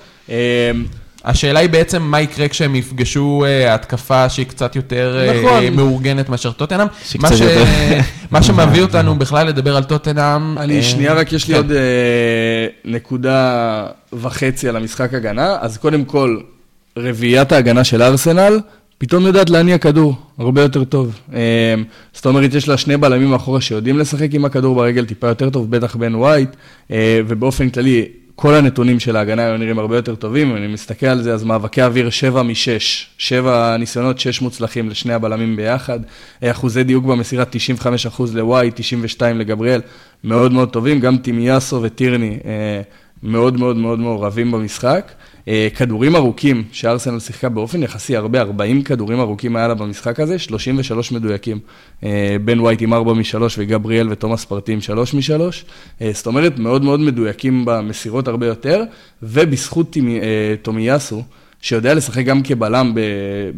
[1.24, 5.66] אה, השאלה היא בעצם מה יקרה כשהם יפגשו uh, התקפה שהיא קצת יותר אה, נכון.
[5.66, 6.86] uh, מאורגנת מאשר טוטנאם.
[7.20, 7.42] מה, ש...
[8.30, 10.58] מה שמביא אותנו בכלל לדבר על טוטנאם.
[10.58, 11.60] אני uh, שנייה רק, יש לי כן.
[11.60, 11.74] עוד uh,
[12.84, 15.56] נקודה וחצי על המשחק הגנה.
[15.60, 16.38] אז קודם כל,
[16.96, 18.60] רביעיית ההגנה של ארסנל,
[18.98, 21.20] פתאום יודעת להניע כדור, הרבה יותר טוב.
[22.12, 25.70] זאת אומרת, יש לה שני בלמים מאחורה שיודעים לשחק עם הכדור ברגל טיפה יותר טוב,
[25.70, 26.48] בטח בן ווייט,
[27.26, 28.06] ובאופן כללי,
[28.36, 31.82] כל הנתונים של ההגנה היו נראים הרבה יותר טובים, אני מסתכל על זה, אז מאבקי
[31.82, 32.54] אוויר 7 מ-6,
[33.18, 36.00] 7 ניסיונות, 6 מוצלחים לשני הבלמים ביחד,
[36.44, 37.44] אחוזי דיוק במסירה
[38.08, 39.80] 95% לוואי, 92 לגבריאל,
[40.24, 42.38] מאוד מאוד טובים, גם טימיאסו וטירני
[43.22, 45.12] מאוד מאוד מאוד מעורבים במשחק.
[45.48, 50.38] אה, כדורים ארוכים, שארסנל שיחקה באופן יחסי הרבה, 40 כדורים ארוכים היה לה במשחק הזה,
[50.38, 51.58] 33 מדויקים.
[52.04, 55.42] אה, בן ווייט עם 4 מ-3 וגבריאל ותומאס פרטי עם 3 מ-3.
[56.02, 58.84] אה, זאת אומרת, מאוד מאוד מדויקים במסירות הרבה יותר,
[59.22, 59.96] ובזכות
[60.62, 61.22] תומיאסו,
[61.60, 62.92] שיודע לשחק גם כבלם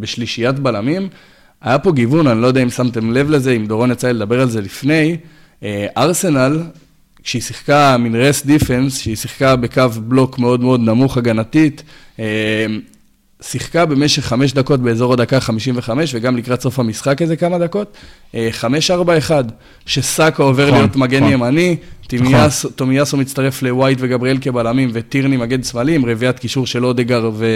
[0.01, 1.09] בשלישיית בלמים,
[1.63, 4.49] היה פה גיוון, אני לא יודע אם שמתם לב לזה, אם דורון יצא לדבר על
[4.49, 5.17] זה לפני.
[5.97, 6.63] ארסנל
[7.25, 11.83] כשהיא שיחקה מין רס דיפנס, שהיא שיחקה בקו בלוק מאוד מאוד נמוך הגנתית,
[12.19, 12.67] אה,
[13.43, 17.97] שיחקה במשך חמש דקות באזור הדקה 55, וגם לקראת סוף המשחק איזה כמה דקות,
[18.35, 19.45] אה, חמש, ארבע, אחד,
[19.87, 21.33] שסאקה עובר נכון, להיות מגן נכון.
[21.33, 21.77] ימני,
[22.13, 22.71] נכון.
[22.77, 27.47] תומיאסו מצטרף לווייט וגבריאל כבלמים, וטירני מגן שמאלי, עם רביעיית קישור של אודגרד ו...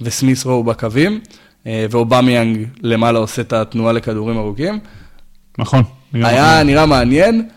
[0.00, 1.20] וסמית' רו בקווים,
[1.66, 4.78] אה, ואובמיאנג למעלה עושה את התנועה לכדורים ארוכים.
[5.58, 5.82] נכון.
[6.14, 7.48] היה נראה מעניין.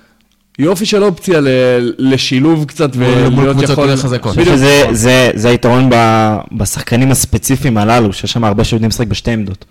[0.60, 1.40] יופי של אופציה
[1.98, 3.96] לשילוב קצת ולהיות יכול...
[3.96, 4.36] חזקות.
[4.36, 5.90] זה, זה, זה היתרון
[6.52, 9.66] בשחקנים הספציפיים הללו, שיש שם הרבה שיודעים לשחק בשתי עמדות.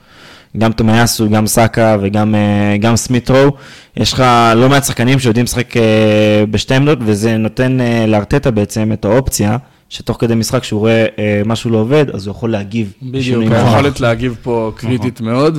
[0.58, 2.34] גם תומיאסו, גם סאקה וגם
[2.80, 3.56] גם סמיטרו.
[3.96, 4.24] יש לך
[4.56, 9.56] לא מעט שחקנים שיודעים לשחק אה, בשתי עמדות, וזה נותן אה, לארטטה בעצם את האופציה.
[9.88, 12.92] שתוך כדי משחק, כשהוא רואה אה, משהו לא עובד, אז הוא יכול להגיב.
[13.02, 15.32] בדיוק, היכולת להגיב פה קריטית נכון.
[15.32, 15.58] מאוד,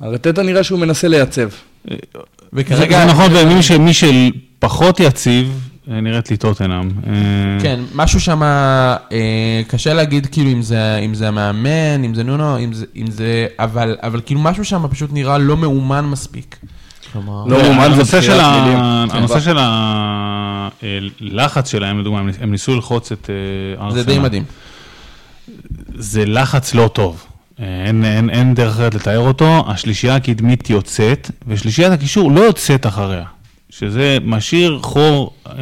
[0.00, 1.48] וארטטה נראה שהוא מנסה לייצב.
[2.54, 2.98] וכרגע...
[2.98, 3.32] זה נכון,
[3.70, 5.60] ומי שפחות יציב,
[5.90, 6.88] אה, נראית לי טוטנאם.
[7.06, 7.12] אה,
[7.62, 12.58] כן, משהו שם, אה, קשה להגיד כאילו אם זה, אם זה המאמן, אם זה נונו,
[12.58, 16.56] אם זה, אם זה אבל, אבל כאילו משהו שם פשוט נראה לא מאומן מספיק.
[17.14, 18.78] לא מאומן זה בחירת מילים.
[19.10, 19.56] הנושא של
[21.20, 23.30] הלחץ שלהם, לדוגמה, הם ניסו ללחוץ את
[23.80, 24.02] ארסנל.
[24.02, 24.44] זה די מדהים.
[25.94, 27.26] זה לחץ לא טוב.
[27.58, 33.24] אין, אין, אין דרך אחרת לתאר אותו, השלישייה הקדמית יוצאת, ושלישיית הקישור לא יוצאת אחריה.
[33.70, 35.54] שזה משאיר חור אה,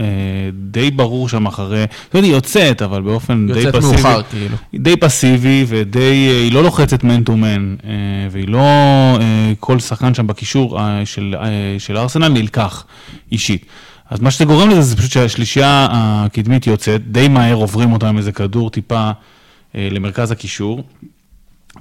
[0.52, 3.66] די ברור שם אחרי, זאת אומרת, היא יוצאת, אבל באופן די פסיבי.
[3.66, 4.56] יוצאת מאוחר, כאילו.
[4.74, 7.90] די פסיבי ודי, אה, היא לא לוחצת מן טו מן, אה,
[8.31, 8.59] והיא לא,
[9.20, 12.85] אה, כל שחקן שם בקישור אה, של, אה, של ארסנל נלקח
[13.32, 13.66] אישית.
[14.10, 18.19] אז מה שזה גורם לזה זה פשוט שהשלישייה הקדמית יוצאת, די מהר עוברים אותה עם
[18.19, 19.10] איזה כדור טיפה
[19.74, 20.82] אה, למרכז הקישור.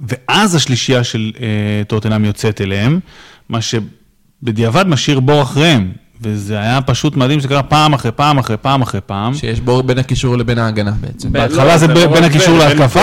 [0.08, 1.46] ואז השלישייה של אה,
[1.86, 3.00] טוטנאם יוצאת אליהם,
[3.48, 5.92] מה שבדיעבד משאיר בור אחריהם.
[6.24, 9.34] וזה היה פשוט מדהים שזה קרה פעם אחרי פעם אחרי פעם אחרי פעם.
[9.34, 11.32] שיש בור בין הקישור לבין ההגנה בעצם.
[11.32, 13.00] בהתחלה לא, זה בין הקישור להתקפה,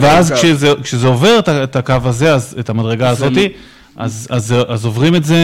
[0.00, 0.32] ואז
[0.82, 3.48] כשזה עובר את הקו הזה, את המדרגה הזאתי,
[3.96, 5.36] אז, אז, אז עוברים את זה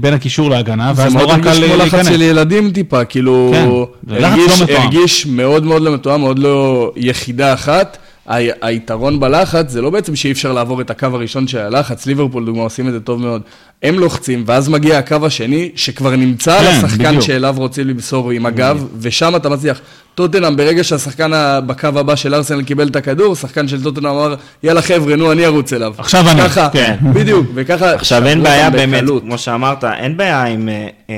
[0.00, 1.56] בין הקישור להגנה, ואז נורא קל להיכנס.
[1.56, 5.82] זה מאוד הרגיש כמו לחץ של ילדים טיפה, כאילו, כן, הרגיש, לא הרגיש מאוד מאוד
[5.82, 7.98] לא מתואם, מאוד לא יחידה אחת.
[8.26, 12.62] היתרון בלחץ זה לא בעצם שאי אפשר לעבור את הקו הראשון של הלחץ, ליברפול דוגמה
[12.62, 13.42] עושים את זה טוב מאוד.
[13.82, 17.20] הם לוחצים, ואז מגיע הקו השני, שכבר נמצא על כן, השחקן.
[17.20, 19.80] שאליו רוצים למסור עם הגב, ושם אתה מצליח.
[20.14, 21.30] טוטנאם, ברגע שהשחקן
[21.66, 25.46] בקו הבא של ארסנל קיבל את הכדור, שחקן של טוטנאם אמר, יאללה חבר'ה, נו, אני
[25.46, 25.94] ארוץ אליו.
[25.98, 26.96] עכשיו אני, ככה, כן.
[27.12, 27.94] בדיוק, וככה...
[27.94, 31.14] עכשיו אין בעיה באמת, כמו שאמרת, אין בעיה עם אה, אה,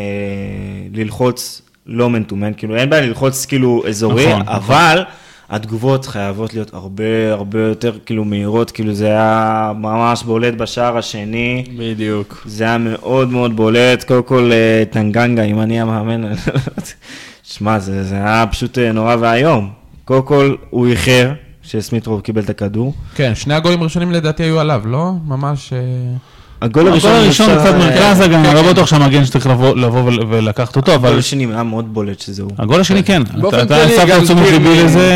[0.94, 4.54] ללחוץ לא מנטומן, כאילו, אין בעיה ללחוץ כאילו אזורי, נכון, נכון.
[4.54, 5.02] אבל...
[5.52, 11.64] התגובות חייבות להיות הרבה הרבה יותר כאילו מהירות, כאילו זה היה ממש בולט בשער השני.
[11.78, 12.42] בדיוק.
[12.46, 16.32] זה היה מאוד מאוד בולט, קודם כל אה, טנגנגה, אם אני המאמן,
[17.52, 19.70] שמע, זה, זה היה פשוט אה, נורא ואיום.
[20.04, 22.94] קודם כל, הוא איחר, שסמיטרוב קיבל את הכדור.
[23.14, 25.12] כן, שני הגולים הראשונים לדעתי היו עליו, לא?
[25.26, 25.72] ממש...
[26.62, 28.70] אה, הגול הראשון קצת מרכז הגנה, כן, לא כן.
[28.70, 31.08] בטוח שהמגן שצריך לבוא ולקחת אותו, אבל...
[31.08, 32.50] הגול השני היה מאוד בולט שזה הוא.
[32.58, 35.12] הגול השני כן, אתה שמת תשומת ליבי לזה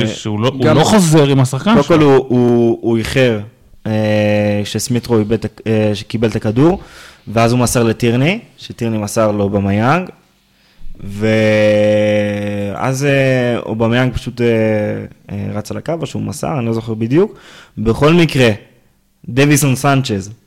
[0.00, 1.84] אה, שהוא לא, לא חוזר עם השחקן שלו.
[1.84, 2.04] קודם כל
[2.80, 3.40] הוא איחר
[4.64, 5.18] שסמיטרו
[6.08, 6.80] קיבל את הכדור,
[7.28, 10.08] ואז הוא מסר לטירני, שטירני מסר לו במיאנג,
[12.74, 13.06] ואז
[13.66, 14.40] אובמיאנג פשוט
[15.54, 17.38] רץ על הקו, או שהוא מסר, אני לא זוכר בדיוק.
[17.78, 18.50] בכל מקרה,
[19.28, 20.41] דוויסון סנצ'ז אה,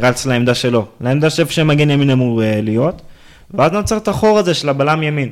[0.00, 3.02] רץ לעמדה שלו, לעמדה שאיפה שמגן ימין אמור אה, להיות,
[3.54, 5.28] ואז נוצר את החור הזה של הבלם ימין.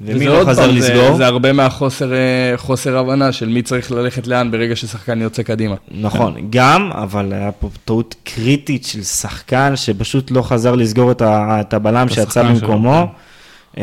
[0.00, 1.10] ומי לא חזר פעם, לסגור?
[1.10, 5.42] זה, זה הרבה מהחוסר אה, חוסר הבנה של מי צריך ללכת לאן ברגע ששחקן יוצא
[5.42, 5.74] קדימה.
[5.90, 11.60] נכון, גם, אבל היה פה טעות קריטית של שחקן שפשוט לא חזר לסגור את, ה,
[11.60, 13.06] את הבלם שיצא במקומו.
[13.06, 13.82] כן.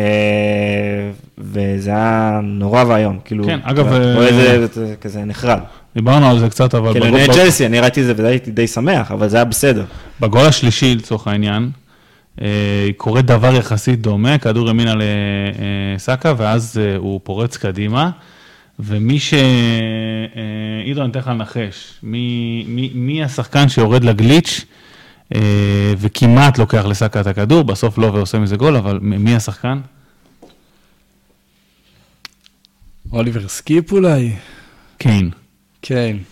[1.37, 3.93] וזה היה נורא ואיום, כאילו, כן, אגב,
[4.73, 5.59] זה כזה נחרד.
[5.97, 6.91] דיברנו על זה קצת, אבל...
[6.91, 9.85] כאילו, אני צ'לסי, אני ראיתי את זה והייתי די שמח, אבל זה היה בסדר.
[10.19, 11.69] בגול השלישי, לצורך העניין,
[12.41, 14.93] אה, קורה דבר יחסית דומה, כדור ימינה
[15.95, 18.09] לסאקה, ואז אה, הוא פורץ קדימה.
[18.79, 19.33] ומי ש...
[19.33, 19.39] אה,
[20.83, 24.65] עידו, אני אתן לך לנחש, מי, מי, מי השחקן שיורד לגליץ'
[25.35, 29.79] אה, וכמעט לוקח לסאקה את הכדור, בסוף לא ועושה מזה גול, אבל מי השחקן?
[33.11, 34.31] אוליבר סקיפ אולי?
[34.97, 35.29] קיין.
[35.31, 35.46] כן.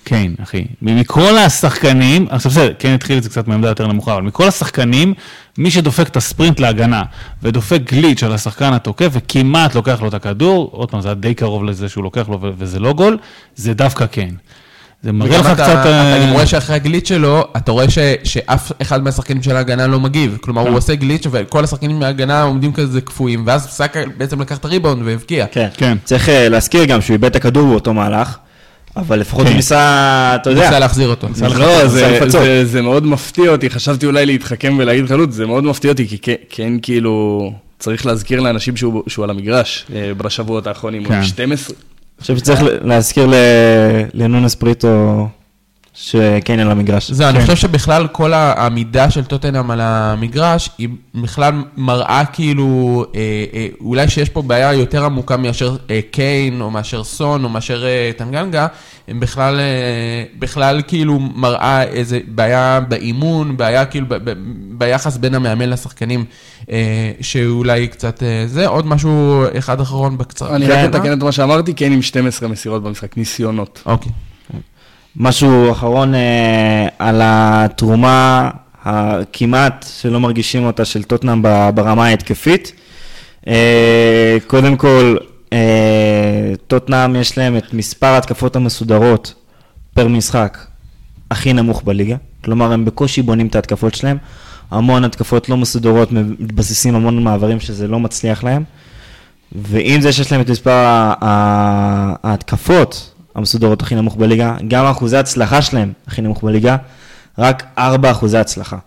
[0.03, 0.65] קיין, אחי.
[0.81, 5.13] מכל השחקנים, עכשיו בסדר, קיין התחיל את זה קצת מעמדה יותר נמוכה, אבל מכל השחקנים,
[5.57, 7.03] מי שדופק את הספרינט להגנה
[7.43, 11.33] ודופק גליץ' על השחקן התוקף וכמעט לוקח לו את הכדור, עוד פעם, זה היה די
[11.33, 13.17] קרוב לזה שהוא לוקח לו וזה לא גול,
[13.55, 14.35] זה דווקא קיין.
[15.03, 15.63] זה מראה לך אתה- קצת...
[15.81, 19.87] אתה- אני אה, רואה שאחרי הגליץ' שלו, אתה רואה ש- שאף אחד מהשחקנים של ההגנה
[19.87, 20.37] לא מגיב.
[20.41, 20.75] כלומר, הוא כן.
[20.75, 25.45] עושה גליץ' וכל השחקנים מההגנה עומדים כזה קפואים, ואז סאקה בעצם לקח את הריבאונד והבקיע.
[25.51, 25.67] כן.
[25.77, 25.97] כן.
[26.03, 28.37] צריך אה, להזכיר גם שהוא איבד את הכדור באותו מהלך,
[28.97, 29.47] אבל לפחות כן.
[29.47, 29.77] הוא ניסה,
[30.35, 30.67] אתה הוא יודע.
[30.67, 31.27] ניסה להחזיר אותו.
[31.41, 32.41] לא, זה, לפצות.
[32.63, 36.35] זה, מאוד מפתיע אותי, חשבתי אולי להתחכם ולהגיד חלוץ, זה מאוד מפתיע אותי, כי כן,
[36.49, 41.15] כן כאילו, צריך להזכיר לאנשים שהוא, על המגרש אה, בשבועות האחרונים, הוא כן.
[41.15, 41.75] עם 12.
[41.75, 43.29] אני חושב שצריך להזכיר
[44.13, 45.27] לנונס פריטו
[45.95, 47.11] שקיין על המגרש.
[47.11, 47.41] זהו, אני כן.
[47.45, 53.19] חושב שבכלל כל העמידה של טוטנאם על המגרש, היא בכלל מראה כאילו, אה,
[53.53, 57.85] אה, אולי שיש פה בעיה יותר עמוקה מאשר אה, קיין, או מאשר סון, או מאשר
[57.85, 58.67] אה, טנגנגה,
[59.07, 64.33] הם בכלל, אה, בכלל כאילו מראה איזה בעיה באימון, בעיה כאילו ב- ב-
[64.71, 66.25] ביחס בין המאמן לשחקנים,
[66.71, 68.67] אה, שאולי קצת אה, זה.
[68.67, 70.55] עוד משהו אחד אחרון בקצרה.
[70.55, 73.81] אני כן, רק אתקן את מה שאמרתי, כן עם 12 מסירות במשחק, ניסיונות.
[73.85, 74.11] אוקיי.
[75.17, 78.49] משהו אחרון אה, על התרומה
[78.83, 81.41] הכמעט שלא מרגישים אותה של טוטנאם
[81.75, 82.71] ברמה ההתקפית.
[83.47, 85.17] אה, קודם כל,
[85.53, 89.33] אה, טוטנאם יש להם את מספר ההתקפות המסודרות
[89.93, 90.57] פר משחק
[91.31, 92.15] הכי נמוך בליגה.
[92.43, 94.17] כלומר, הם בקושי בונים את ההתקפות שלהם.
[94.71, 98.63] המון התקפות לא מסודרות, מתבססים המון מעברים שזה לא מצליח להם.
[99.51, 100.85] ועם זה שיש להם את מספר
[102.23, 106.77] ההתקפות המסודרות הכי נמוך בליגה, גם אחוזי ההצלחה שלהם הכי נמוך בליגה,
[107.37, 108.77] רק 4 אחוזי הצלחה.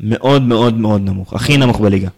[0.00, 2.08] מאוד מאוד מאוד נמוך, הכי נמוך בליגה.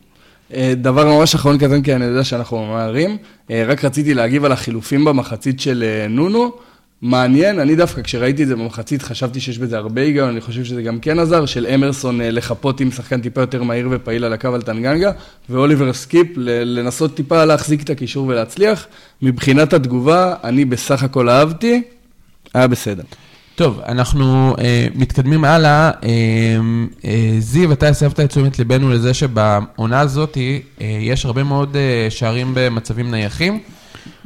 [0.55, 3.17] אה, דבר ממש אחרון קטן, כי אני יודע שאנחנו ממהרים,
[3.51, 6.53] אה, רק רציתי להגיב על החילופים במחצית של אה, נונו.
[7.03, 10.83] מעניין, אני דווקא כשראיתי את זה במחצית חשבתי שיש בזה הרבה היגיון, אני חושב שזה
[10.83, 14.49] גם כן עזר, של אמרסון אה, לחפות עם שחקן טיפה יותר מהיר ופעיל על הקו
[14.49, 15.13] על טנגנגה,
[15.51, 18.87] ואוליבר סקיפ לנסות טיפה להחזיק את הקישור ולהצליח.
[19.23, 21.83] מבחינת התגובה, אני בסך הכל אהבתי,
[22.55, 23.03] היה בסדר.
[23.55, 25.91] טוב, אנחנו אה, מתקדמים הלאה.
[26.05, 26.11] אה,
[27.05, 32.11] אה, זיו, אתה הסבת את תשומת ליבנו לזה שבעונה הזאת אה, יש הרבה מאוד אה,
[32.11, 33.61] שערים במצבים נייחים.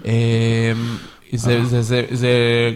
[0.07, 0.13] אה,
[1.37, 2.29] זה, זה, זה, זה,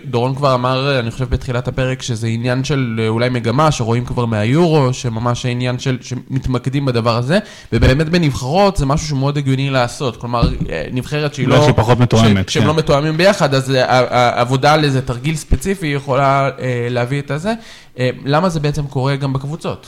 [0.05, 4.27] דורון כבר אמר, אני חושב בתחילת הפרק, שזה עניין של אה, אולי מגמה שרואים כבר
[4.27, 7.39] מהיורו, שממש העניין של, שמתמקדים בדבר הזה,
[7.73, 10.17] ובאמת בנבחרות זה משהו שמאוד הגיוני לעשות.
[10.17, 11.63] כלומר, אה, נבחרת שהיא לא...
[11.63, 12.69] שהיא פחות מתואמת, ש- שהם כן.
[12.69, 17.53] לא מתואמים ביחד, אז אה, העבודה על איזה תרגיל ספציפי יכולה אה, להביא את הזה.
[17.99, 19.87] אה, למה זה בעצם קורה גם בקבוצות?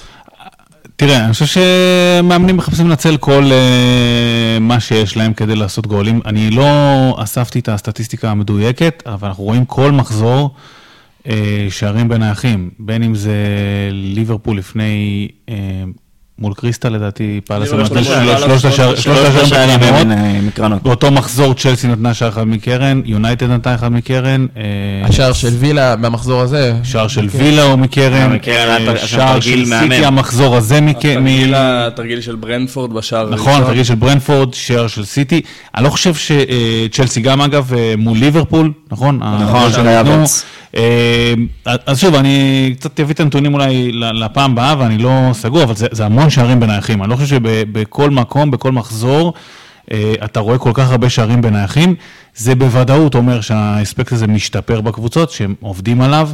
[1.04, 6.20] תראה, אני חושב שמאמנים מחפשים לנצל כל uh, מה שיש להם כדי לעשות גולים.
[6.24, 6.64] אני לא
[7.22, 10.54] אספתי את הסטטיסטיקה המדויקת, אבל אנחנו רואים כל מחזור
[11.22, 11.28] uh,
[11.70, 13.34] שערים בין האחים, בין אם זה
[13.92, 15.52] ליברפול לפני, אה,
[16.42, 20.82] מול קריסטל לדעתי, פאלאס שלוש- פאלאס, שלושת השער- שלושת שלושת שלוש השערים אה, מקרנות.
[20.82, 24.46] באותו מחזור צ'לסי נתנה שער אחד מקרן, יונייטד נתנה אחד מקרן.
[24.56, 24.62] אה,
[25.08, 26.74] השער של וילה במחזור הזה.
[26.84, 27.38] שער של כן.
[27.38, 29.64] וילה הוא מקרן, אה, מקרן, שער של.
[29.64, 35.04] סיטי המחזור הזה מכ- התרגיל התרגיל של ברנטפורד בשער נכון, תרגיל של ברנפורד, שער של
[35.04, 35.40] סיטי.
[35.74, 39.18] אני לא חושב שצ'לסי גם אגב מול ליברפול, נכון?
[39.42, 40.24] נכון, של שנתנו.
[40.76, 41.34] אה,
[41.86, 45.86] אז שוב, אני קצת אביא את הנתונים אולי לפעם הבאה, ואני לא סגור, אבל זה,
[45.90, 47.02] זה המון שערים בנייחים.
[47.02, 49.32] אני לא חושב שבכל מקום, בכל מחזור,
[49.92, 51.94] אה, אתה רואה כל כך הרבה שערים בנייחים.
[52.34, 56.28] זה בוודאות אומר שהאספקט הזה משתפר בקבוצות, שהם עובדים עליו.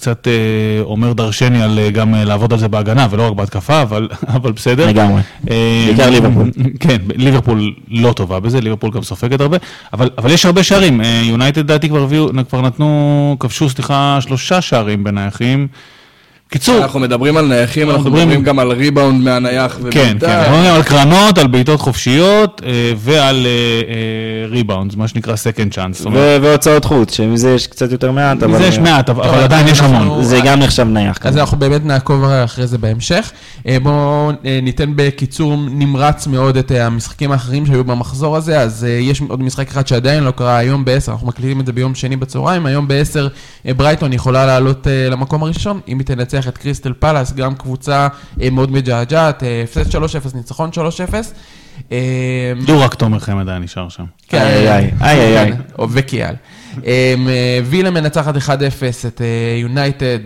[0.00, 3.82] קצת אה, אומר דרשני על אה, גם אה, לעבוד על זה בהגנה ולא רק בהתקפה,
[3.82, 4.86] אבל, אבל בסדר.
[4.86, 5.22] לגמרי.
[5.44, 6.50] בעיקר ליברפול.
[6.80, 9.56] כן, ליברפול לא טובה בזה, ליברפול גם סופגת הרבה,
[9.92, 11.00] אבל, אבל יש הרבה שערים.
[11.22, 12.06] יונייטד דעתי כבר,
[12.48, 15.68] כבר נתנו, כבשו, סליחה, שלושה שערים בנייחים.
[16.50, 20.26] קיצור, אנחנו מדברים על נייחים, אנחנו מדברים- גם על ריבאונד מהנייח כן, ובעיטה.
[20.26, 23.46] כן, אנחנו מדברים על קרנות, על בעיטות חופשיות אה, ועל
[24.50, 26.08] ריבאונד, מה שנקרא second chance.
[26.42, 28.52] והוצאות חוץ, שמזה יש קצת יותר מעט, אבל...
[28.52, 30.24] מזה יש מעט, אבל עדיין יש המון.
[30.24, 31.18] זה גם נחשב נייח.
[31.24, 31.36] אז.
[31.36, 33.30] אנחנו באמת נעקוב אחרי זה בהמשך.
[33.68, 38.60] אה, בואו אה, ניתן בקיצור נמרץ מאוד את אה, המשחקים האחרים שהיו במחזור הזה.
[38.60, 41.72] אז אה, יש עוד משחק אחד שעדיין לא קרה היום ב-10, אנחנו מקליטים את זה
[41.72, 42.66] ביום שני בצהריים.
[42.66, 43.18] היום ב-10
[43.76, 48.08] ברייטון יכולה לעלות אה, למקום הראשון, אם היא תנצח לנצח את קריסטל פלאס, גם קבוצה
[48.42, 51.32] אה, מאוד מג'עג'עת, אה, הפסד 3-0, ניצחון 3-0.
[51.92, 51.98] אה,
[52.66, 54.04] רק תומר חמד היה נשאר שם.
[54.28, 55.52] כן, איי, איי, איי, איי.
[55.78, 56.34] או- וכיאל.
[57.64, 58.50] וילה מנצחת 1-0
[59.06, 59.20] את
[59.62, 60.18] יונייטד,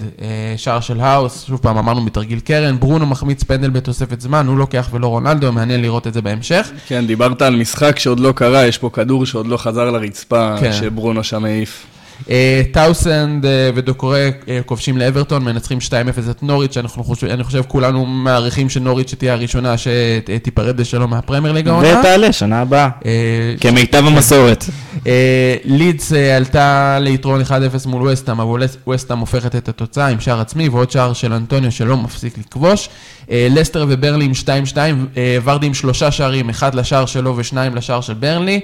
[0.56, 4.88] שער של האוס, שוב פעם אמרנו מתרגיל קרן, ברונו מחמיץ פנדל בתוספת זמן, הוא לוקח
[4.92, 6.70] ולא רונלדו, מעניין לראות את זה בהמשך.
[6.86, 10.72] כן, דיברת על משחק שעוד לא קרה, יש פה כדור שעוד לא חזר לרצפה, כן.
[10.72, 11.86] שברונו שם העיף.
[12.30, 15.90] אה, טאוסנד אה, ודוקורי אה, כובשים לאברטון, מנצחים 2-0
[16.30, 16.76] את נוריץ',
[17.30, 22.00] אני חושב כולנו מעריכים שנוריץ' תהיה הראשונה שתיפרד בשלום מהפרמר ליג העונה.
[22.00, 23.10] ותעלה שנה הבאה, אה,
[23.60, 24.64] כמיטב המסורת.
[25.06, 30.68] אה, לידס עלתה ליתרון 1-0 מול וסטאם, אבל וסטאם הופכת את התוצאה עם שער עצמי
[30.68, 32.88] ועוד שער של אנטוניו שלא מפסיק לכבוש.
[33.30, 34.32] לסטר וברנלי עם
[34.74, 34.76] 2-2,
[35.16, 38.60] אה, ורדי עם שלושה שערים, אחד לשער שלו ושניים לשער של ברנלי.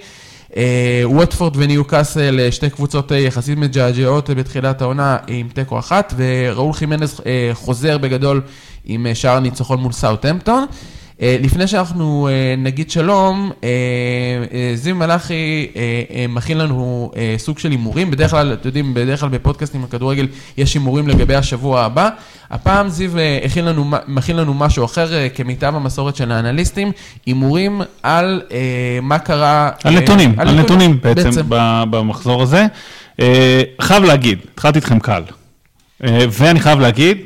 [0.56, 6.72] אה, ווטפורד וניוקאסל, אה, שתי קבוצות אה, יחסית מג'עג'עות בתחילת העונה עם תיקו אחת, וראול
[6.72, 7.20] חימנז
[7.52, 8.40] חוזר בגדול
[8.84, 10.66] עם שער ניצחון מול סאוטהמפטון.
[11.22, 13.68] אה, לפני שאנחנו אה, נגיד שלום, אה,
[14.74, 15.66] זיו מלאכי
[16.28, 18.10] מכין לנו סוג של הימורים.
[18.10, 20.26] בדרך כלל, אתם יודעים, בדרך כלל בפודקאסטים בכדורגל
[20.56, 22.08] יש הימורים לגבי השבוע הבא.
[22.50, 23.10] הפעם זיו
[23.44, 26.92] הכין לנו, מכין לנו משהו אחר, כמיטב המסורת של האנליסטים,
[27.26, 28.42] הימורים על
[29.02, 29.70] מה קרה...
[29.84, 32.66] על נתונים, על נתונים בעצם ב- במחזור הזה.
[33.80, 35.22] חייב להגיד, התחלתי איתכם קל.
[36.30, 37.18] ואני חייב להגיד,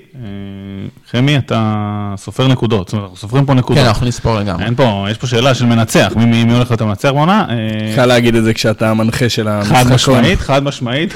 [1.10, 1.74] חמי, אתה
[2.16, 3.82] סופר נקודות, זאת אומרת, אנחנו סופרים פה נקודות.
[3.82, 4.64] כן, אנחנו נספור לגמרי.
[4.64, 7.44] אין פה, יש פה שאלה של מנצח, מי, מי, מי הולך להיות המנצח בעונה?
[7.50, 7.54] אה,
[7.96, 9.74] קל להגיד את זה כשאתה המנחה של המשחק.
[9.76, 11.14] חד משמעית, חד משמעית,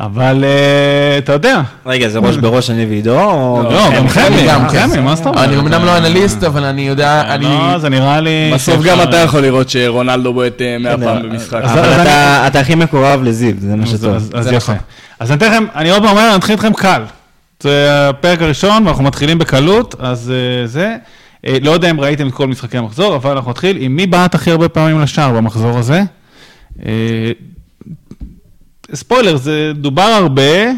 [0.00, 3.20] אבל אה, אתה יודע, רגע, זה ראש בראש אני ועידו?
[3.20, 4.88] או- לא, גם חמי, גם גם כן.
[4.88, 5.48] חמי, מה זאת אומרת?
[5.48, 7.44] אני אמנם לא אנליסט, אבל אני יודע, אני...
[7.72, 8.50] לא, זה נראה לי...
[8.54, 11.54] בסוף גם אתה יכול לראות שרונלדו בועט אה, מאה פעם במשחק.
[11.64, 14.14] אבל אתה- אתה הכי מקורב לזיו, זה מה שטוב.
[14.34, 14.56] אז- יפה.
[14.56, 14.76] נכון.
[15.20, 17.02] אז אני אתן לכם, אני עוד פעם אומר, אני אתחיל איתכם קל.
[17.64, 20.96] זה הפרק הראשון, ואנחנו מתחילים בקלות, אז אה, זה.
[21.46, 24.34] אה, לא יודע אם ראיתם את כל משחקי המחזור, אבל אנחנו נתחיל עם מי בעט
[24.34, 26.02] הכי הרבה פעמים לשער במחזור הזה.
[26.86, 27.32] אה,
[28.94, 30.70] ספוילר, זה דובר הרבה,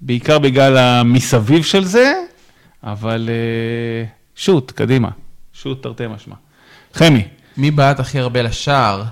[0.00, 2.12] בעיקר בגלל המסביב של זה,
[2.84, 3.28] אבל
[4.36, 5.08] שוט, קדימה.
[5.52, 6.34] שוט תרתי משמע.
[6.94, 7.22] חמי,
[7.56, 9.02] מי בעט הכי הרבה לשער?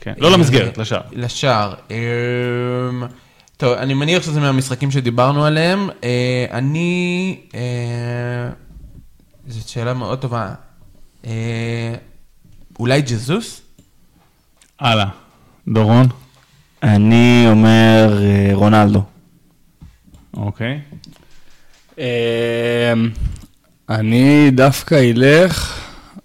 [0.00, 1.00] כן, לא למסגרת, לשער.
[1.12, 1.74] לשער.
[3.62, 5.88] טוב, אני מניח שזה מהמשחקים שדיברנו עליהם.
[6.04, 7.40] אה, אני...
[7.54, 8.50] אה,
[9.46, 10.54] זאת שאלה מאוד טובה.
[11.26, 11.94] אה,
[12.78, 13.62] אולי ג'זוס?
[14.80, 15.06] הלאה.
[15.68, 16.06] דורון,
[16.82, 19.02] אני אומר אה, רונלדו.
[20.36, 20.80] אוקיי.
[23.88, 25.80] אני דווקא אלך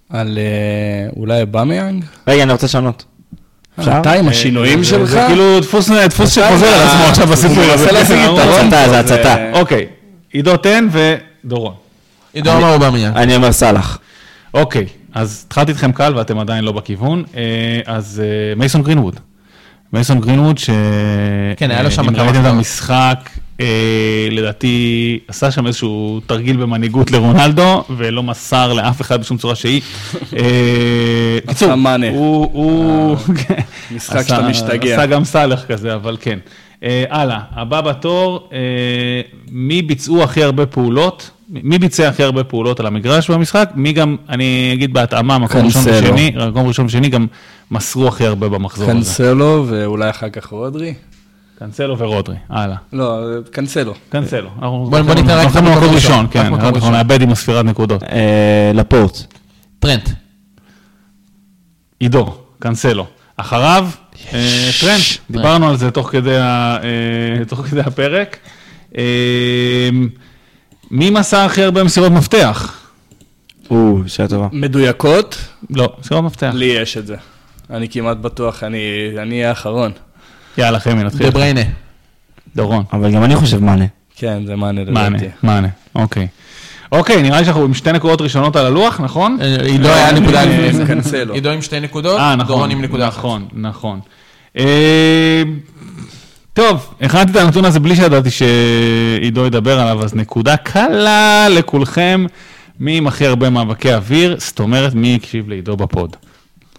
[0.10, 2.06] על אה, אובמיאנג.
[2.28, 3.06] רגע, אני רוצה לשנות.
[3.82, 5.10] אתה עם השינויים זה- שלך?
[5.10, 7.84] זה כאילו דפוס דפוס שחוזר על עצמו עכשיו בסיפור הוא הזה.
[7.86, 9.36] מנסה להשיג יתרון הצתה, זה הצתה.
[9.54, 9.86] אוקיי,
[10.32, 11.74] עידו תן ודורון.
[12.34, 13.18] עידו אמר אובמיאנג.
[13.18, 14.00] אני אומר סאלח.
[14.54, 17.24] אוקיי, אז התחלתי איתכם קל ואתם עדיין לא בכיוון.
[17.38, 17.42] אה,
[17.86, 19.16] אז אה, מייסון גרינווד.
[19.94, 20.70] מייסון גרינווד, ש...
[21.58, 22.46] כן, היה לו שם אם ראיתם את.
[22.46, 23.42] המשחק, אה,
[24.32, 29.82] לדעתי עשה שם איזשהו תרגיל במנהיגות לרונלדו, ולא מסר לאף אחד בשום צורה שהיא.
[30.38, 31.72] אה, קיצור.
[32.12, 32.50] הוא...
[32.54, 33.18] הוא-
[33.96, 34.94] משחק שאתה משתגע.
[34.94, 36.40] עשה גם סאלח כזה, אבל כן.
[36.84, 38.58] אה, הלאה, הבא בתור, אה,
[39.52, 41.30] מי ביצעו הכי הרבה פעולות?
[41.50, 43.70] מי ביצע הכי הרבה פעולות על המגרש במשחק?
[43.76, 45.82] מי גם, אני אגיד בהתאמה, מקום ראשון.
[45.86, 47.28] ושני, מקום ראשון ושני גם
[47.72, 48.94] מסרו הכי הרבה במחזור הזה.
[48.98, 50.94] קנסלו ואולי אחר כך רודרי?
[51.60, 52.76] קנסלו ורודרי, הלאה.
[52.94, 53.20] לא,
[53.52, 53.94] קנסלו.
[54.10, 54.50] קנסלו.
[54.60, 56.28] בוא- בוא ניתן רק אנחנו מקום ראשון.
[56.32, 56.92] כן, אנחנו.
[56.92, 58.04] נאבד עם הספירת נקודות.
[58.04, 59.18] אה, לפורט.
[59.80, 60.10] טרנט.
[62.00, 63.08] עידו, קנסלו.
[63.38, 63.88] אחריו,
[64.34, 65.02] אה, טרנט,
[65.32, 67.38] דיברנו על זה תוך כדי אה,
[67.86, 68.38] הפרק.
[70.92, 72.80] מי מסר הכי הרבה מסירות מפתח?
[73.72, 74.48] או, שאלה טובה.
[74.52, 75.38] מדויקות?
[75.70, 76.52] לא, מסירות מפתח.
[76.54, 77.16] לי יש את זה.
[77.70, 78.80] אני כמעט בטוח, אני
[79.18, 79.92] אני אהיה האחרון.
[80.58, 81.26] יאללה, חמי, נתחיל.
[81.26, 81.62] דה בריינה.
[82.56, 82.84] דורון.
[82.94, 83.86] אבל גם אני חושב מאנה.
[84.16, 85.26] כן, זה מאנה לדעתי.
[85.44, 86.28] מענה, אוקיי.
[86.92, 89.38] אוקיי, נראה לי שאנחנו עם שתי נקודות ראשונות על הלוח, נכון?
[89.42, 91.34] אה, עידו היה אני- נקודה אני- לפני.
[91.34, 92.48] עידו עם שתי נקודות, אה, נכון.
[92.48, 93.18] דורון עם נקודה אחת.
[93.18, 94.00] נכון, נכון.
[94.58, 95.44] אה,
[96.54, 102.26] טוב, הכנתי את הנתון הזה בלי שידעתי שעידו ידבר עליו, אז נקודה קלה לכולכם.
[102.80, 104.36] מי עם הכי הרבה מאבקי אוויר?
[104.40, 106.16] זאת אומרת, מי הקשיב לעידו בפוד?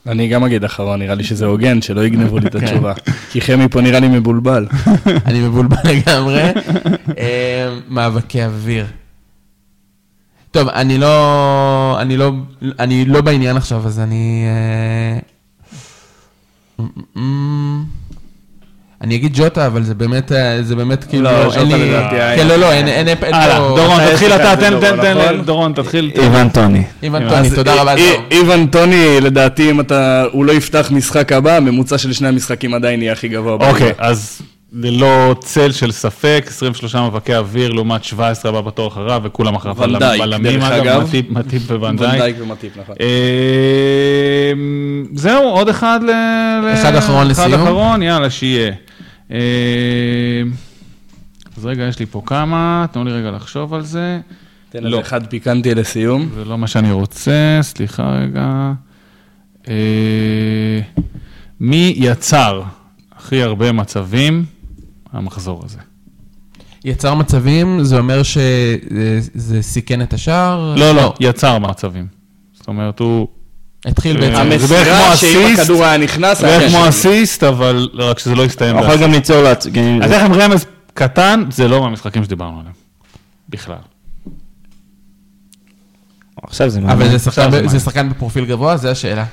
[0.09, 2.65] אני גם אגיד אחרון, נראה לי שזה הוגן, שלא יגנבו לי את כן.
[2.65, 2.93] התשובה.
[3.31, 4.67] כי חמי פה נראה לי מבולבל.
[5.27, 6.43] אני מבולבל לגמרי.
[7.19, 8.87] אה, מאבקי אוויר.
[10.51, 12.33] טוב, אני לא, אני לא,
[12.79, 14.45] אני לא בעניין עכשיו, אז אני...
[19.03, 21.91] אני אגיד ג'וטה, אבל זה באמת, אה, זה באמת כאילו, לא, אין ג'וטה לי...
[21.91, 23.77] לדעתי היה- כן, לא, לא, אין אין הלאה, פה...
[23.77, 25.43] דורון, תתחיל אתה, תן, תן, דורון, תן, נכון?
[25.43, 26.11] דורון, תתחיל.
[26.15, 26.83] איוון טוני.
[27.03, 28.23] איוון טוני, תודה רבה, זהו.
[28.31, 33.03] איוון טוני, לדעתי, אם אתה, הוא לא יפתח משחק הבא, הממוצע של שני המשחקים עדיין
[33.03, 33.69] יהיה הכי גבוה.
[33.71, 34.43] אוקיי, אז
[34.73, 40.23] ללא צל של ספק, 23 מאבקי אוויר לעומת 17 הבא בתור אחריו, וכולם אחריו ונדייק,
[40.23, 41.03] בלמים, דרך אגב.
[41.03, 42.13] מטיפ- מטיפ וונדייק.
[42.13, 42.95] ונדייק ומטיפ, נכון.
[43.01, 44.53] אה,
[45.15, 46.11] זהו, עוד אחד ל...
[46.75, 47.63] אחד אחרון אחד לסיום.
[47.63, 48.73] אחרון, יאללה, שיהיה.
[49.31, 49.39] אה,
[51.57, 54.21] אז רגע, יש לי פה כמה, תנו לי רגע לחשוב על זה.
[54.71, 54.89] תן לא.
[54.89, 56.29] איזה אחד פיקנטי לסיום.
[56.35, 58.73] זה לא מה שאני רוצה, סליחה רגע.
[59.69, 60.81] אה,
[61.61, 62.63] מי יצר
[63.17, 64.45] הכי הרבה מצבים
[65.13, 65.79] המחזור הזה?
[66.85, 70.75] יצר מצבים, זה אומר שזה סיכן את השער?
[70.77, 72.07] לא, לא, יצר מצבים.
[72.53, 73.29] זאת אומרת, הוא
[73.87, 74.67] התחיל אה, בעצם.
[74.67, 76.89] זה בערך כמו המסירה שאם אסיסט, הכדור היה נכנס, היה בערך כמו.
[76.89, 78.97] אסיסט, אבל רק שזה לא יסתיים הוא יכול.
[79.03, 79.73] גם ליצור לעצמו.
[80.03, 82.75] אז איך עם רמז קטן, זה לא מהמשחקים שדיברנו עליהם.
[83.49, 83.77] בכלל.
[86.43, 87.19] עכשיו זה אבל מעניין.
[87.19, 87.81] זה ב- זה זה.
[87.81, 89.25] שחקן בפרופיל גבוה, זו השאלה.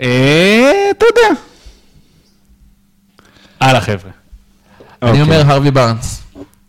[0.00, 1.40] אה, אתה יודע.
[3.60, 4.10] הלאה, חבר'ה.
[5.02, 5.22] אני אוקיי.
[5.22, 6.22] אומר הרווי בארנס.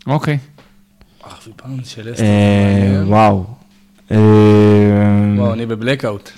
[0.08, 0.38] אוקיי.
[1.26, 2.24] ארווי בארנס של אסטר.
[2.24, 3.04] אה, מעניין.
[3.08, 3.46] וואו.
[4.12, 4.18] אה,
[5.38, 6.30] וואו, אני בבלקאוט.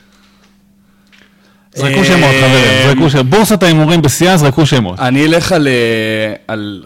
[1.76, 3.26] זרקו אה, שמות, חברים, זרקו שמות.
[3.26, 5.00] בורסת ההימורים בשיאה, זרקו שמות.
[5.00, 6.84] אני אלך על, אה, על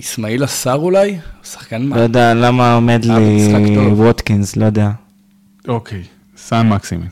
[0.00, 1.18] אסמאעיל עשר אולי?
[1.44, 2.00] שחקן לא מה?
[2.00, 3.48] יודע למה עומד אה, לי.
[3.92, 4.90] ווטקינס, לא יודע.
[5.68, 6.02] אוקיי.
[6.36, 7.08] סאן מקסימין.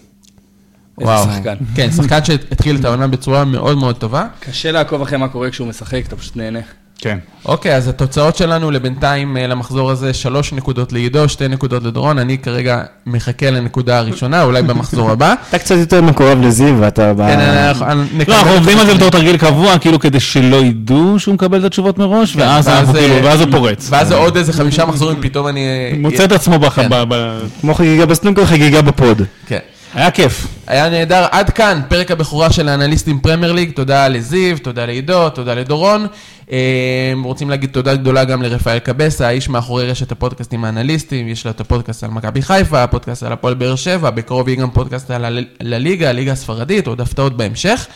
[1.01, 1.25] איזה וואו.
[1.25, 1.55] שחקן.
[1.75, 4.27] כן, שחקן שהתחיל את העונה בצורה מאוד מאוד טובה.
[4.41, 6.61] קשה לעקוב אחרי מה קורה כשהוא משחק, אתה פשוט נהנה.
[6.99, 7.19] כן.
[7.45, 12.19] אוקיי, אז התוצאות שלנו לבינתיים אה, למחזור הזה, שלוש נקודות לעידו, שתי נקודות לדורון.
[12.19, 15.35] אני כרגע מחכה לנקודה הראשונה, אולי במחזור הבא.
[15.49, 17.17] אתה קצת יותר מקורב לזיו, ואתה ב...
[17.17, 21.19] כן, אנחנו נקבל- לא, אנחנו עובדים על זה בתור תרגיל קבוע, כאילו כדי שלא ידעו
[21.19, 23.87] שהוא מקבל את התשובות מראש, ואז אנחנו ואז, כאילו, אה, הוא פורץ.
[23.91, 25.61] ואז עוד איזה חמישה מחזורים, פתאום אני...
[25.99, 26.89] מוצא את עצמו כן.
[27.09, 29.23] ב- כמו חגיגה בסנוקר, חגיגה בפוד.
[29.47, 29.59] כן.
[29.95, 30.47] היה כיף.
[30.67, 31.27] היה נהדר.
[31.31, 33.71] עד כאן, פרק הבכורה של האנליסטים פרמייר ליג.
[33.71, 36.07] תודה לזיו, תודה לעידו, תודה לדורון.
[36.53, 41.29] אה, רוצים להגיד תודה גדולה גם לרפאל קבסה, האיש מאחורי רשת הפודקאסטים האנליסטים.
[41.29, 44.71] יש לו את הפודקאסט על מכבי חיפה, הפודקאסט על הפועל באר שבע, בקרוב יהיה גם
[44.71, 47.87] פודקאסט על הל- לליגה, הליגה הספרדית, עוד הפתעות בהמשך.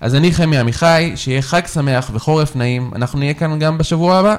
[0.00, 2.90] אז אני חמי עמיחי, שיהיה חג שמח וחורף נעים.
[2.94, 4.36] אנחנו נהיה כאן גם בשבוע הבא.